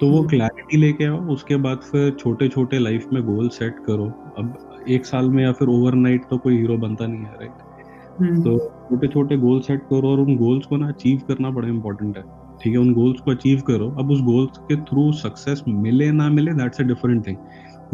तो 0.00 0.08
वो 0.08 0.22
क्लैरिटी 0.22 0.76
हम्म। 0.76 0.80
लेके 0.80 1.04
आओ 1.04 1.18
उसके 1.32 1.56
बाद 1.56 1.80
फिर 1.82 2.10
छोटे 2.10 2.48
छोटे 2.48 2.78
लाइफ 2.78 3.06
में 3.12 3.22
गोल 3.24 3.48
सेट 3.48 3.78
करो। 3.86 4.06
अब 4.38 4.84
एक 4.88 5.06
साल 5.06 5.28
में 5.30 5.42
या 5.44 5.52
फिर 5.52 5.68
ओवरनाइट 5.68 6.24
तो 6.30 6.38
कोई 6.38 6.56
हीरो 6.56 6.76
बनता 6.76 7.06
नहीं 7.06 7.20
है 7.20 7.34
राइट 7.40 8.20
हम्म। 8.20 8.42
तो 8.42 8.58
छोटे 8.58 9.08
छोटे 9.08 9.36
गोल 9.36 9.60
सेट 9.60 9.82
करो 9.82 10.08
और 10.08 10.20
उन 10.20 10.36
गोल्स 10.36 10.66
को 10.66 10.76
ना 10.76 10.88
अचीव 10.88 11.20
करना 11.28 11.50
बड़ा 11.50 11.68
इंपॉर्टेंट 11.68 12.16
है। 12.16 12.24
ठीक 12.62 12.72
है 12.72 12.78
उन 12.78 12.92
गोल्स 12.94 13.20
को 13.20 13.30
अचीव 13.30 13.60
करो। 13.60 13.88
अब 13.98 14.10
उस 14.10 14.20
गोल्स 14.22 14.58
के 14.58 14.76
थ्रू 14.82 15.10
सक्सेस 15.12 15.62
मिले 15.68 16.10
ना 16.12 16.28
मिले 16.30 16.52
दैट्स 16.54 16.80
अ 16.80 16.84
डिफरेंट 16.84 17.26
थिंग 17.26 17.36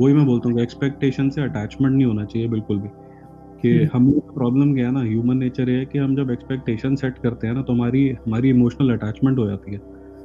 वही 0.01 0.15
मैं 0.15 0.27
बोलता 0.27 0.49
हूँ 0.49 0.61
एक्सपेक्टेशन 0.61 1.29
से 1.31 1.43
अटैचमेंट 1.43 1.95
नहीं 1.95 2.07
होना 2.07 2.25
चाहिए 2.25 2.49
बिल्कुल 2.49 2.79
भी। 2.79 2.89
कि 3.63 3.73
हम्म। 3.75 3.89
हम 3.93 4.11
प्रॉब्लम 4.35 4.75
क्या 4.75 4.87
है 4.87 4.93
ना 4.93 5.01
ह्यूमन 5.03 5.37
नेचर 5.37 5.71
है 5.71 5.85
कि 5.87 5.99
हम 5.99 6.17
जब 6.17 6.31
एक्सपेक्टेशन 6.31 6.95
सेट 6.97 7.19
करते 7.19 7.47
हैं 7.47 7.55
ना 7.55 7.63
तो 7.63 7.73
हमारी 7.73 8.09
हमारी 8.27 8.51
इमोशनल 8.51 8.93
अटैचमेंट 8.93 9.39
हो 9.39 9.47
जाती 9.47 9.73
है 9.73 9.81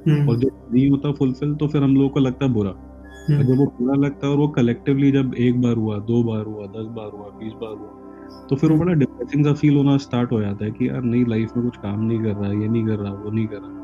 हम्म। 0.07 0.29
और 0.29 0.37
जब 0.37 0.69
नहीं 0.73 0.89
होता 0.89 1.11
फुलफिल 1.11 1.53
तो 1.55 1.67
फिर 1.67 1.83
हम 1.83 1.95
लोगों 1.95 2.09
को 2.09 2.19
लगता 2.19 2.45
है 2.45 2.51
बुरा 2.53 2.71
हम्म। 2.71 3.37
और 3.37 3.43
जब 3.43 3.57
वो 3.57 3.65
बुरा 3.79 3.95
लगता 3.97 4.27
है 4.27 4.31
और 4.33 4.39
वो 4.39 4.47
कलेक्टिवली 4.53 5.11
जब 5.11 5.35
एक 5.39 5.61
बार 5.61 5.75
हुआ 5.75 5.97
दो 6.07 6.23
बार 6.23 6.45
हुआ 6.45 6.65
दस 6.69 6.87
बार 6.95 7.11
हुआ 7.11 7.29
बीस 7.39 7.53
बार 7.61 7.77
हुआ 7.77 8.47
तो 8.49 8.55
फिर 8.55 8.71
वो 8.71 8.77
बड़ा 8.77 8.93
डिप्रेसिंग 8.95 9.45
सा 9.45 9.53
फील 9.53 9.75
होना 9.75 9.97
स्टार्ट 9.99 10.31
हो 10.31 10.41
जाता 10.41 10.65
है 10.65 10.71
कि 10.71 10.89
यार 10.89 11.01
नहीं 11.03 11.25
लाइफ 11.25 11.57
में 11.57 11.65
कुछ 11.65 11.77
काम 11.77 12.03
नहीं 12.03 12.19
कर 12.19 12.33
रहा 12.33 12.51
ये 12.51 12.67
नहीं 12.67 12.85
कर 12.85 12.95
रहा 12.95 13.13
वो 13.13 13.31
नहीं 13.31 13.47
कर 13.47 13.57
रहा 13.57 13.81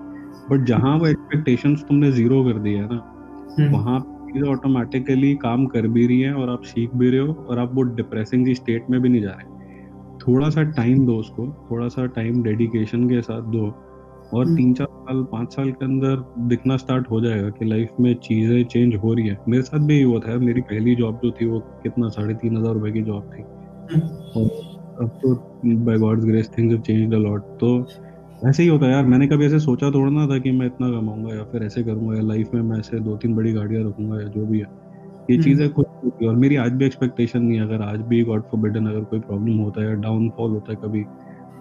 बट 0.50 0.66
जहाँ 0.66 0.98
वो 0.98 1.08
एक्सपेक्टेशन 1.08 1.76
तुमने 1.84 2.12
ज़ीरो 2.12 2.44
कर 2.44 2.60
दिया 2.60 2.84
है 2.84 2.90
ना 2.92 3.70
वहाँ 3.72 4.00
चीज़ें 4.30 4.50
ऑटोमेटिकली 4.50 5.34
काम 5.36 5.66
कर 5.68 5.88
भी 5.88 6.08
रही 6.08 6.20
हैं 6.22 6.34
और 6.34 6.50
आप 6.50 6.64
सीख 6.66 6.96
भी 6.96 7.10
रहे 7.10 7.20
हो 7.20 7.34
और 7.50 7.60
आप 7.60 7.74
वो 7.74 7.84
डिप्रेसिंग 7.96 8.46
की 8.46 8.56
स्टेट 8.56 8.90
में 8.90 9.02
भी 9.02 9.10
नहीं 9.10 9.22
जा 9.22 9.32
रहे 9.32 9.58
थोड़ा 10.20 10.50
सा 10.50 10.64
टाइम 10.72 11.06
दो 11.06 11.16
उसको 11.18 11.48
थोड़ा 11.72 11.88
सा 11.88 12.06
टाइम 12.16 12.42
डेडिकेशन 12.44 13.08
के 13.10 13.22
साथ 13.22 13.52
दो 13.52 13.68
और 14.34 14.46
हम्म। 14.46 14.56
तीन 14.56 14.74
चार 14.74 14.88
साल 14.88 15.24
पाँच 15.32 15.54
साल 15.54 15.72
के 15.72 15.86
अंदर 15.86 16.24
दिखना 16.48 16.76
स्टार्ट 16.78 17.10
हो 17.12 17.22
जाएगा 17.22 17.50
कि 17.50 17.66
लाइफ 17.66 17.94
में 18.00 18.14
चीज़ें 18.20 18.64
चेंज 18.66 18.96
हो 18.96 19.14
रही 19.14 19.28
है 19.28 19.38
मेरे 19.48 19.64
साथ 19.64 19.88
भी 19.88 19.96
यही 19.96 20.04
हुआ 20.04 20.20
था 20.20 20.38
मेरी 20.40 20.62
पहली 20.64 20.96
जॉब 20.96 21.20
जो 21.24 21.32
थी 21.32 21.46
वो 21.46 21.60
कितना 21.84 22.10
साढ़े 22.10 22.34
तीन 22.34 22.58
हज़ार 22.58 22.74
रुपए 22.74 22.92
की 22.92 23.02
जॉब 23.02 23.32
थी 23.34 23.44
हम्म। 23.94 24.42
और 24.42 24.78
अब 25.02 25.20
तो 25.22 25.34
by 25.86 25.98
God's 25.98 26.26
grace 26.26 26.52
things 26.58 26.74
have 26.74 26.82
changed 26.82 27.14
a 27.14 27.18
lot 27.20 27.44
तो 27.60 27.72
ऐसे 28.48 28.64
ही 28.64 28.70
होता 28.70 28.86
है 28.86 28.92
यार। 28.92 29.06
मैंने 29.06 29.28
कभी 29.28 29.46
ऐसे 29.46 29.60
सोचा 29.60 29.90
थोड़ा 29.92 30.12
ना 30.12 30.28
था 30.28 30.38
कि 30.40 30.52
मैं 30.52 30.66
इतना 30.66 30.90
कमाऊँगा 30.90 31.36
या 31.36 31.44
फिर 31.44 31.64
ऐसे 31.64 31.84
करूँगा 31.84 32.16
या 32.16 32.22
लाइफ 32.22 32.50
में 32.54 32.62
मैं 32.62 32.78
ऐसे 32.80 33.00
दो 33.00 33.16
तीन 33.18 33.36
बड़ी 33.36 33.52
गाड़ियाँ 33.54 33.84
रखूँगा 33.84 34.22
या 34.22 34.28
जो 34.28 34.46
भी 34.46 34.60
है। 34.60 34.66
ये 35.30 35.36
हम्म। 35.36 35.44
चीज़ें 35.44 35.72
खुद 35.74 35.86
और 36.28 36.36
मेरी 36.36 36.56
आज 36.56 36.72
भी 36.72 36.86
एक्सपेक्टेशन 36.86 37.42
नहीं 37.42 37.58
है। 37.58 37.64
अगर 37.64 37.82
आज 37.82 38.00
भी 38.00 38.24
गॉड 38.24 38.44
फॉरबिडन 38.44 38.86
अगर 38.86 39.04
कोई 39.04 39.20
प्रॉब्लम 39.20 39.58
होता 39.58 39.82
है 39.82 39.88
या 39.88 39.94
डाउनफॉल 39.94 40.52
होता 40.52 40.72
है 40.72 40.78
कभी 40.84 41.04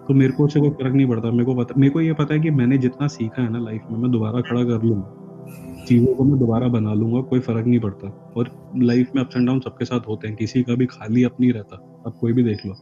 तो 0.08 0.14
मेरे 0.14 0.32
को 0.32 0.44
उससे 0.44 0.60
कोई 0.60 0.70
फ़र्क 0.70 0.94
नहीं 0.94 1.06
पड़ता। 1.06 1.30
मेरे 1.30 1.44
को 1.44 1.54
पता 1.54 1.74
मेरे 1.78 1.92
को 1.92 2.00
ये 2.00 2.12
पता 2.12 2.34
है 2.34 2.40
कि 2.40 2.50
मैंने 2.50 2.78
जितना 2.78 3.06
सीखा 3.06 3.42
है 3.42 3.52
ना 3.52 3.58
लाइफ 3.58 3.82
में 3.90 3.98
मैं 3.98 4.10
दोबारा 4.10 4.40
खड़ा 4.40 4.62
कर 4.64 4.82
लूँगा। 4.82 5.84
चीज़ों 5.84 6.14
को 6.14 6.24
मैं 6.24 6.38
दोबारा 6.38 6.68
बना 6.68 6.94
लूँगा 6.94 7.20
कोई 7.20 7.40
फ़र्क 7.40 7.66
नहीं 7.66 7.80
पड़ता। 7.80 8.32
और 8.36 8.50
लाइफ 8.76 9.10
में 9.16 9.22
अप्स 9.22 9.36
एंड 9.36 9.46
डाउन 9.46 9.60
सबके 9.60 9.84
साथ 9.84 10.08
होते 10.08 10.28
हैं। 10.28 10.36
किसी 10.36 10.62
का 10.62 10.74
भी 10.74 10.86
खाली 10.86 11.24
अपनी 11.24 11.50
रहता। 11.50 12.02
अब 12.06 12.12
कोई 12.20 12.32
भी 12.32 12.42
देख 12.42 12.66
लो। 12.66 12.72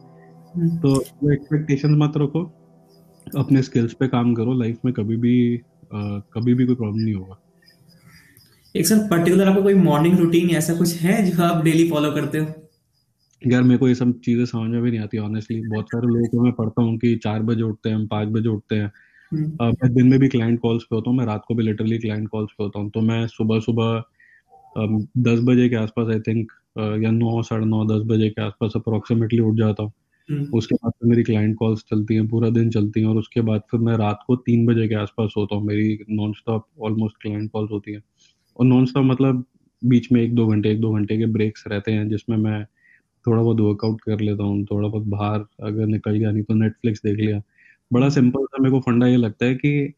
हम्म। 0.55 0.77
तो 0.77 1.01
एक्सपेक्टेशन 1.33 1.95
मत 1.95 2.13
रखो। 2.17 2.43
अपने 3.35 3.61
स्किल्स 3.63 3.93
पे 3.93 4.07
काम 4.07 4.33
करो 4.35 4.53
लाइफ 4.53 4.85
में 4.85 4.93
कभी 4.93 5.15
भी 5.17 5.35
आ, 5.93 6.19
कभी 6.33 6.53
भी 6.53 6.65
कोई 6.65 6.75
प्रॉब्लम 6.75 7.03
नहीं 7.03 7.13
होगा। 7.13 7.39
एक 8.75 8.87
सर 8.87 9.07
पर्टिकुलर 9.07 9.47
आपका 9.47 9.61
कोई 9.61 9.73
मॉर्निंग 9.73 10.17
रूटीन 10.19 10.49
ऐसा 10.49 10.73
कुछ 10.75 10.95
है 10.95 11.21
जो 11.25 11.43
आप 11.43 11.63
डेली 11.63 11.89
फॉलो 11.89 12.11
करते 12.11 12.37
हो? 12.37 12.47
यार 13.41 13.63
मेरे 13.63 13.77
को 13.77 13.87
ये 13.87 13.95
सब 13.95 14.19
चीज़ें 14.19 14.45
समझ 14.45 14.69
में 14.69 14.81
भी 14.81 14.91
नहीं 14.91 14.99
आती 14.99 15.17
ऑनेस्टली 15.17 15.59
बहुत 15.67 15.85
सारे 15.85 16.07
लोगों 16.07 16.27
को 16.27 16.43
मैं 16.43 16.51
पढ़ता 16.53 16.81
हूँ 16.81 16.97
कि 16.97 17.15
चार 17.15 17.41
बजे 17.41 17.63
उठते 17.63 17.89
हैं 17.89 18.05
पाँच 18.07 18.27
बजे 18.27 18.49
उठते 18.49 18.75
हैं। 18.75 18.91
हम्म। 19.31 19.65
मैं 19.65 19.93
दिन 19.93 20.07
में 20.07 20.19
भी 20.19 20.27
क्लाइंट 20.27 20.59
कॉल्स 20.59 20.83
पे 20.83 20.95
होता 20.95 21.09
हूँ 21.09 21.17
मैं 21.17 21.25
रात 21.25 21.43
को 21.47 21.55
भी 21.55 21.63
लिटरली 21.63 21.97
क्लाइंट 21.97 22.27
कॉल्स 22.29 22.51
पे 22.57 22.63
होता 22.63 22.79
हूँ। 22.79 22.89
तो 22.89 23.01
मैं 23.01 23.25
सुबह 23.27 23.59
सुबह 23.59 24.03
दस 25.23 25.39
बजे 25.43 25.69
के 25.69 25.75
आसपास 25.75 26.09
आई 26.13 26.19
थिंक 26.19 26.51
या 27.03 27.11
नौ 27.11 27.41
साढ़े 27.43 27.65
नौ 27.65 27.85
दस 27.85 28.03
बजे 28.07 28.29
के 28.29 28.41
आसपास 28.41 28.73
अप्रोक्सीमेटली 28.75 29.39
उठ 29.39 29.55
जाता 29.55 29.83
हूँ। 29.83 29.91
उसके 30.53 30.75
बाद 30.75 30.91
फिर 30.91 31.09
मेरी 31.09 31.23
क्लाइंट 31.23 31.55
कॉल्स 31.55 31.83
चलती 31.91 32.15
हैं, 32.15 32.27
पूरा 32.27 32.49
दिन 32.49 32.69
चलती 32.69 33.01
हैं 33.01 33.07
और 33.07 33.17
उसके 33.17 33.41
बाद 33.41 33.61
फिर 33.71 33.79
मैं 33.79 33.97
रात 33.97 34.19
को 34.27 34.35
तीन 34.35 34.65
बजे 34.65 34.87
के 34.87 34.95
आसपास 34.95 35.33
होता 35.37 35.55
हूँ। 35.55 35.65
मेरी 35.65 35.99
non 36.11 36.33
stop 36.33 36.67
almost 36.81 37.17
client 37.21 37.51
calls 37.51 37.71
होती 37.71 37.93
हैं। 37.93 38.03
और 38.59 38.65
नॉन 38.65 38.85
स्टॉप 38.85 39.05
मतलब 39.05 39.45
बीच 39.81 40.11
में 40.11 40.21
एक 40.21 40.35
दो 40.35 40.47
घंटे, 40.47 40.71
एक 40.71 40.81
दो 40.81 40.93
घंटे 40.93 41.17
के 41.17 41.25
ब्रेक्स 41.27 41.63
रहते 41.67 41.91
हैं 41.91 42.07
जिसमें 42.09 42.37
मैं 42.37 42.63
थोड़ा 43.25 43.41
बहुत 43.43 43.59
वर्कआउट 43.61 44.01
कर 44.01 44.19
लेता 44.21 44.43
हूँ 44.43 44.65
थोड़ा 44.65 44.87
बहुत 44.89 45.03
बाहर 45.07 45.45
अगर 45.63 45.85
निकल 45.85 46.11
गया 46.11 46.31
नहीं 46.31 46.43
तो 46.43 46.53
नेटफ्लिक्स 46.55 47.01
देख 47.05 47.17
लिया। 47.19 47.41
बड़ा 47.91 48.09
सिंपल 48.09 48.45
सा 48.45 48.61
मेरे 48.63 48.71
को 48.71 48.79
फंडा 48.81 49.07
ये 49.07 49.17
लगता 49.17 49.45
है 49.45 49.55
कि 49.55 49.93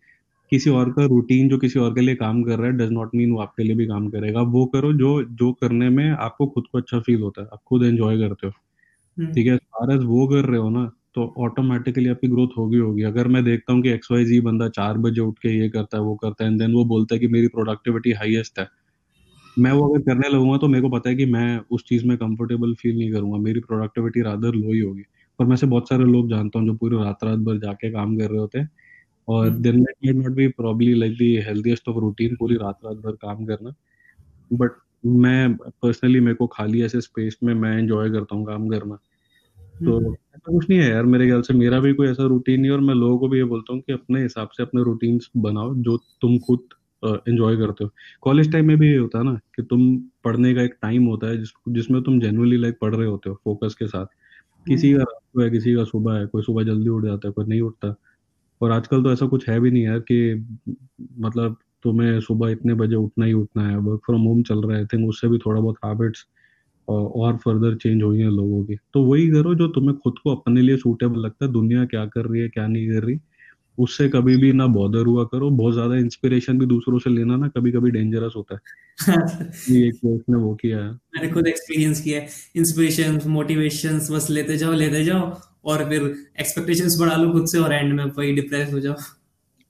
किसी 0.51 0.69
और 0.69 0.91
का 0.91 1.05
रूटीन 1.05 1.49
जो 1.49 1.57
किसी 1.57 1.79
और 1.79 1.93
के 1.95 2.01
लिए 2.01 2.15
काम 2.15 2.43
कर 2.43 2.59
रहा 2.59 2.67
है 2.67 2.73
डज 2.77 2.91
नॉट 2.91 3.15
मीन 3.15 3.31
वो 3.31 3.39
आपके 3.41 3.63
लिए 3.63 3.75
भी 3.75 3.87
काम 3.87 4.09
करेगा। 4.09 4.41
वो 4.43 4.65
करो 4.65 4.93
जो 4.93 5.23
जो 5.25 5.51
करने 5.53 5.89
में 5.89 6.09
आपको 6.11 6.47
खुद 6.47 6.65
को 6.71 6.77
अच्छा 6.77 6.99
फील 6.99 7.21
होता 7.21 7.41
है, 7.41 7.47
आप 7.53 7.61
खुद 7.67 7.83
एंजॉय 7.83 8.17
करते 8.19 8.47
हो। 8.47 8.53
हम्म। 8.53 8.68
ठीक 9.27 9.47
है? 9.47 9.57
सारा 9.57 9.95
वो 10.05 10.27
कर 10.27 10.45
रहे 10.45 10.59
हो 10.59 10.69
ना 10.69 10.85
तो 11.15 11.25
ऑटोमेटिकली 11.39 12.09
आपकी 12.09 12.27
ग्रोथ 12.27 12.49
होगी 12.57 12.77
होगी। 12.79 13.03
अगर 13.03 13.27
मैं 13.27 13.43
देखता 13.43 13.73
हूँ 13.73 13.81
कि 13.83 13.89
एक्स 13.91 14.11
वाई 14.11 14.25
जी 14.25 14.39
बंदा 14.41 14.67
चार 14.71 14.97
बजे 14.99 15.21
उठ 15.21 15.39
के 15.39 15.49
ये 15.51 15.69
करता 15.69 15.97
है 15.97 16.03
वो 16.03 16.15
करता 16.17 16.43
है 16.45 16.49
एंड 16.51 16.59
देन 16.59 16.73
वो 16.73 16.83
बोलता 16.85 17.15
है 17.15 17.19
कि 17.19 17.27
मेरी 17.29 17.47
प्रोडक्टिविटी 17.49 18.11
हाईएस्ट 18.13 18.59
है। 18.59 18.67
मैं 19.57 19.71
वो 19.73 19.87
अगर 19.89 20.01
करने 20.03 20.29
लगूँगा 20.29 20.57
तो 20.57 20.67
मेरे 20.67 20.81
को 20.83 20.89
पता 20.91 21.09
है 21.09 21.15
कि 21.15 21.25
मैं 21.27 21.59
उस 21.71 21.83
चीज़ 21.85 22.05
में 22.05 22.17
कंफर्टेबल 22.17 22.73
फील 22.75 22.97
नहीं 22.97 23.11
करूँगा। 23.13 23.37
मेरी 23.39 23.59
प्रोडक्टिविटी 23.61 24.21
रादर 24.23 24.53
लो 24.55 24.73
ही 24.73 24.79
होगी। 24.79 25.03
पर 25.39 25.45
मैं 25.45 25.55
से 25.57 25.67
बहुत 25.67 25.89
सारे 25.89 26.03
लोग 26.05 26.29
जानता 26.29 26.59
हूँ 26.59 26.67
जो 26.67 26.73
पूरी 26.75 26.97
रात 26.97 27.23
रात 27.23 27.39
भर 27.41 27.57
जाके 27.59 27.91
काम 27.91 28.17
कर 28.17 28.29
रहे 28.29 28.39
होते 28.39 28.59
हैं। 28.59 28.69
और 29.27 29.49
दिन 29.57 29.79
में 29.81 30.13
not 30.15 30.31
be 30.33 30.47
probably 30.53 30.93
like 30.95 31.13
the 31.13 31.35
healthiest 31.43 31.89
of 31.89 31.97
routine 31.99 32.35
पूरी 32.35 32.55
रात 32.57 32.79
रात 32.85 32.97
भर 32.99 33.13
काम 33.17 33.45
करना। 33.45 33.73
बट 34.51 34.71
मैं 35.07 35.53
पर्सनली 35.83 36.19
मेरे 36.19 36.35
को 36.35 36.47
खाली 36.49 36.83
ऐसे 36.83 37.01
स्पेस 37.01 37.37
में 37.43 37.53
मैं 37.55 37.77
एंजॉय 37.79 38.09
करता 38.11 38.35
हूँ 38.35 38.45
काम 38.47 38.69
करना। 38.69 38.97
तो 39.79 39.97
हम्म। 39.97 40.13
ऐसा 40.13 40.51
कुछ 40.51 40.69
नहीं 40.69 40.79
है 40.79 40.89
यार 40.89 41.05
मेरे 41.05 41.25
ख्याल 41.25 41.41
से 41.41 41.53
मेरा 41.53 41.79
भी 41.79 41.93
कोई 41.93 42.07
ऐसा 42.07 42.23
रूटीन 42.25 42.61
नहीं 42.61 42.71
और 42.71 42.79
मैं 42.81 42.95
लोगों 42.95 43.17
को 43.17 43.27
भी 43.27 43.37
ये 43.37 43.43
बोलता 43.45 43.73
हूँ 43.73 43.81
कि 43.81 43.93
अपने 43.93 44.21
हिसाब 44.21 44.49
से 44.49 44.63
अपने 44.63 44.83
रूटीन 44.83 45.19
बनाओ 45.37 45.73
जो 45.77 45.97
तुम 46.21 46.37
खुद 46.39 46.67
एंजॉय 47.03 47.57
करते 47.57 47.83
हो 47.83 47.89
कॉलेज 48.21 48.51
टाइम 48.51 48.67
में 48.67 48.77
भी 48.77 48.89
ये 48.89 48.97
होता 48.97 49.17
है 49.19 49.25
ना 49.25 49.33
कि 49.55 49.63
तुम 49.63 49.97
पढ़ने 50.23 50.53
का 50.55 50.61
एक 50.61 50.75
टाइम 50.81 51.05
होता 51.05 51.27
है 51.27 51.37
जिस 51.37 51.51
जिसमें 51.69 52.01
तुम 52.03 52.19
जेनुअली 52.19 52.57
लाइक 52.57 52.77
पढ़ 52.81 52.95
रहे 52.95 53.07
होते 53.07 53.29
हो 53.29 53.35
फोकस 53.43 53.75
के 53.75 53.87
साथ 53.87 54.05
किसी 54.65 54.91
हम्म। 54.91 54.99
का 54.99 55.03
रात 55.03 55.21
को 55.33 55.41
है 55.41 55.49
किसी 55.49 55.75
का 55.75 55.83
सुबह 55.83 56.17
है 56.19 56.25
कोई 56.25 56.43
सुबह 56.43 56.63
जल्दी 56.63 56.89
उठ 56.89 57.05
जाता 57.05 57.27
है 57.27 57.31
कोई 57.31 57.45
नहीं 57.45 57.61
उठता 57.61 57.95
और 58.61 58.71
आजकल 58.71 59.03
तो 59.03 59.11
ऐसा 59.11 59.27
कुछ 59.27 59.49
है 59.49 59.59
भी 59.59 59.71
नहीं 59.71 59.83
यार 59.83 59.99
कि 60.01 60.33
मतलब 61.19 61.57
तुम्हें 61.83 62.19
सुबह 62.19 62.49
इतने 62.49 62.73
बजे 62.73 62.95
उठना 62.95 63.25
ही 63.25 63.33
उठना 63.33 63.67
है 63.67 63.77
वर्क 63.77 64.01
फ्रॉम 64.05 64.21
होम 64.21 64.41
चल 64.43 64.61
रहा 64.61 64.77
है 64.77 64.85
थिंक 64.85 65.07
उससे 65.09 65.27
भी 65.27 65.37
थोड़ा 65.37 65.61
बहुत 65.61 65.77
हैबिट्स 65.85 66.25
और 66.89 67.37
फर्दर 67.37 67.75
चेंज 67.75 68.03
हुई 68.03 68.19
हैं 68.19 68.29
लोगों 68.29 68.63
की। 68.65 68.75
तो 68.93 69.03
वही 69.03 69.27
करो 69.29 69.55
जो 69.55 69.67
तुम्हें 69.67 69.97
खुद 69.97 70.13
को 70.23 70.35
अपने 70.35 70.61
लिए 70.61 70.77
सूटेबल 70.77 71.19
लगता 71.19 71.45
है। 71.45 71.51
दुनिया 71.51 71.85
क्या 71.85 72.05
कर 72.05 72.25
रही 72.25 72.41
है 72.41 72.49
क्या 72.49 72.67
नहीं 72.67 72.87
कर 72.89 73.03
रही 73.03 73.19
उससे 73.77 74.09
कभी 74.09 74.37
भी 74.37 74.53
ना 74.53 74.67
बॉदर 74.67 75.05
हुआ 75.05 75.23
करो। 75.23 75.49
बहुत 75.49 75.73
ज़्यादा 75.73 75.95
इंस्पिरेशन 75.95 76.59
भी 76.59 76.65
दूसरों 76.65 76.99
से 76.99 77.09
लेना 77.09 77.35
ना 77.35 77.47
कभी 77.47 77.71
कभी 77.71 77.91
डेंजरस 77.91 78.33
होता 78.35 78.55
है। 78.55 78.59
ये 79.69 79.87
एक 79.87 80.25
ने 80.29 80.37
वो 80.37 80.55
किया 80.55 80.77
है। 80.77 80.91
मैंने 80.91 81.29
खुद 81.29 81.47
एक्सपीरियंस 81.47 82.01
किया 82.01 82.21
है। 82.21 82.27
इंस्पिरेशन 82.55 83.19
मोटिवेशन 83.27 83.99
बस 84.11 84.27
लेते 84.29 84.57
जाओ 84.57 84.73
लेते 84.73 85.03
जाओ 85.03 85.41
और 85.65 85.89
फिर 85.89 86.03
एक्सपेक्टेशंस 86.39 86.97
बढ़ा 86.99 87.15
लो 87.15 87.31
खुद 87.31 87.45
से 87.47 87.59
और 87.59 87.73
एंड 87.73 87.93
में 87.93 88.05
वही 88.05 88.33
डिप्रेस 88.33 88.73
हो 88.73 88.79
जाओ। 88.79 88.95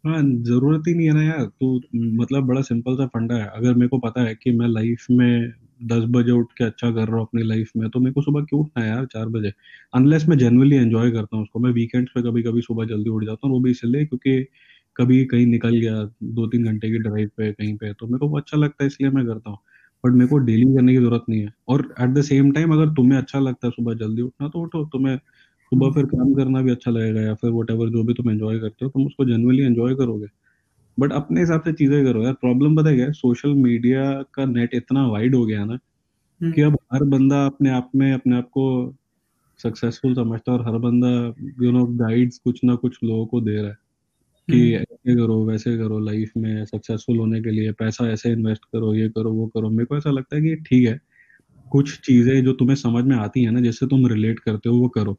हाँ 0.04 0.22
ज़रूरत 0.24 0.84
ही 0.88 0.94
नहीं 0.94 1.08
है 1.08 1.14
ना 1.14 1.24
यार। 1.24 1.46
तो 1.46 1.82
मतलब 1.96 2.44
बड़ा 2.44 2.62
सिंपल 2.62 2.96
सा 2.96 3.08
फंडा 3.08 3.36
है। 3.36 3.48
अगर 3.48 3.74
मेरे 3.74 3.88
को 3.88 3.98
पता 3.98 4.22
है 4.22 4.36
कि 4.36 4.52
मैं 4.52 4.68
लाइफ 4.68 5.06
में 5.12 5.54
दस 5.80 6.04
बजे 6.12 6.32
उठ 6.34 6.52
के 6.58 6.64
अच्छा 6.66 6.90
कर 6.92 7.08
रहा 7.08 7.18
हूँ 7.18 7.22
अपनी 7.24 7.44
लाइफ 7.44 7.72
में 7.78 7.90
तो 7.90 8.00
मेरे 8.00 8.14
को 8.14 8.22
सुबह 8.22 8.42
क्यों 8.44 8.62
उठना 8.62 8.84
है 8.84 8.90
यार 8.90 9.06
चार 9.08 9.28
बजे? 9.30 9.52
अनलेस 9.94 10.26
मैं 10.30 10.38
जनरली 10.38 10.76
एंजॉय 10.78 11.12
करता 11.12 11.36
हूँ 11.36 11.44
उसको, 11.44 11.60
मैं 11.60 11.72
वीकेंड्स 11.74 12.12
पे 12.16 12.22
कभी 12.24 12.44
कभी 12.44 12.62
सुबह 12.62 12.86
जल्दी 12.88 13.10
उठ 13.10 13.26
जाता 13.26 13.48
हूँ 13.48 13.56
वो 13.56 13.60
भी 13.62 13.72
इसलिए 13.72 14.06
क्योंकि 14.06 14.44
कभी 14.96 15.24
कहीं 15.26 15.46
निकल 15.48 15.76
गया 15.78 16.04
दो 16.32 16.48
तीन 16.48 16.66
घंटे 16.66 16.90
की 16.92 16.98
ड्राइव 17.00 17.30
पे 17.38 17.52
कहीं 17.54 17.76
पे 17.78 17.94
तो 17.94 18.08
मेरे 18.08 18.28
को 18.30 18.38
अच्छा 18.38 18.58
लगता 18.58 18.84
है 18.84 18.88
इसलिए 18.88 19.10
मैं 19.12 19.26
करता 19.28 19.50
हूँ। 19.50 19.58
बट 20.04 20.14
मेरे 20.14 20.28
को 20.30 20.38
डेली 20.40 20.66
करने 20.76 20.94
की 20.94 20.98
ज़रूरत 21.00 21.26
नहीं 21.30 21.42
है। 21.42 21.52
और 21.70 21.82
एट 22.02 22.10
द 22.10 22.22
सेम 22.24 22.52
टाइम 22.52 22.74
अगर 22.74 22.90
तुम्हें 22.96 23.18
अच्छा 23.18 23.40
लगता 23.40 23.68
है 23.68 23.72
सुबह 23.72 23.94
जल्दी 23.98 24.22
उठना 24.22 24.48
तो 24.50 24.60
उठो। 24.62 24.84
तुम्हें 24.90 25.18
सुबह 25.18 25.92
फिर 25.94 26.06
काम 26.08 26.34
करना 26.36 26.62
भी 26.62 26.72
अच्छा 26.72 26.92
लगेगा 26.92 27.22
या 27.22 27.34
फिर 27.36 27.52
वट 27.52 27.72
जो 27.92 28.04
भी 28.04 28.14
तुम 28.14 28.30
एंजॉय 28.32 28.60
करते 28.60 28.86
हो, 28.86 28.92
तुम 28.92 29.06
उसको 29.06 29.26
जनरली 29.26 29.64
एंजॉय 29.64 29.96
करोगे। 29.96 30.28
बट 31.00 31.12
अपने 31.14 31.40
हिसाब 31.40 31.62
से 31.62 31.74
चीज़ें 31.74 32.04
करो 32.06 32.24
यार 32.24 32.34
प्रॉब्लम 32.36 32.76
पता 32.76 32.90
है 32.92 33.12
सोशल 33.14 33.54
मीडिया 33.58 34.12
का 34.34 34.46
नेट 34.48 34.74
इतना 34.76 35.06
वाइड 35.08 35.36
हो 35.36 35.46
गया 35.46 35.66
ना 35.66 35.74
हम्म। 36.42 36.52
कि 36.52 36.62
अब 36.62 36.78
हर 36.94 37.04
बंदा 37.08 37.46
अपने 37.46 37.70
आप 37.70 37.92
में 37.96 38.12
अपने 38.14 38.38
आप 38.38 38.50
को 38.50 38.66
सक्सेसफुल 39.60 40.16
समझता 40.16 40.52
है 40.52 40.58
और 40.58 40.66
हर 40.68 40.78
बंदा 40.80 41.10
यू 41.64 41.72
नो 41.72 41.86
गाइड्स 41.98 42.38
कुछ 42.38 42.64
ना 42.64 42.76
कुछ 42.76 42.98
लोगों 43.04 43.26
को 43.26 43.42
दे 43.42 43.56
रहा 43.56 43.68
है 43.68 43.78
कि 44.48 44.60
हम्म। 44.74 44.76
ऐसे 44.76 45.16
करो 45.16 45.44
वैसे 45.46 45.78
करो 45.78 46.00
लाइफ 46.00 46.32
में 46.38 46.66
सक्सेसफुल 46.66 47.18
होने 47.18 47.42
के 47.42 47.52
लिए 47.52 47.72
पैसा 47.80 48.10
ऐसे 48.10 48.32
इन्वेस्ट 48.32 48.66
करो 48.66 48.94
ये 48.96 49.10
करो 49.10 49.32
वो 49.34 49.48
करो 49.48 49.70
मेरे 49.70 49.86
को 49.86 49.98
ऐसा 49.98 50.12
लगता 50.12 50.36
है 50.36 50.42
कि 50.42 50.56
ठीक 50.64 50.88
है 50.88 51.00
कुछ 51.68 52.00
चीज़ें 52.02 52.44
जो 52.44 52.54
तुम्हें 52.54 52.76
समझ 52.78 53.04
में 53.06 53.16
आती 53.18 53.44
है 53.44 53.52
ना 53.52 53.62
जिससे 53.62 53.88
तुम 53.88 54.08
रिलेट 54.08 54.40
करते 54.40 54.70
हो 54.70 54.78
वो 54.78 54.88
करो 54.90 55.14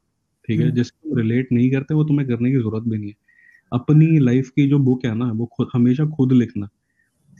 ठीक 0.47 0.59
है 0.59 0.65
हम्म। 0.65 0.75
जिससे 0.75 1.09
तुम 1.09 1.17
रिलेट 1.17 1.51
नहीं 1.51 1.69
करते 1.71 1.93
वो 1.93 2.03
तुम्हें 2.03 2.27
करने 2.27 2.51
की 2.51 2.57
ज़रूरत 2.57 2.83
भी 2.83 2.97
नहीं 2.97 3.09
है 3.09 3.29
अपनी 3.71 4.17
लाइफ 4.19 4.49
की 4.49 4.67
जो 4.67 4.79
बुक 4.79 5.05
है 5.05 5.13
ना 5.15 5.31
वो 5.33 5.45
खुद 5.47 5.67
हमेशा 5.73 6.05
खुद 6.07 6.31
लिखना 6.33 6.69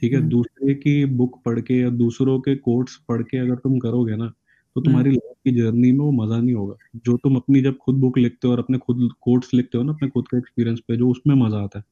ठीक 0.02 0.14
है 0.14 0.20
हम्म। 0.20 0.30
दूसरे 0.30 0.74
की 0.76 0.94
बुक 1.14 1.42
पढ़ 1.46 1.60
के 1.62 1.80
या 1.80 1.90
दूसरों 1.96 2.40
के 2.40 2.56
कोट्स 2.58 2.96
पढ़ 3.10 3.22
के 3.22 3.38
अगर 3.38 3.56
तुम 3.56 3.78
करोगे 3.80 4.16
ना 4.16 4.28
तो 4.28 4.80
हम्म। 4.80 4.86
तुम्हारी 4.86 5.12
लाइफ 5.12 5.36
की 5.44 5.52
जर्नी 5.52 5.92
में 5.92 6.00
वो 6.00 6.12
मज़ा 6.14 6.38
नहीं 6.38 6.54
होगा 6.54 6.76
जो 7.06 7.18
तुम 7.18 7.36
अपनी 7.36 7.62
जब 7.62 7.78
खुद 7.78 7.96
बुक 7.96 8.18
लिखते 8.18 8.48
हो 8.48 8.54
और 8.54 8.60
अपने 8.60 8.78
खुद 8.78 9.10
कोट्स 9.22 9.54
लिखते 9.54 9.78
हो 9.78 9.84
ना 9.84 9.94
अपने 9.94 10.10
खुद 10.10 10.28
के 10.28 10.38
एक्सपीरियंस 10.38 10.80
पे 10.88 10.98
जो 10.98 11.10
उसमें 11.10 11.36
मज़ा 11.36 11.58
आता 11.58 11.80
है 11.80 11.86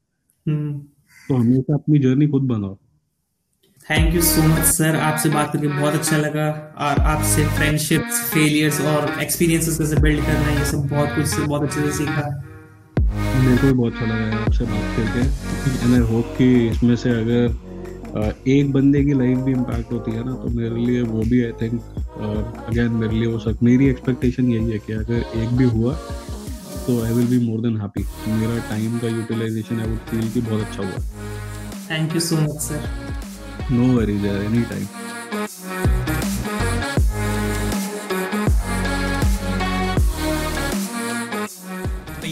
हम्म। 0.45 0.79
तो 1.29 1.35
हमेशा 1.35 1.73
अपनी 1.73 1.99
जर्नी 1.99 2.27
खुद 2.27 2.43
बनाओ 2.45 2.77
thank 3.85 4.13
you 4.15 4.21
so 4.23 4.41
much 4.43 4.65
sir 4.67 4.95
आपसे 5.01 5.29
बात 5.29 5.51
करके 5.53 5.67
बहुत 5.69 5.93
अच्छा 5.93 6.17
लगा 6.17 6.49
और 6.79 6.99
आपसे 7.07 7.45
फ्रेंडशिप्स 7.49 8.21
फेलियर्स 8.33 8.81
और 8.87 9.19
एक्सपीरियंसेस 9.21 9.77
कैसे 9.77 10.01
बिल्ड 10.01 10.21
करना 10.21 10.39
है 10.41 10.57
ये 10.57 10.65
सब 10.67 10.87
बहुत 10.87 11.15
कुछ 11.15 11.39
बहुत 11.39 11.63
अच्छे 11.63 11.81
से 11.81 11.91
सीखा 11.93 12.48
मेरे 13.15 13.57
को 13.57 13.67
भी 13.67 13.73
बहुत 13.73 13.93
अच्छा 13.93 14.05
लगा 14.05 14.43
आपसे 14.43 14.65
बात 14.65 14.95
करके। 14.97 15.21
एंड 15.85 15.93
आई 15.93 15.99
होप 16.11 16.35
कि 16.37 16.47
इसमें 16.67 16.95
से 17.03 17.09
अगर 17.21 17.67
एक 18.47 18.71
बंदे 18.73 19.03
की 19.05 19.13
लाइफ 19.13 19.37
भी 19.45 19.51
इम्पैक्ट 19.51 19.91
होती 19.91 20.11
है 20.11 20.23
ना 20.25 20.33
तो 20.43 20.49
मेरे 20.51 20.85
लिए 20.85 21.01
वो 21.09 21.21
भी 21.31 21.43
आई 21.43 21.51
थिंक 21.61 21.81
अगेन 22.69 22.91
मेरे 23.01 23.15
लिए 23.15 23.31
हो 23.31 23.39
सकता 23.39 23.65
मेरी 23.65 23.89
एक्सपेक्टेशन 23.89 24.51
यही 24.51 24.71
है 24.71 24.79
कि 24.87 24.93
अगर 24.93 25.39
एक 25.41 25.49
भी 25.57 25.65
हुआ 25.75 25.93
तो 26.85 27.03
I 27.05 27.13
will 27.13 27.27
be 27.27 27.39
more 27.45 27.61
than 27.61 27.77
happy 27.81 28.03
मेरा 28.31 28.57
टाइम 28.69 28.97
का 28.99 29.07
यूटिलाइजेशन 29.07 29.79
आई 29.81 29.87
वुड 29.89 29.99
फील 30.11 30.29
कि 30.31 30.41
बहुत 30.41 30.61
अच्छा 30.61 30.83
हुआ। 30.83 30.97
Thank 31.91 32.15
you 32.15 32.21
so 32.21 32.35
much 32.37 32.61
sir 32.61 32.81
no 33.71 33.93
worries 33.97 34.25
any 34.25 34.61
time 34.71 34.85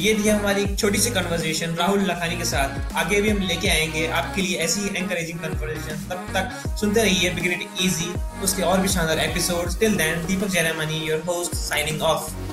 ये 0.08 0.14
थी 0.14 0.28
हमारी 0.30 0.62
एक 0.64 0.78
छोटी 0.80 0.98
सी 0.98 1.10
कन्वर्सेशन 1.10 1.74
राहुल 1.76 2.02
लखानी 2.02 2.38
के 2.38 2.46
साथ। 2.46 2.96
आगे 2.98 3.22
भी 3.22 3.30
हम 3.30 3.42
लेके 3.42 3.70
आएँगे 3.70 4.08
आपके 4.20 4.42
लिए 4.42 4.58
ऐसी 4.58 4.82
ही 4.82 4.90
एंकरेजिंग 4.96 5.40
कन्वर्सेशन 5.40 6.08
तब 6.10 6.28
तक 6.34 6.78
सुनते 6.80 7.04
रहिए 7.04 7.30
बिगरेट 7.30 7.82
इजी 7.82 8.14
उसके 8.44 8.62
और 8.64 8.80
भी 8.82 8.88
शानदार 8.88 9.20
episode 9.20 9.80
till 9.80 9.98
then 9.98 10.26
Deepak 10.26 10.48
Jairamani 10.48 11.08
your 11.08 11.22
host 11.28 11.56
signing 11.56 12.02
off 12.02 12.47